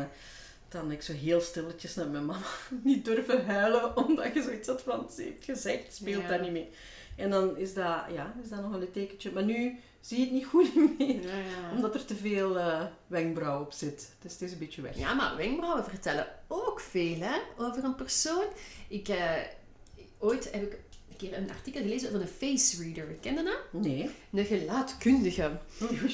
dan 0.70 0.92
ik 0.92 1.02
zo 1.02 1.14
heel 1.14 1.42
stilletjes 1.42 1.96
naar 1.96 2.08
mijn 2.08 2.26
mama 2.26 2.42
niet 2.84 3.06
durven 3.06 3.46
huilen, 3.46 3.98
omdat 3.98 4.34
je 4.34 4.42
zoiets 4.42 4.68
had 4.68 4.82
van, 4.82 5.08
ze 5.16 5.22
heeft 5.22 5.46
gezegd, 5.46 5.96
speelt 5.96 6.22
Ja. 6.22 6.28
daar 6.28 6.42
niet 6.42 6.52
mee. 6.52 6.70
En 7.22 7.30
dan 7.30 7.58
is 7.58 7.74
dat, 7.74 8.04
ja, 8.14 8.34
is 8.44 8.50
dat 8.50 8.62
nog 8.62 8.74
een 8.74 8.80
littekentje. 8.80 9.32
Maar 9.32 9.44
nu 9.44 9.80
zie 10.02 10.18
je 10.20 10.24
het 10.24 10.34
niet 10.34 10.46
goed 10.46 10.76
meer, 10.98 11.22
Ja, 11.22 11.38
ja. 11.38 11.72
omdat 11.76 11.94
er 11.96 12.06
te 12.06 12.16
veel 12.16 12.60
eh, 12.60 12.84
wenkbrauw 13.08 13.62
op 13.62 13.72
zit. 13.72 14.12
Dus 14.22 14.32
het 14.32 14.42
is 14.42 14.52
een 14.52 14.58
beetje 14.58 14.82
weg. 14.82 14.98
Ja, 14.98 15.14
maar 15.14 15.36
wenkbrauwen 15.36 15.84
vertellen 15.84 16.28
ook 16.48 16.80
veel 16.80 17.20
hè, 17.20 17.38
over 17.58 17.84
een 17.84 17.96
persoon. 17.96 18.46
Ik, 18.88 19.08
eh, 19.08 19.32
ooit 20.18 20.52
heb 20.52 20.62
ik 20.64 20.80
een 21.10 21.18
keer 21.18 21.38
een 21.38 21.50
artikel 21.50 21.82
gelezen 21.82 22.08
over 22.10 22.22
een 22.22 22.28
face 22.28 22.84
reader. 22.84 23.06
Ken 23.22 23.36
je 23.36 23.44
dat? 23.44 23.82
Nee. 23.82 24.10
Een 24.32 24.46
gelaatkundige. 24.46 25.60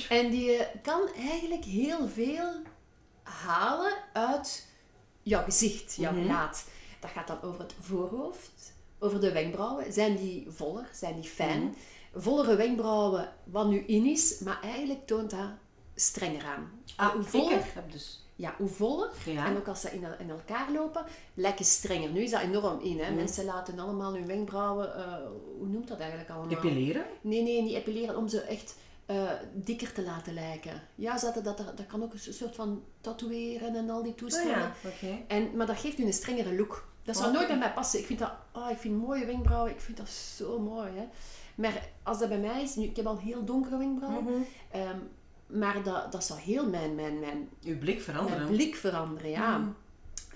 En 0.09 0.29
die 0.29 0.51
eh, 0.51 0.65
kan 0.83 1.01
eigenlijk 1.17 1.63
heel 1.63 2.07
veel 2.07 2.51
halen 3.23 3.93
uit 4.13 4.67
jouw 5.23 5.43
gezicht, 5.43 5.95
jouw 5.95 6.13
gelaat. 6.13 6.65
Dat 6.99 7.09
gaat 7.09 7.27
dan 7.27 7.41
over 7.41 7.59
het 7.59 7.73
voorhoofd, 7.79 8.73
over 8.99 9.19
de 9.21 9.31
wenkbrauwen. 9.31 9.93
Zijn 9.93 10.15
die 10.15 10.45
voller, 10.49 10.89
zijn 10.93 11.15
die 11.15 11.29
fijn? 11.29 11.61
Mhm. 11.63 11.71
Vollere 12.15 12.55
wenkbrauwen, 12.55 13.33
wat 13.43 13.67
nu 13.67 13.79
in 13.79 14.05
is, 14.05 14.39
maar 14.39 14.59
eigenlijk 14.61 15.05
toont 15.07 15.29
dat 15.29 15.49
strenger 15.95 16.43
aan. 16.45 16.71
Ah, 16.95 17.09
hoe 17.09 17.23
voller, 17.23 17.63
heb 17.73 17.91
dus... 17.91 18.25
ja, 18.35 18.53
hoe 18.57 18.67
voller 18.67 19.09
Ja. 19.25 19.45
en 19.45 19.57
ook 19.57 19.67
als 19.67 19.81
ze 19.81 19.89
in, 19.91 20.03
el- 20.05 20.15
in 20.19 20.29
elkaar 20.29 20.71
lopen, 20.71 21.05
lijken 21.33 21.65
strenger. 21.65 22.09
Nu 22.11 22.21
is 22.21 22.31
dat 22.31 22.41
enorm 22.41 22.79
in. 22.79 22.99
Hè? 22.99 23.05
Mhm. 23.05 23.15
Mensen 23.15 23.45
laten 23.45 23.79
allemaal 23.79 24.13
hun 24.13 24.25
wenkbrauwen, 24.27 24.95
eh, 24.95 25.13
hoe 25.57 25.67
noemt 25.67 25.87
dat 25.87 25.99
eigenlijk 25.99 26.29
allemaal? 26.29 26.57
Epileren? 26.57 27.05
Nee, 27.21 27.41
nee, 27.43 27.61
niet 27.61 27.73
epileren, 27.75 28.17
om 28.17 28.27
ze 28.27 28.41
echt 28.41 28.75
eh, 29.05 29.31
dikker 29.53 29.91
te 29.93 30.03
laten 30.03 30.33
lijken. 30.33 30.81
Ja, 30.95 31.17
ze 31.17 31.25
hadden 31.25 31.43
dat, 31.43 31.57
dat, 31.57 31.77
dat 31.77 31.85
kan 31.85 32.03
ook 32.03 32.13
een 32.13 32.19
soort 32.33 32.55
van 32.55 32.83
tatoeëren 33.01 33.75
en 33.75 33.89
al 33.89 34.03
die 34.03 34.11
Oh 34.11 34.17
toestanden. 34.17 34.57
ja, 34.57 34.73
oké. 34.85 35.23
en, 35.27 35.55
maar 35.55 35.67
dat 35.67 35.77
geeft 35.77 35.99
u 35.99 36.05
een 36.05 36.13
strengere 36.13 36.55
look. 36.55 36.87
Dat 37.07 37.17
zou 37.17 37.31
nooit 37.33 37.47
bij 37.47 37.57
mij 37.57 37.73
passen. 37.73 37.99
Ik 37.99 38.05
vind 38.05 38.19
dat, 38.19 38.31
oh, 38.53 38.69
ik 38.69 38.77
vind 38.77 39.01
mooie 39.01 39.25
wenkbrauwen, 39.25 39.71
ik 39.71 39.81
vind 39.81 39.97
dat 39.97 40.09
zo 40.09 40.59
mooi. 40.59 40.89
Hè? 40.95 41.07
Maar 41.55 41.89
als 42.03 42.19
dat 42.19 42.29
bij 42.29 42.39
mij 42.39 42.61
is, 42.63 42.75
nu, 42.75 42.83
ik 42.83 42.95
heb 42.95 43.05
al 43.05 43.17
heel 43.17 43.43
donkere 43.45 43.77
wenkbrauwen, 43.77 44.23
Mhm. 44.23 44.41
ehm, 44.71 44.97
maar 45.59 45.83
dat, 45.83 46.11
dat 46.11 46.23
zou 46.23 46.39
heel 46.39 46.69
mijn, 46.69 46.95
mijn, 46.95 47.19
mijn, 47.19 47.49
Uw 47.63 47.77
blik 47.77 48.01
veranderen. 48.01 48.37
mijn 48.43 48.51
blik 48.51 48.75
veranderen, 48.75 49.29
ja. 49.29 49.57
Mhm. 49.57 49.69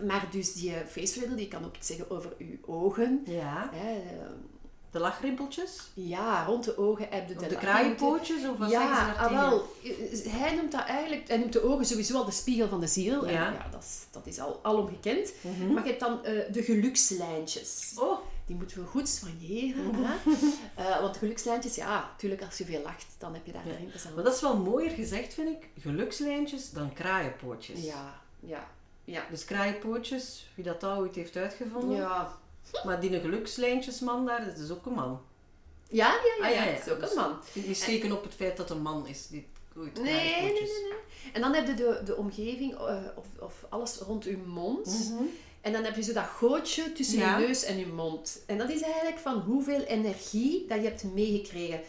Maar 0.08 0.28
dus 0.32 0.54
die 0.54 0.74
face 0.88 1.36
die 1.36 1.48
kan 1.48 1.66
ook 1.66 1.76
iets 1.76 1.88
zeggen 1.88 2.10
over 2.12 2.34
uw 2.38 2.58
ogen. 2.66 3.22
Ja. 3.26 3.70
Hè? 3.74 4.02
Eh, 4.92 4.98
De 4.98 5.00
lachrimpeltjes? 5.00 5.92
Ja, 5.94 6.44
rond 6.46 6.64
de 6.64 6.78
ogen 6.78 7.08
heb 7.10 7.28
je 7.28 7.36
Of 7.36 7.42
de 7.44 7.50
lachrimpeltjes. 7.52 7.60
kraaienpootjes? 7.70 8.48
Of 8.50 8.58
wat 8.58 8.70
zeggen 8.70 8.96
ze 8.96 9.02
Ja, 9.02 9.14
ah, 9.14 9.32
wel. 9.32 9.66
Hij 10.30 10.56
noemt 10.56 10.72
dat 10.72 10.86
eigenlijk, 10.86 11.28
hij 11.28 11.38
noemt 11.38 11.54
de 11.54 11.64
ogen 11.64 11.86
sowieso 11.86 12.18
al 12.18 12.26
de 12.26 12.32
spiegel 12.32 12.68
van 12.68 12.80
de 12.80 12.88
ziel. 12.88 13.26
En 13.28 13.34
Ja. 13.34 13.52
ja, 13.52 13.68
dat 13.72 13.82
is, 13.84 13.98
dat 14.12 14.26
is 14.28 14.40
al 14.62 14.88
gekend. 14.88 15.34
Mhm. 15.42 15.74
Maar 15.74 15.84
je 15.84 15.90
hebt 15.90 16.00
dan 16.02 16.24
eh, 16.26 16.54
de 16.54 16.64
gelukslijntjes. 16.64 17.92
Oh, 18.00 18.18
Die 18.46 18.56
moeten 18.56 18.78
we 18.82 18.86
goed 18.88 19.10
soigneren. 19.10 19.96
hè. 19.96 20.16
Eh, 20.76 21.00
want 21.02 21.18
gelukslijntjes, 21.18 21.76
ja, 21.76 22.10
natuurlijk 22.12 22.42
als 22.44 22.58
je 22.58 22.66
veel 22.66 22.82
lacht, 22.84 23.06
dan 23.18 23.34
heb 23.34 23.46
je 23.46 23.52
daar 23.52 23.68
Ja. 23.68 23.76
rimpels 23.76 24.06
aan. 24.08 24.14
maar 24.14 24.24
dat 24.24 24.36
is 24.36 24.42
wel 24.42 24.58
mooier 24.58 24.90
gezegd, 24.92 25.34
vind 25.34 25.50
ik. 25.50 25.70
Gelukslijntjes 25.82 26.72
dan 26.72 26.94
kraaienpootjes. 26.94 27.84
Ja, 27.84 28.22
ja, 28.40 28.68
ja. 29.04 29.24
Dus 29.30 29.46
kraaienpootjes, 29.46 30.52
wie 30.56 30.64
dat 30.66 30.84
al 30.84 30.98
ooit 30.98 31.16
heeft 31.16 31.36
uitgevonden. 31.36 31.98
Ja, 31.98 32.38
Maar 32.84 33.00
die 33.00 33.20
gelukslijntjesman 33.20 34.26
daar, 34.26 34.46
dat 34.46 34.58
is 34.58 34.72
ook 34.72 34.86
een 34.86 34.94
man. 34.94 35.22
ja, 35.90 36.08
ja, 36.08 36.48
ja, 36.48 36.48
Ah, 36.48 36.54
ja, 36.66 36.72
het 36.72 36.86
is 36.88 36.94
ook 36.94 37.02
een 37.02 37.16
man. 37.16 37.40
Die 37.54 37.74
steken 37.74 38.12
op 38.12 38.24
het 38.24 38.34
feit 38.34 38.58
dat 38.58 38.70
een 38.70 38.82
man 38.82 39.08
is. 39.08 39.28
Die 39.28 39.48
Nee, 39.76 39.94
nee, 39.94 40.42
nee, 40.42 40.52
nee. 40.54 40.62
En 41.34 41.42
dan 41.42 41.54
heb 41.54 41.68
je 41.68 41.74
de, 41.74 42.02
de 42.06 42.16
omgeving, 42.16 42.74
eh, 42.74 42.98
of, 43.16 43.26
of 43.40 43.66
alles 43.70 43.98
rond 43.98 44.24
je 44.24 44.38
mond. 44.38 45.10
Mhm. 45.12 45.24
En 45.62 45.72
dan 45.74 45.84
heb 45.84 45.96
je 45.96 46.02
zo 46.04 46.14
dat 46.14 46.24
gootje 46.26 46.92
tussen 46.94 47.18
Ja. 47.20 47.38
je 47.38 47.46
neus 47.48 47.64
en 47.64 47.78
je 47.78 47.88
mond. 47.88 48.44
En 48.48 48.58
dat 48.58 48.70
is 48.70 48.82
eigenlijk 48.82 49.18
van 49.18 49.40
hoeveel 49.40 49.80
energie 49.82 50.66
dat 50.68 50.78
je 50.78 50.84
hebt 50.88 51.04
meegekregen. 51.04 51.82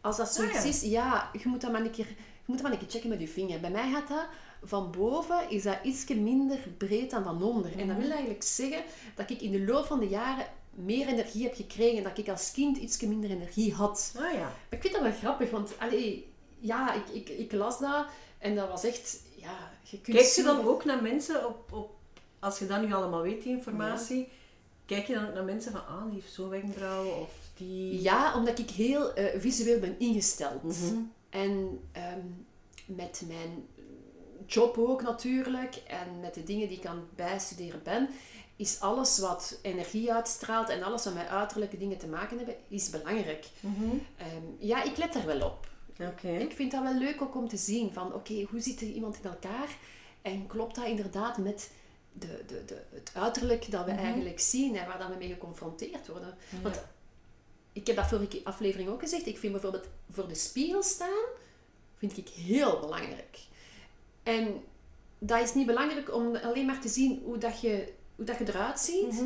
Als 0.00 0.16
dat 0.16 0.28
zoiets 0.34 0.56
Ah, 0.56 0.62
ja. 0.62 0.68
is, 0.68 0.80
ja, 0.82 1.30
je 1.32 1.48
moet 1.48 1.60
dat 1.60 1.72
maar 1.72 1.80
een 1.80 1.90
keer, 1.90 2.06
je 2.08 2.14
moet 2.46 2.56
dat 2.58 2.62
maar 2.62 2.72
een 2.72 2.78
keer 2.78 2.90
checken 2.90 3.08
met 3.08 3.20
je 3.20 3.28
vinger. 3.28 3.60
Bij 3.60 3.70
mij 3.70 3.90
gaat 3.92 4.08
dat 4.08 4.26
van 4.62 4.90
boven 4.90 5.50
is 5.50 5.62
dat 5.62 5.76
ietsje 5.82 6.14
minder 6.14 6.58
breed 6.78 7.10
dan 7.10 7.24
van 7.24 7.42
onder. 7.42 7.70
En 7.78 7.86
dat 7.86 7.96
Mhm. 7.96 8.00
wil 8.00 8.10
eigenlijk 8.10 8.42
zeggen 8.42 8.82
dat 9.14 9.30
ik 9.30 9.40
in 9.40 9.50
de 9.50 9.64
loop 9.64 9.84
van 9.86 9.98
de 10.00 10.08
jaren 10.08 10.46
meer 10.70 11.06
energie 11.06 11.42
heb 11.42 11.54
gekregen. 11.54 12.02
Dat 12.02 12.18
ik 12.18 12.28
als 12.28 12.52
kind 12.52 12.76
ietsje 12.76 13.08
minder 13.08 13.30
energie 13.30 13.74
had. 13.74 14.14
Ah 14.18 14.32
ja. 14.32 14.52
Ik 14.70 14.80
vind 14.80 14.92
dat 14.92 15.02
wel 15.02 15.12
grappig, 15.12 15.50
want 15.50 15.72
allee, 15.78 16.32
ja, 16.58 16.94
ik, 16.94 17.08
ik, 17.08 17.28
ik 17.28 17.52
las 17.52 17.78
dat 17.78 18.06
en 18.38 18.54
dat 18.54 18.68
was 18.68 18.84
echt, 18.84 19.20
ja, 19.36 19.70
je 19.82 20.00
kunt 20.00 20.16
Kijk 20.16 20.28
je 20.28 20.42
dan 20.42 20.66
ook 20.66 20.84
naar 20.84 21.02
mensen 21.02 21.46
op, 21.46 21.72
op... 21.72 21.90
Als 22.38 22.58
je 22.58 22.66
dat 22.66 22.82
nu 22.82 22.92
allemaal 22.92 23.22
weet, 23.22 23.42
die 23.42 23.52
informatie... 23.52 24.28
Kijk 24.86 25.06
je 25.06 25.14
dan 25.14 25.26
ook 25.26 25.34
naar 25.34 25.44
mensen 25.44 25.72
van... 25.72 25.86
Ah, 25.86 26.04
die 26.04 26.20
heeft 26.20 26.32
zo'n 26.32 26.48
wenkbrauwen. 26.48 27.20
Of 27.20 27.32
die... 27.56 28.02
Ja, 28.02 28.34
omdat 28.36 28.58
ik 28.58 28.70
heel 28.70 29.14
eh, 29.14 29.40
visueel 29.40 29.80
ben 29.80 29.94
ingesteld. 29.98 30.62
Mhm. 30.62 30.96
En 31.30 31.80
ehm, 31.92 32.20
met 32.86 33.22
mijn 33.26 33.66
job 34.52 34.78
ook 34.78 35.02
natuurlijk, 35.02 35.76
en 35.86 36.20
met 36.20 36.34
de 36.34 36.44
dingen 36.44 36.68
die 36.68 36.78
ik 36.78 36.86
aan 36.86 36.96
het 36.96 37.16
bijstuderen 37.16 37.82
ben, 37.82 38.08
is 38.56 38.80
alles 38.80 39.18
wat 39.18 39.58
energie 39.62 40.12
uitstraalt 40.12 40.68
en 40.68 40.82
alles 40.82 41.04
wat 41.04 41.14
met 41.14 41.28
uiterlijke 41.28 41.78
dingen 41.78 41.98
te 41.98 42.06
maken 42.06 42.36
hebben, 42.36 42.56
is 42.68 42.90
belangrijk. 42.90 43.46
Ehm, 44.16 44.42
ja, 44.58 44.82
ik 44.82 44.96
let 44.96 45.12
daar 45.12 45.26
wel 45.26 45.46
op. 45.46 45.68
Ik 46.22 46.52
vind 46.52 46.70
dat 46.70 46.82
wel 46.82 46.94
leuk 46.94 47.22
ook 47.22 47.36
om 47.36 47.48
te 47.48 47.56
zien 47.56 47.92
van, 47.92 48.14
oké, 48.14 48.46
hoe 48.50 48.60
zit 48.60 48.80
er 48.80 48.86
iemand 48.86 49.16
in 49.22 49.30
elkaar? 49.30 49.76
En 50.22 50.46
klopt 50.46 50.74
dat 50.74 50.86
inderdaad 50.86 51.38
met 51.38 51.70
de, 52.12 52.44
de, 52.46 52.64
de, 52.64 52.82
het 52.90 53.10
uiterlijk 53.14 53.70
dat 53.70 53.84
we 53.84 53.90
eigenlijk 53.90 54.40
zien 54.40 54.76
en 54.76 54.86
waar 54.86 54.98
dat 54.98 55.08
we 55.08 55.14
mee 55.18 55.28
geconfronteerd 55.28 56.08
worden? 56.08 56.36
Want 56.62 56.82
ik 57.72 57.86
heb 57.86 57.96
dat 57.96 58.06
vorige 58.06 58.40
aflevering 58.44 58.88
ook 58.88 59.00
gezegd. 59.00 59.26
Ik 59.26 59.38
vind 59.38 59.52
bijvoorbeeld 59.52 59.88
voor 60.10 60.28
de 60.28 60.34
spiegel 60.34 60.82
staan, 60.82 61.24
vind 61.96 62.16
ik 62.16 62.28
heel 62.28 62.80
belangrijk. 62.80 63.38
En 64.22 64.62
dat 65.18 65.40
is 65.40 65.54
niet 65.54 65.66
belangrijk 65.66 66.14
om 66.14 66.36
alleen 66.36 66.66
maar 66.66 66.80
te 66.80 66.88
zien 66.88 67.22
hoe, 67.24 67.38
dat 67.38 67.60
je, 67.60 67.92
hoe 68.16 68.24
dat 68.24 68.38
je 68.38 68.48
eruit 68.48 68.80
ziet, 68.80 69.22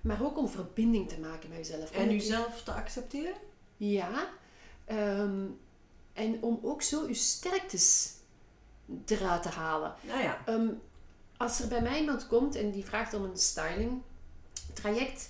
maar 0.00 0.22
ook 0.24 0.38
om 0.38 0.48
verbinding 0.48 1.08
te 1.08 1.20
maken 1.20 1.48
met 1.48 1.58
jezelf. 1.58 1.90
En 1.90 2.10
jezelf 2.10 2.62
te 2.62 2.72
accepteren? 2.72 3.34
Ja. 3.76 4.28
Ehm, 4.84 5.44
en 6.12 6.42
om 6.42 6.58
ook 6.62 6.82
zo 6.82 7.06
je 7.08 7.14
sterktes 7.14 8.12
eruit 9.06 9.42
te 9.42 9.48
halen. 9.48 9.94
Nou 10.00 10.22
ja. 10.22 10.38
Ehm, 10.46 10.68
als 11.36 11.60
er 11.60 11.68
bij 11.68 11.82
mij 11.82 12.00
iemand 12.00 12.26
komt 12.26 12.54
en 12.54 12.70
die 12.70 12.84
vraagt 12.84 13.14
om 13.14 13.24
een 13.24 13.36
styling 13.38 14.02
traject, 14.74 15.28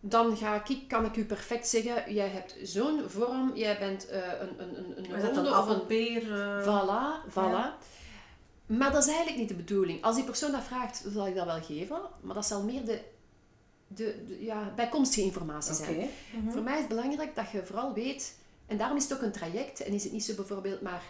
dan 0.00 0.36
ga 0.36 0.64
ik, 0.64 0.88
kan 0.88 1.04
ik 1.04 1.16
u 1.16 1.24
perfect 1.24 1.68
zeggen, 1.68 2.14
jij 2.14 2.28
hebt 2.28 2.56
zo'n 2.62 3.02
vorm, 3.08 3.52
jij 3.54 3.78
bent 3.78 4.08
eh, 4.08 4.20
een, 4.40 4.62
een, 4.62 4.98
een, 4.98 5.12
een 5.14 5.20
ronde 5.20 5.40
of 5.40 5.46
een... 5.46 5.54
appelpeer? 5.54 6.32
eh, 6.42 6.62
Voilà, 6.62 7.30
voilà. 7.30 7.34
Ja. 7.34 7.76
Maar 8.78 8.92
dat 8.92 9.02
is 9.02 9.08
eigenlijk 9.08 9.38
niet 9.38 9.48
de 9.48 9.54
bedoeling. 9.54 10.02
Als 10.02 10.16
die 10.16 10.24
persoon 10.24 10.52
dat 10.52 10.62
vraagt, 10.62 11.04
zal 11.12 11.26
ik 11.26 11.34
dat 11.34 11.44
wel 11.44 11.62
geven, 11.62 12.00
maar 12.20 12.34
dat 12.34 12.46
zal 12.46 12.62
meer 12.62 12.84
de, 12.84 13.00
de, 13.86 14.24
de 14.26 14.44
ja, 14.44 14.72
bijkomstige 14.76 15.26
informatie 15.26 15.74
Oké. 15.74 15.84
zijn. 15.84 16.08
Voor 16.48 16.62
mij 16.62 16.74
is 16.74 16.78
het 16.78 16.88
belangrijk 16.88 17.34
dat 17.34 17.50
je 17.50 17.66
vooral 17.66 17.94
weet, 17.94 18.38
en 18.66 18.76
daarom 18.76 18.96
is 18.96 19.02
het 19.02 19.14
ook 19.14 19.22
een 19.22 19.32
traject, 19.32 19.80
en 19.80 19.92
is 19.92 20.02
het 20.02 20.12
niet 20.12 20.24
zo 20.24 20.34
bijvoorbeeld 20.34 20.80
maar 20.80 21.02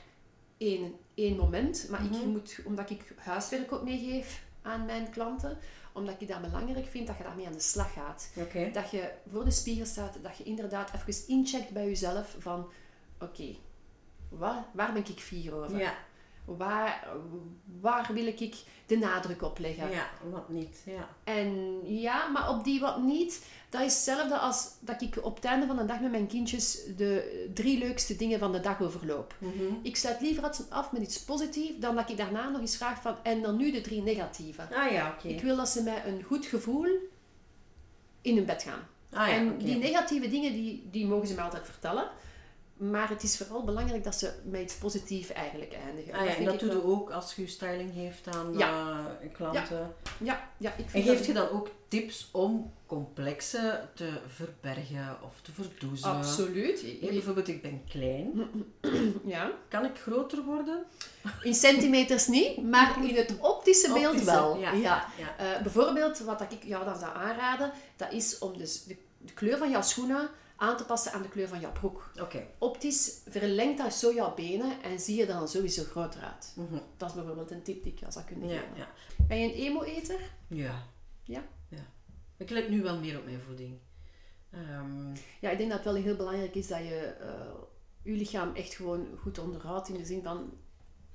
één, 0.56 0.94
één 1.14 1.36
moment, 1.36 1.86
maar 1.90 2.04
ik 2.04 2.24
moet, 2.24 2.60
omdat 2.64 2.90
ik 2.90 3.14
huiswerk 3.16 3.72
ook 3.72 3.82
meegeef 3.82 4.42
aan 4.62 4.84
mijn 4.84 5.10
klanten, 5.10 5.58
omdat 5.92 6.14
ik 6.18 6.28
dat 6.28 6.40
belangrijk 6.40 6.86
vind 6.86 7.06
dat 7.06 7.16
je 7.16 7.22
daarmee 7.22 7.46
aan 7.46 7.52
de 7.52 7.60
slag 7.60 7.92
gaat. 7.92 8.30
Oké. 8.36 8.70
Dat 8.72 8.90
je 8.90 9.10
voor 9.30 9.44
de 9.44 9.50
spiegel 9.50 9.86
staat, 9.86 10.18
dat 10.22 10.36
je 10.36 10.44
inderdaad 10.44 10.90
even 10.94 11.28
incheckt 11.28 11.70
bij 11.70 11.86
jezelf 11.86 12.36
van, 12.38 12.68
oké, 13.20 13.56
waar, 14.28 14.64
waar 14.72 14.92
ben 14.92 15.06
ik 15.06 15.20
fier 15.20 15.54
over? 15.54 15.78
Ja. 15.78 15.94
Waar, 16.56 17.08
waar 17.80 18.10
wil 18.12 18.26
ik 18.26 18.54
de 18.86 18.96
nadruk 18.96 19.42
op 19.42 19.58
leggen? 19.58 19.90
ja, 19.90 20.10
wat 20.30 20.48
niet. 20.48 20.82
Ja. 20.84 21.08
En 21.24 21.80
ja, 21.84 22.28
maar 22.28 22.50
op 22.50 22.64
die 22.64 22.80
wat 22.80 23.02
niet, 23.02 23.46
dat 23.68 23.80
is 23.80 23.94
hetzelfde 23.94 24.38
als 24.38 24.70
dat 24.80 25.02
ik 25.02 25.18
op 25.22 25.34
het 25.34 25.44
einde 25.44 25.66
van 25.66 25.76
de 25.76 25.84
dag 25.84 26.00
met 26.00 26.10
mijn 26.10 26.26
kindjes 26.26 26.78
de 26.96 27.50
drie 27.54 27.78
leukste 27.78 28.16
dingen 28.16 28.38
van 28.38 28.52
de 28.52 28.60
dag 28.60 28.80
overloop. 28.80 29.34
Ik 29.82 29.96
sluit 29.96 30.20
liever 30.20 30.50
af 30.68 30.92
met 30.92 31.02
iets 31.02 31.24
positiefs 31.24 31.78
dan 31.78 31.94
dat 31.94 32.10
ik 32.10 32.16
daarna 32.16 32.48
nog 32.48 32.60
eens 32.60 32.76
vraag 32.76 33.00
van 33.02 33.16
en 33.22 33.42
dan 33.42 33.56
nu 33.56 33.70
de 33.70 33.80
drie 33.80 34.02
negatieve. 34.02 34.62
Ah 34.74 34.92
ja, 34.92 35.14
oké. 35.16 35.28
Ik 35.28 35.40
wil 35.40 35.56
dat 35.56 35.68
ze 35.68 35.82
met 35.82 36.02
een 36.06 36.22
goed 36.22 36.46
gevoel 36.46 36.86
in 38.20 38.36
hun 38.36 38.46
bed 38.46 38.62
gaan. 38.62 38.80
Ah 39.12 39.28
ja, 39.28 39.34
en 39.34 39.58
die 39.58 39.76
negatieve 39.76 40.28
dingen, 40.28 40.52
die, 40.52 40.88
die 40.90 41.06
mogen 41.06 41.28
ze 41.28 41.34
me 41.34 41.40
altijd 41.40 41.64
vertellen. 41.64 42.10
Maar 42.90 43.08
het 43.08 43.22
is 43.22 43.36
vooral 43.36 43.64
belangrijk 43.64 44.04
dat 44.04 44.14
ze 44.14 44.32
met 44.44 44.60
iets 44.60 44.74
positiefs 44.74 45.32
eigenlijk 45.32 45.72
eindigen. 45.86 46.12
Ah 46.14 46.20
ja, 46.24 46.26
en 46.30 46.34
vind 46.34 46.50
dat 46.50 46.60
doe 46.60 46.70
je 46.70 46.84
ook 46.84 47.10
als 47.10 47.34
je 47.34 47.46
styling 47.46 47.92
geeft 47.94 48.36
aan 48.36 48.58
Ja. 48.58 48.98
eh, 49.20 49.32
klanten. 49.32 49.94
Ja, 50.18 50.48
ja, 50.56 50.70
ik 50.76 50.84
En 50.84 50.90
vind 50.90 51.04
geeft 51.04 51.16
dat- 51.18 51.26
je 51.26 51.32
dan 51.32 51.48
ook 51.48 51.70
tips 51.88 52.28
om 52.32 52.72
complexe 52.86 53.80
te 53.94 54.08
verbergen 54.26 55.16
of 55.24 55.40
te 55.42 55.52
verdoezelen? 55.52 56.14
Absoluut. 56.16 56.80
Ja, 57.00 57.08
bijvoorbeeld, 57.08 57.48
ik 57.48 57.62
ben 57.62 57.82
klein. 57.88 58.30
Ja. 59.24 59.50
Kan 59.68 59.84
ik 59.84 59.98
groter 59.98 60.42
worden? 60.44 60.84
In 61.42 61.54
centimeters 61.54 62.26
niet, 62.26 62.62
maar 62.62 63.04
in 63.04 63.14
het 63.16 63.34
optische 63.40 63.92
beeld 63.92 64.06
Optische, 64.14 64.24
wel. 64.32 64.56
ja, 64.58 64.72
Ja. 64.72 65.06
ja. 65.18 65.36
Eh, 65.56 65.62
bijvoorbeeld, 65.62 66.18
wat 66.18 66.40
ik 66.40 66.62
jou 66.64 66.84
dan 66.84 66.98
zou 66.98 67.16
aanraden, 67.16 67.72
dat 67.96 68.12
is 68.12 68.38
om 68.38 68.58
dus 68.58 68.84
de, 68.84 68.96
de 69.18 69.32
kleur 69.32 69.58
van 69.58 69.70
jouw 69.70 69.82
schoenen 69.82 70.28
aan 70.62 70.76
te 70.76 70.84
passen 70.84 71.12
aan 71.12 71.22
de 71.22 71.28
kleur 71.28 71.48
van 71.48 71.60
jouw 71.60 71.72
broek. 71.72 72.10
Oké. 72.20 72.46
Optisch 72.58 73.20
verlengt 73.28 73.78
dat 73.78 73.94
zo 73.94 74.14
jouw 74.14 74.34
benen 74.34 74.82
en 74.82 74.98
zie 75.00 75.16
je 75.16 75.26
dan 75.26 75.48
sowieso 75.48 75.82
groter 75.84 76.20
uit. 76.22 76.52
Mhm. 76.56 76.78
Dat 76.96 77.08
is 77.08 77.14
bijvoorbeeld 77.14 77.50
een 77.50 77.62
tip 77.62 77.82
die 77.82 77.92
ik 77.92 77.98
jou 77.98 78.12
zou 78.12 78.24
kunnen 78.24 78.48
Ja, 78.48 78.58
geven. 78.60 78.76
ja. 78.76 78.88
Ben 79.28 79.38
je 79.38 79.44
een 79.46 79.54
emo-eter? 79.60 80.20
Ja. 80.48 80.82
Ja. 81.24 81.42
ja. 81.68 81.84
Ik 82.36 82.50
let 82.50 82.68
nu 82.68 82.82
wel 82.82 82.98
meer 82.98 83.18
op 83.18 83.24
mijn 83.24 83.40
voeding. 83.40 83.78
Ehm, 84.50 85.14
Ja, 85.40 85.50
ik 85.50 85.58
denk 85.58 85.70
dat 85.70 85.84
het 85.84 85.92
wel 85.92 86.02
heel 86.02 86.16
belangrijk 86.16 86.54
is 86.54 86.68
dat 86.68 86.78
je 86.78 87.00
eh, 87.20 87.54
je 88.02 88.12
lichaam 88.12 88.54
echt 88.54 88.74
gewoon 88.74 89.06
goed 89.20 89.38
onderhoudt 89.38 89.88
in 89.88 89.96
de 89.96 90.04
zin 90.04 90.22
van 90.22 90.52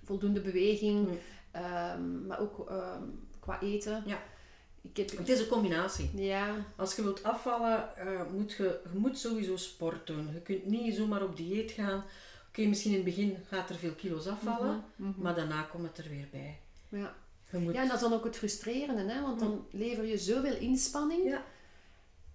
voldoende 0.03 0.41
beweging, 0.41 1.07
Mm. 1.07 1.17
ehm, 1.51 2.25
maar 2.27 2.39
ook 2.39 2.69
ehm, 2.69 3.03
qua 3.39 3.61
eten. 3.61 4.03
Ja. 4.05 4.19
Ik 4.93 4.97
heb, 4.97 5.17
het 5.17 5.29
is 5.29 5.39
een 5.39 5.47
combinatie. 5.47 6.09
ja, 6.13 6.55
Als 6.75 6.95
je 6.95 7.03
wilt 7.03 7.23
afvallen, 7.23 7.97
eh, 7.97 8.21
moet 8.33 8.51
je, 8.53 8.79
je 8.93 8.99
moet 8.99 9.17
sowieso 9.17 9.57
sport 9.57 10.07
doen. 10.07 10.29
Je 10.33 10.41
kunt 10.41 10.65
niet 10.65 10.95
zomaar 10.95 11.23
op 11.23 11.35
dieet 11.37 11.71
gaan. 11.71 12.03
Oké, 12.47 12.61
misschien 12.67 12.91
in 12.91 12.97
het 12.97 13.05
begin 13.05 13.37
gaat 13.49 13.69
er 13.69 13.75
veel 13.75 13.93
kilo's 13.93 14.27
afvallen, 14.27 14.83
maar 14.95 15.35
daarna 15.35 15.61
komt 15.61 15.87
het 15.87 15.97
er 16.05 16.09
weer 16.09 16.27
bij. 16.31 16.59
ja. 16.89 17.15
Moet... 17.51 17.73
ja, 17.73 17.81
en 17.81 17.87
dat 17.87 17.95
is 17.95 18.01
dan 18.01 18.13
ook 18.13 18.23
het 18.23 18.37
frustrerende, 18.37 19.13
hè? 19.13 19.21
want 19.21 19.39
dan 19.39 19.65
lever 19.71 20.05
je 20.05 20.17
zoveel 20.17 20.55
inspanning 20.55 21.23
Ja. 21.29 21.43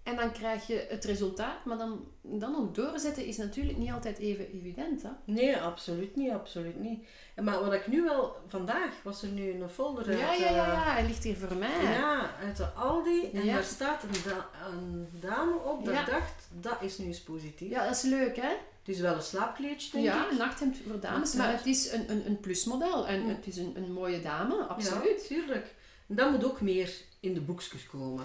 En 0.03 0.15
dan 0.15 0.31
krijg 0.31 0.67
je 0.67 0.85
het 0.89 1.05
resultaat, 1.05 1.65
maar 1.65 1.77
dan, 1.77 2.05
dan 2.21 2.51
nog 2.51 2.71
doorzetten 2.71 3.25
is 3.25 3.37
natuurlijk 3.37 3.77
niet 3.77 3.91
altijd 3.91 4.17
even 4.17 4.51
evident. 4.53 5.01
Hè? 5.03 5.09
Nee, 5.25 5.57
absoluut 5.57 6.15
niet, 6.15 6.31
absoluut 6.31 6.79
niet. 6.79 7.03
Maar 7.41 7.59
wat 7.63 7.73
ik 7.73 7.87
nu 7.87 8.03
wel... 8.03 8.35
Vandaag 8.47 8.91
was 9.03 9.21
er 9.23 9.29
nu 9.29 9.51
een 9.51 9.69
folder 9.69 10.07
uit... 10.07 10.19
Ja, 10.19 10.33
ja, 10.33 10.39
ja, 10.39 10.47
eh, 10.49 10.73
ja, 10.73 10.83
hij 10.93 11.05
ligt 11.05 11.23
hier 11.23 11.37
voor 11.37 11.55
mij. 11.55 11.83
Ja, 11.83 12.35
uit 12.39 12.57
de 12.57 12.65
Aldi. 12.65 13.29
En 13.33 13.45
Ja. 13.45 13.53
daar 13.53 13.63
staat 13.63 14.03
een, 14.03 14.09
da- 14.31 14.49
een 14.69 15.07
dame 15.19 15.55
op 15.55 15.85
dat 15.85 15.93
Ja. 15.93 16.03
dacht, 16.05 16.47
dat 16.61 16.77
is 16.81 16.97
nu 16.97 17.05
eens 17.05 17.21
positief. 17.21 17.69
Ja, 17.69 17.85
dat 17.85 17.95
is 17.95 18.01
leuk, 18.01 18.35
hè? 18.35 18.49
Het 18.85 18.95
is 18.95 18.99
wel 18.99 19.15
een 19.15 19.21
slaappleedje, 19.21 19.91
denk 19.91 20.03
Ja, 20.05 20.25
ik. 20.25 20.31
een 20.31 20.37
nachthemd 20.37 20.77
voor 20.87 20.99
dames, 20.99 21.33
maar 21.33 21.51
het 21.51 21.65
is 21.65 21.91
een, 21.91 22.11
een, 22.11 22.25
een 22.27 22.39
plusmodel 22.39 23.07
en 23.07 23.23
het 23.27 23.47
is 23.47 23.57
een, 23.57 23.73
een 23.75 23.91
mooie 23.93 24.21
dame, 24.21 24.55
absoluut. 24.55 25.21
Ja, 25.21 25.27
tuurlijk. 25.35 25.73
En 26.07 26.15
dat 26.15 26.31
moet 26.31 26.43
ook 26.45 26.61
meer 26.61 26.91
in 27.19 27.33
de 27.33 27.41
boekjes 27.41 27.85
komen. 27.91 28.23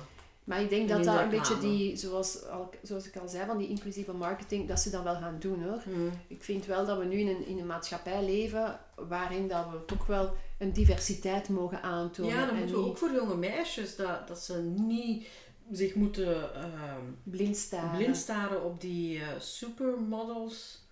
Maar 0.48 0.62
ik 0.62 0.68
denk 0.68 0.90
En 0.90 0.96
dat 0.96 1.04
dat 1.04 1.20
een 1.20 1.28
beetje 1.28 1.58
die, 1.58 1.96
zoals, 1.96 2.46
al, 2.46 2.70
zoals 2.82 3.06
ik 3.06 3.16
al 3.16 3.28
zei, 3.28 3.46
van 3.46 3.58
die 3.58 3.68
inclusieve 3.68 4.12
marketing, 4.12 4.68
dat 4.68 4.80
ze 4.80 4.90
dat 4.90 5.02
wel 5.02 5.14
gaan 5.14 5.36
doen 5.38 5.62
hoor. 5.62 5.80
Hmm. 5.84 6.10
Ik 6.26 6.42
vind 6.42 6.66
wel 6.66 6.86
dat 6.86 6.98
we 6.98 7.04
nu 7.04 7.18
in 7.18 7.28
een, 7.28 7.46
in 7.46 7.58
een 7.58 7.66
maatschappij 7.66 8.24
leven 8.24 8.80
waarin 8.94 9.48
dat 9.48 9.70
we 9.70 9.84
toch 9.84 10.06
wel 10.06 10.36
een 10.58 10.72
diversiteit 10.72 11.48
mogen 11.48 11.82
aantonen. 11.82 12.32
Ja, 12.34 12.40
dan 12.40 12.48
en 12.48 12.56
moeten 12.56 12.74
we 12.74 12.80
niet 12.82 12.90
ook 12.90 12.98
voor 12.98 13.12
jonge 13.12 13.36
meisjes, 13.36 13.96
dat, 13.96 14.28
dat 14.28 14.38
ze 14.38 14.58
niet 14.62 15.26
zich 15.72 15.94
moeten 15.94 16.54
ehm 16.54 17.02
blind 17.22 17.56
staren. 17.56 17.96
blind 17.96 18.16
staren 18.16 18.64
op 18.64 18.80
die 18.80 19.18
eh, 19.18 19.26
supermodels. 19.38 20.86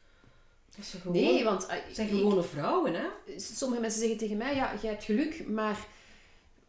Dat 0.76 0.84
ze 0.84 0.98
gewoon... 0.98 1.16
Nee, 1.16 1.44
want 1.44 1.66
eh, 1.66 1.76
zijn 1.92 2.08
ik- 2.08 2.14
gewone 2.14 2.42
vrouwen, 2.42 2.94
hè? 2.94 3.06
sommige 3.36 3.80
mensen 3.80 4.00
zeggen 4.00 4.18
tegen 4.18 4.36
mij, 4.36 4.54
ja, 4.54 4.74
jij 4.82 4.90
hebt 4.90 5.04
geluk, 5.04 5.48
maar 5.48 5.86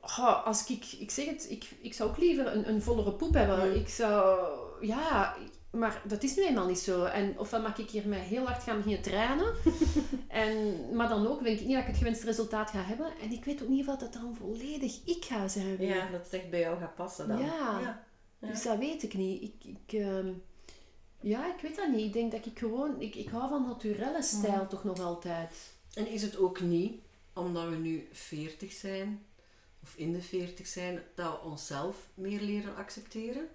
oh, 0.02 0.46
als 0.46 0.70
ik, 0.70 0.86
ik 1.00 1.12
zeg 1.12 1.26
het, 1.26 1.48
ik, 1.50 1.70
ik 1.82 1.94
zou 1.94 2.10
ook 2.10 2.18
liever 2.18 2.56
een, 2.56 2.70
een 2.70 2.82
vollere 2.82 3.12
poep 3.12 3.34
hebben. 3.34 3.76
Ik 3.76 3.90
zou, 3.90 4.40
ja, 4.82 5.36
maar 5.72 6.02
dat 6.08 6.24
is 6.24 6.36
nu 6.36 6.46
eenmaal 6.46 6.68
niet 6.68 6.80
zo. 6.80 7.04
En 7.04 7.40
ofwel 7.40 7.62
mag 7.62 7.78
ik 7.78 7.90
hiermee 7.90 8.20
heel 8.20 8.46
hard 8.46 8.64
gaan 8.64 8.78
beginnen 8.78 9.02
trainen, 9.02 9.54
en, 10.28 10.76
maar 10.96 11.10
dan 11.10 11.28
ook 11.28 11.44
denk 11.44 11.60
ik 11.60 11.66
niet 11.66 11.76
dat 11.76 11.84
ik 11.84 11.90
het 11.90 11.98
gewenste 11.98 12.26
resultaat 12.26 12.70
ga 12.70 12.82
hebben. 12.82 13.12
En 13.22 13.32
ik 13.32 13.46
weet 13.46 13.62
ook 13.62 13.70
niet 13.70 13.88
of 13.88 13.96
dat 13.96 14.14
dan 14.14 14.36
volledig 14.36 15.00
ik 15.06 15.26
ga 15.26 15.48
zijn. 15.48 15.78
weer. 15.78 15.96
Ja, 15.96 16.10
dat 16.12 16.24
het 16.24 16.34
echt 16.34 16.50
bij 16.50 16.60
jou 16.60 16.80
gaat 16.80 16.96
passen 16.96 17.28
dan. 17.28 17.40
Ja. 17.40 17.80
ja. 17.82 18.06
Ja. 18.40 18.48
Dus 18.48 18.64
dat 18.64 18.78
weet 18.78 19.04
ik 19.04 19.14
niet. 19.14 19.42
Ik, 19.42 19.54
ik, 19.64 20.00
ehm, 20.00 20.34
ja, 21.22 21.56
ik 21.56 21.62
weet 21.62 21.76
dat 21.76 21.90
niet. 21.90 22.06
Ik 22.06 22.14
denk 22.14 22.32
dat 22.32 22.46
ik 22.46 22.60
gewoon, 22.60 23.02
ik, 23.02 23.16
ik 23.16 23.30
hou 23.30 23.50
van 23.50 23.68
naturelle 23.68 24.24
stijl 24.24 24.68
toch 24.68 24.84
nog 24.84 25.00
altijd. 25.00 25.74
En 25.94 26.08
is 26.08 26.22
het 26.22 26.38
ook 26.38 26.62
niet, 26.62 27.02
omdat 27.34 27.70
we 27.70 27.76
nu 27.76 28.08
40 28.12 28.72
zijn, 28.72 29.26
of 29.88 29.96
in 29.96 30.12
de 30.14 30.22
40 30.22 30.68
zijn, 30.68 31.04
dat 31.16 31.32
we 31.32 31.48
onszelf 31.50 31.96
meer 32.14 32.42
leren 32.42 32.76
accepteren? 32.76 33.48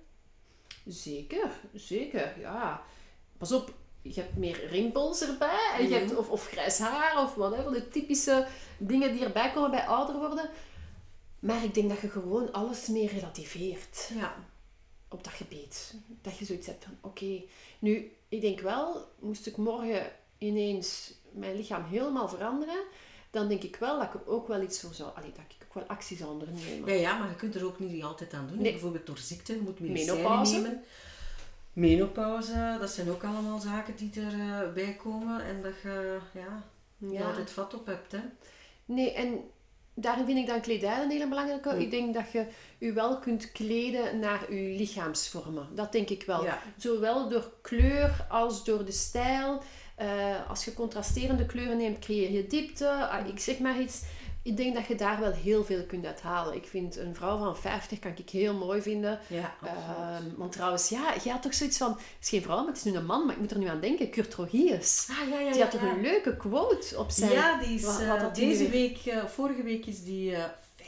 Zeker, 0.86 1.50
zeker, 1.74 2.40
ja. 2.40 2.82
Pas 3.38 3.52
op, 3.52 3.74
je 4.02 4.20
hebt 4.20 4.36
meer 4.36 4.66
rimpels 4.66 5.22
erbij, 5.22 5.70
en 5.76 5.82
je 5.82 5.88
Mhm. 5.88 5.98
hebt, 5.98 6.16
of, 6.16 6.30
of 6.30 6.46
grijs 6.46 6.78
haar, 6.78 7.22
of 7.22 7.34
whatever, 7.34 7.72
de 7.72 7.88
typische 7.88 8.46
dingen 8.78 9.12
die 9.12 9.24
erbij 9.24 9.52
komen 9.52 9.70
bij 9.70 9.86
ouder 9.86 10.16
worden. 10.18 10.50
Maar 11.38 11.64
ik 11.64 11.74
denk 11.74 11.88
dat 11.88 12.00
je 12.00 12.08
gewoon 12.10 12.52
alles 12.52 12.86
meer 12.88 13.10
relativeert 13.12 14.10
Ja. 14.14 14.34
op 15.08 15.24
dat 15.24 15.32
gebied. 15.32 15.94
Dat 16.22 16.38
je 16.38 16.44
zoiets 16.44 16.66
hebt 16.66 16.84
van, 16.84 16.96
oké, 17.00 17.42
nu, 17.78 18.12
ik 18.28 18.40
denk 18.40 18.60
wel, 18.60 19.08
moest 19.18 19.46
ik 19.46 19.56
morgen 19.56 20.12
ineens 20.38 21.14
mijn 21.32 21.56
lichaam 21.56 21.84
helemaal 21.84 22.28
veranderen, 22.28 22.84
dan 23.30 23.48
denk 23.48 23.62
ik 23.62 23.76
wel 23.76 23.98
dat 23.98 24.06
ik 24.06 24.14
er 24.14 24.28
ook 24.28 24.48
wel 24.48 24.62
iets 24.62 24.80
voor 24.80 24.94
zou... 24.94 25.16
Allee, 25.16 25.32
dat 25.32 25.44
ik 25.48 25.61
ook 25.72 25.86
wel 25.86 25.96
actie 25.96 26.16
zou 26.16 26.30
ondernemen. 26.30 26.88
Ja, 26.88 27.00
ja, 27.00 27.18
maar 27.18 27.28
je 27.28 27.34
kunt 27.34 27.54
er 27.54 27.64
ook 27.64 27.78
niet 27.78 28.02
altijd 28.02 28.34
aan 28.34 28.46
doen. 28.48 28.62
Nee. 28.62 28.72
Bijvoorbeeld 28.72 29.06
door 29.06 29.18
ziekte, 29.18 29.52
je 29.54 29.60
moet 29.60 29.80
medicijnen 29.80 30.16
Menopauze. 30.16 30.54
nemen. 30.54 30.82
Menopauze, 31.72 32.76
dat 32.80 32.90
zijn 32.90 33.10
ook 33.10 33.24
allemaal 33.24 33.58
zaken 33.58 33.96
die 33.96 34.10
erbij 34.14 34.72
bij 34.72 34.94
komen 34.94 35.44
en 35.44 35.62
dat 35.62 35.72
je 35.82 36.18
ja, 36.32 36.62
niet 36.98 37.12
Ja. 37.12 37.26
altijd 37.26 37.50
vat 37.50 37.74
op 37.74 37.86
hebt. 37.86 38.12
Hè. 38.12 38.18
Nee, 38.84 39.12
en 39.12 39.40
daarin 39.94 40.24
vind 40.24 40.38
ik 40.38 40.46
dan 40.46 40.60
kledij 40.60 41.02
een 41.02 41.10
hele 41.10 41.28
belangrijke. 41.28 41.74
Mm. 41.74 41.80
Ik 41.80 41.90
denk 41.90 42.14
dat 42.14 42.32
je 42.32 42.46
je 42.78 42.92
wel 42.92 43.18
kunt 43.18 43.52
kleden 43.52 44.18
naar 44.18 44.52
je 44.54 44.76
lichaamsvormen. 44.78 45.68
Dat 45.74 45.92
denk 45.92 46.08
ik 46.08 46.22
wel. 46.22 46.44
Ja. 46.44 46.62
Zowel 46.76 47.28
door 47.28 47.52
kleur 47.62 48.26
als 48.28 48.64
door 48.64 48.84
de 48.84 48.92
stijl. 48.92 49.62
Eh, 49.96 50.48
als 50.50 50.64
je 50.64 50.74
contrasterende 50.74 51.46
kleuren 51.46 51.76
neemt, 51.76 51.98
creëer 51.98 52.30
je 52.30 52.46
diepte. 52.46 52.88
Ah, 53.08 53.26
ik 53.28 53.38
zeg 53.38 53.58
maar 53.58 53.80
iets. 53.80 54.02
Ik 54.44 54.56
denk 54.56 54.74
dat 54.74 54.86
je 54.86 54.94
daar 54.94 55.20
wel 55.20 55.32
heel 55.32 55.64
veel 55.64 55.82
kunt 55.86 56.06
uithalen. 56.06 56.54
Ik 56.54 56.66
vind 56.66 56.96
een 56.96 57.14
vrouw 57.14 57.38
van 57.38 57.56
50 57.56 57.98
kan 57.98 58.12
ik 58.16 58.30
heel 58.30 58.54
mooi 58.54 58.82
vinden. 58.82 59.20
Ja, 59.26 59.54
Ehm, 59.64 60.22
want 60.36 60.52
trouwens, 60.52 60.88
ja, 60.88 61.14
je 61.24 61.30
had 61.30 61.42
toch 61.42 61.54
zoiets 61.54 61.76
van... 61.78 61.90
Het 61.90 62.00
is 62.20 62.28
geen 62.28 62.42
vrouw, 62.42 62.56
maar 62.56 62.66
het 62.66 62.76
is 62.76 62.82
nu 62.84 62.94
een 62.94 63.04
man. 63.06 63.24
Maar 63.26 63.34
ik 63.34 63.40
moet 63.40 63.50
er 63.50 63.58
nu 63.58 63.66
aan 63.66 63.80
denken. 63.80 64.10
Kurt 64.10 64.30
Trogius. 64.30 65.08
Ah, 65.10 65.28
ja, 65.28 65.38
ja, 65.40 65.52
Die 65.52 65.62
had 65.62 65.70
toch 65.70 65.82
een 65.82 66.00
leuke 66.00 66.36
quote 66.36 66.98
op 66.98 67.10
zijn... 67.10 67.30
Ja, 67.32 67.58
die 67.60 67.74
is 67.74 67.82
Wat- 67.82 68.00
eh, 68.00 68.22
wat 68.22 68.34
deze 68.34 68.68
week, 68.68 68.98
eh, 69.06 69.24
vorige 69.24 69.62
week 69.62 69.86
is 69.86 70.04
die 70.04 70.36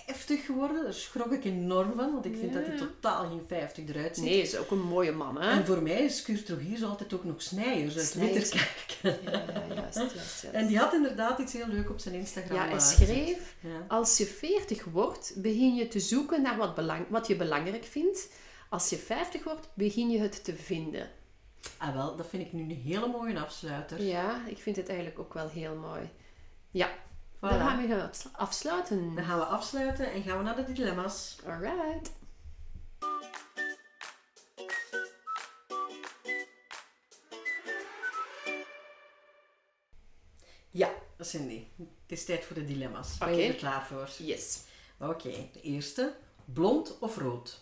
50 0.06 0.44
geworden. 0.44 0.82
Daar 0.82 0.94
schrok 0.94 1.32
ik 1.32 1.44
enorm 1.44 1.92
van, 1.96 2.12
want 2.12 2.24
ik 2.24 2.36
vind 2.36 2.52
dat 2.52 2.66
hij 2.66 2.76
totaal 2.76 3.28
geen 3.28 3.42
50 3.46 3.88
eruit 3.88 4.16
ziet. 4.16 4.24
Nee, 4.24 4.40
is 4.40 4.56
ook 4.56 4.70
een 4.70 4.82
mooie 4.82 5.12
man, 5.12 5.40
hè? 5.40 5.50
En 5.50 5.66
voor 5.66 5.82
mij 5.82 6.04
is 6.04 6.22
Kurt 6.22 6.48
Rogier 6.48 6.84
altijd 6.84 7.14
ook 7.14 7.24
nog 7.24 7.42
Snijers 7.42 7.96
uit. 7.96 8.14
Witterkerk. 8.14 8.98
Ja, 9.02 9.16
ja, 9.24 9.74
juist, 9.74 9.96
juist, 9.96 10.14
juist. 10.14 10.44
En 10.52 10.66
die 10.66 10.78
had 10.78 10.92
inderdaad 10.92 11.38
iets 11.38 11.52
heel 11.52 11.68
leuk 11.68 11.90
op 11.90 11.98
zijn 11.98 12.14
Instagram 12.14 12.56
Ja, 12.56 12.68
hij 12.68 12.80
schreef... 12.80 13.54
Ja. 13.60 13.84
Als 13.88 14.18
je 14.18 14.26
40 14.26 14.84
wordt, 14.84 15.32
begin 15.36 15.74
je 15.74 15.88
te 15.88 16.00
zoeken 16.00 16.42
naar 16.42 16.56
wat, 16.56 16.74
belang, 16.74 17.06
wat 17.08 17.26
je 17.26 17.36
belangrijk 17.36 17.84
vindt. 17.84 18.28
Als 18.68 18.90
je 18.90 18.96
50 18.96 19.44
wordt, 19.44 19.68
begin 19.74 20.10
je 20.10 20.18
het 20.18 20.44
te 20.44 20.54
vinden. 20.54 21.10
Ah 21.78 21.94
wel, 21.94 22.16
dat 22.16 22.26
vind 22.28 22.46
ik 22.46 22.52
nu 22.52 22.62
een 22.62 22.82
hele 22.84 23.06
mooie 23.06 23.40
afsluiter. 23.40 24.02
Ja, 24.02 24.46
ik 24.46 24.58
vind 24.58 24.76
het 24.76 24.88
eigenlijk 24.88 25.18
ook 25.18 25.34
wel 25.34 25.48
heel 25.48 25.74
mooi. 25.74 26.10
Ja. 26.70 26.88
Dan 27.50 27.60
gaan 27.60 27.86
we 27.86 28.08
afsluiten. 28.32 29.14
Dan 29.14 29.24
gaan 29.24 29.38
we 29.38 29.44
afsluiten 29.44 30.12
en 30.12 30.22
gaan 30.22 30.38
we 30.38 30.44
naar 30.44 30.56
de 30.56 30.72
dilemma's. 30.72 31.36
Alright. 31.46 32.12
Ja, 40.70 40.90
die. 41.16 41.72
Het 41.76 41.88
is 42.06 42.24
tijd 42.24 42.44
voor 42.44 42.56
de 42.56 42.64
dilemma's. 42.64 43.18
Ben 43.18 43.36
je 43.36 43.48
er 43.48 43.54
klaar 43.54 43.86
voor? 43.86 44.08
Yes. 44.18 44.62
Oké, 44.98 45.48
de 45.52 45.60
eerste. 45.60 46.16
Blond 46.44 46.98
of 46.98 47.16
rood? 47.16 47.60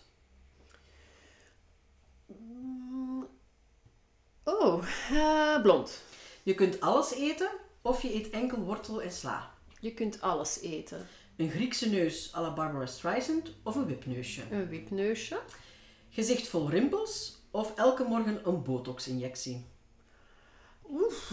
Oh, 4.43 4.85
eh, 5.11 5.61
blond. 5.61 6.01
Je 6.43 6.55
kunt 6.55 6.81
alles 6.81 7.13
eten 7.13 7.49
of 7.81 8.01
je 8.01 8.13
eet 8.13 8.29
enkel 8.29 8.57
wortel 8.57 9.01
en 9.01 9.11
sla. 9.11 9.52
Je 9.83 9.93
kunt 9.93 10.21
alles 10.21 10.61
eten. 10.61 11.07
Een 11.35 11.49
Griekse 11.49 11.89
neus 11.89 12.33
à 12.35 12.41
la 12.41 12.53
Barbara 12.53 12.85
Streisand 12.85 13.53
of 13.63 13.75
een 13.75 13.85
wipneusje. 13.85 14.41
Een 14.51 14.67
wipneusje. 14.67 15.39
Gezicht 16.09 16.47
vol 16.47 16.69
rimpels 16.69 17.41
of 17.51 17.75
elke 17.75 18.03
morgen 18.03 18.47
een 18.47 18.63
botox-injectie. 18.63 19.65
Oef. 20.89 21.31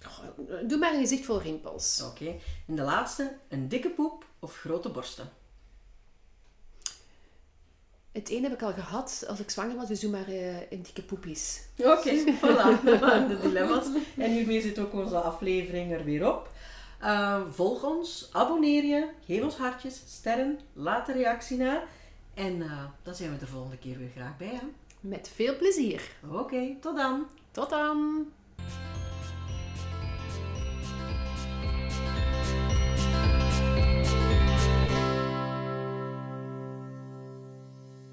goh, 0.00 0.38
Doe 0.66 0.78
maar 0.78 0.92
een 0.92 1.00
gezicht 1.00 1.24
vol 1.24 1.40
rimpels. 1.40 2.02
Oké. 2.02 2.38
En 2.66 2.74
de 2.74 2.82
laatste, 2.82 3.38
een 3.48 3.68
dikke 3.68 3.90
poep 3.90 4.24
of 4.38 4.56
grote 4.56 4.88
borsten. 4.88 5.30
Het 8.12 8.30
een 8.30 8.42
heb 8.42 8.52
ik 8.52 8.62
al 8.62 8.72
gehad 8.72 9.24
als 9.28 9.40
ik 9.40 9.50
zwanger 9.50 9.76
was, 9.76 9.88
dus 9.88 10.00
doe 10.00 10.10
maar 10.10 10.26
eh, 10.28 10.56
een 10.56 10.82
dikke 10.82 11.02
poepies. 11.02 11.62
Oké, 11.78 12.10
voilà. 12.42 12.84
Dat 12.84 12.98
waren 13.00 13.28
de 13.28 13.38
dilemma's. 13.40 13.86
En 14.16 14.32
hiermee 14.32 14.60
zit 14.60 14.78
ook 14.78 14.92
onze 14.92 15.16
aflevering 15.16 15.92
er 15.92 16.04
weer 16.04 16.28
op. 16.34 16.50
Eh, 17.00 17.40
volg 17.50 17.82
ons, 17.84 18.28
abonneer 18.32 18.84
je, 18.84 19.08
geef 19.26 19.42
ons 19.42 19.56
hartjes, 19.56 20.02
sterren, 20.08 20.58
laat 20.72 21.08
een 21.08 21.14
reactie 21.14 21.56
na. 21.56 21.82
En 22.34 22.62
eh, 22.62 22.84
dan 23.02 23.14
zijn 23.14 23.30
we 23.34 23.40
er 23.40 23.46
volgende 23.46 23.78
keer 23.78 23.98
weer 23.98 24.10
graag 24.16 24.36
bij. 24.36 24.48
hè. 24.48 24.66
Met 25.00 25.30
veel 25.34 25.56
plezier. 25.56 26.02
Oké, 26.32 26.76
tot 26.80 26.96
dan. 26.96 27.26
Tot 27.50 27.70
dan! 27.70 28.26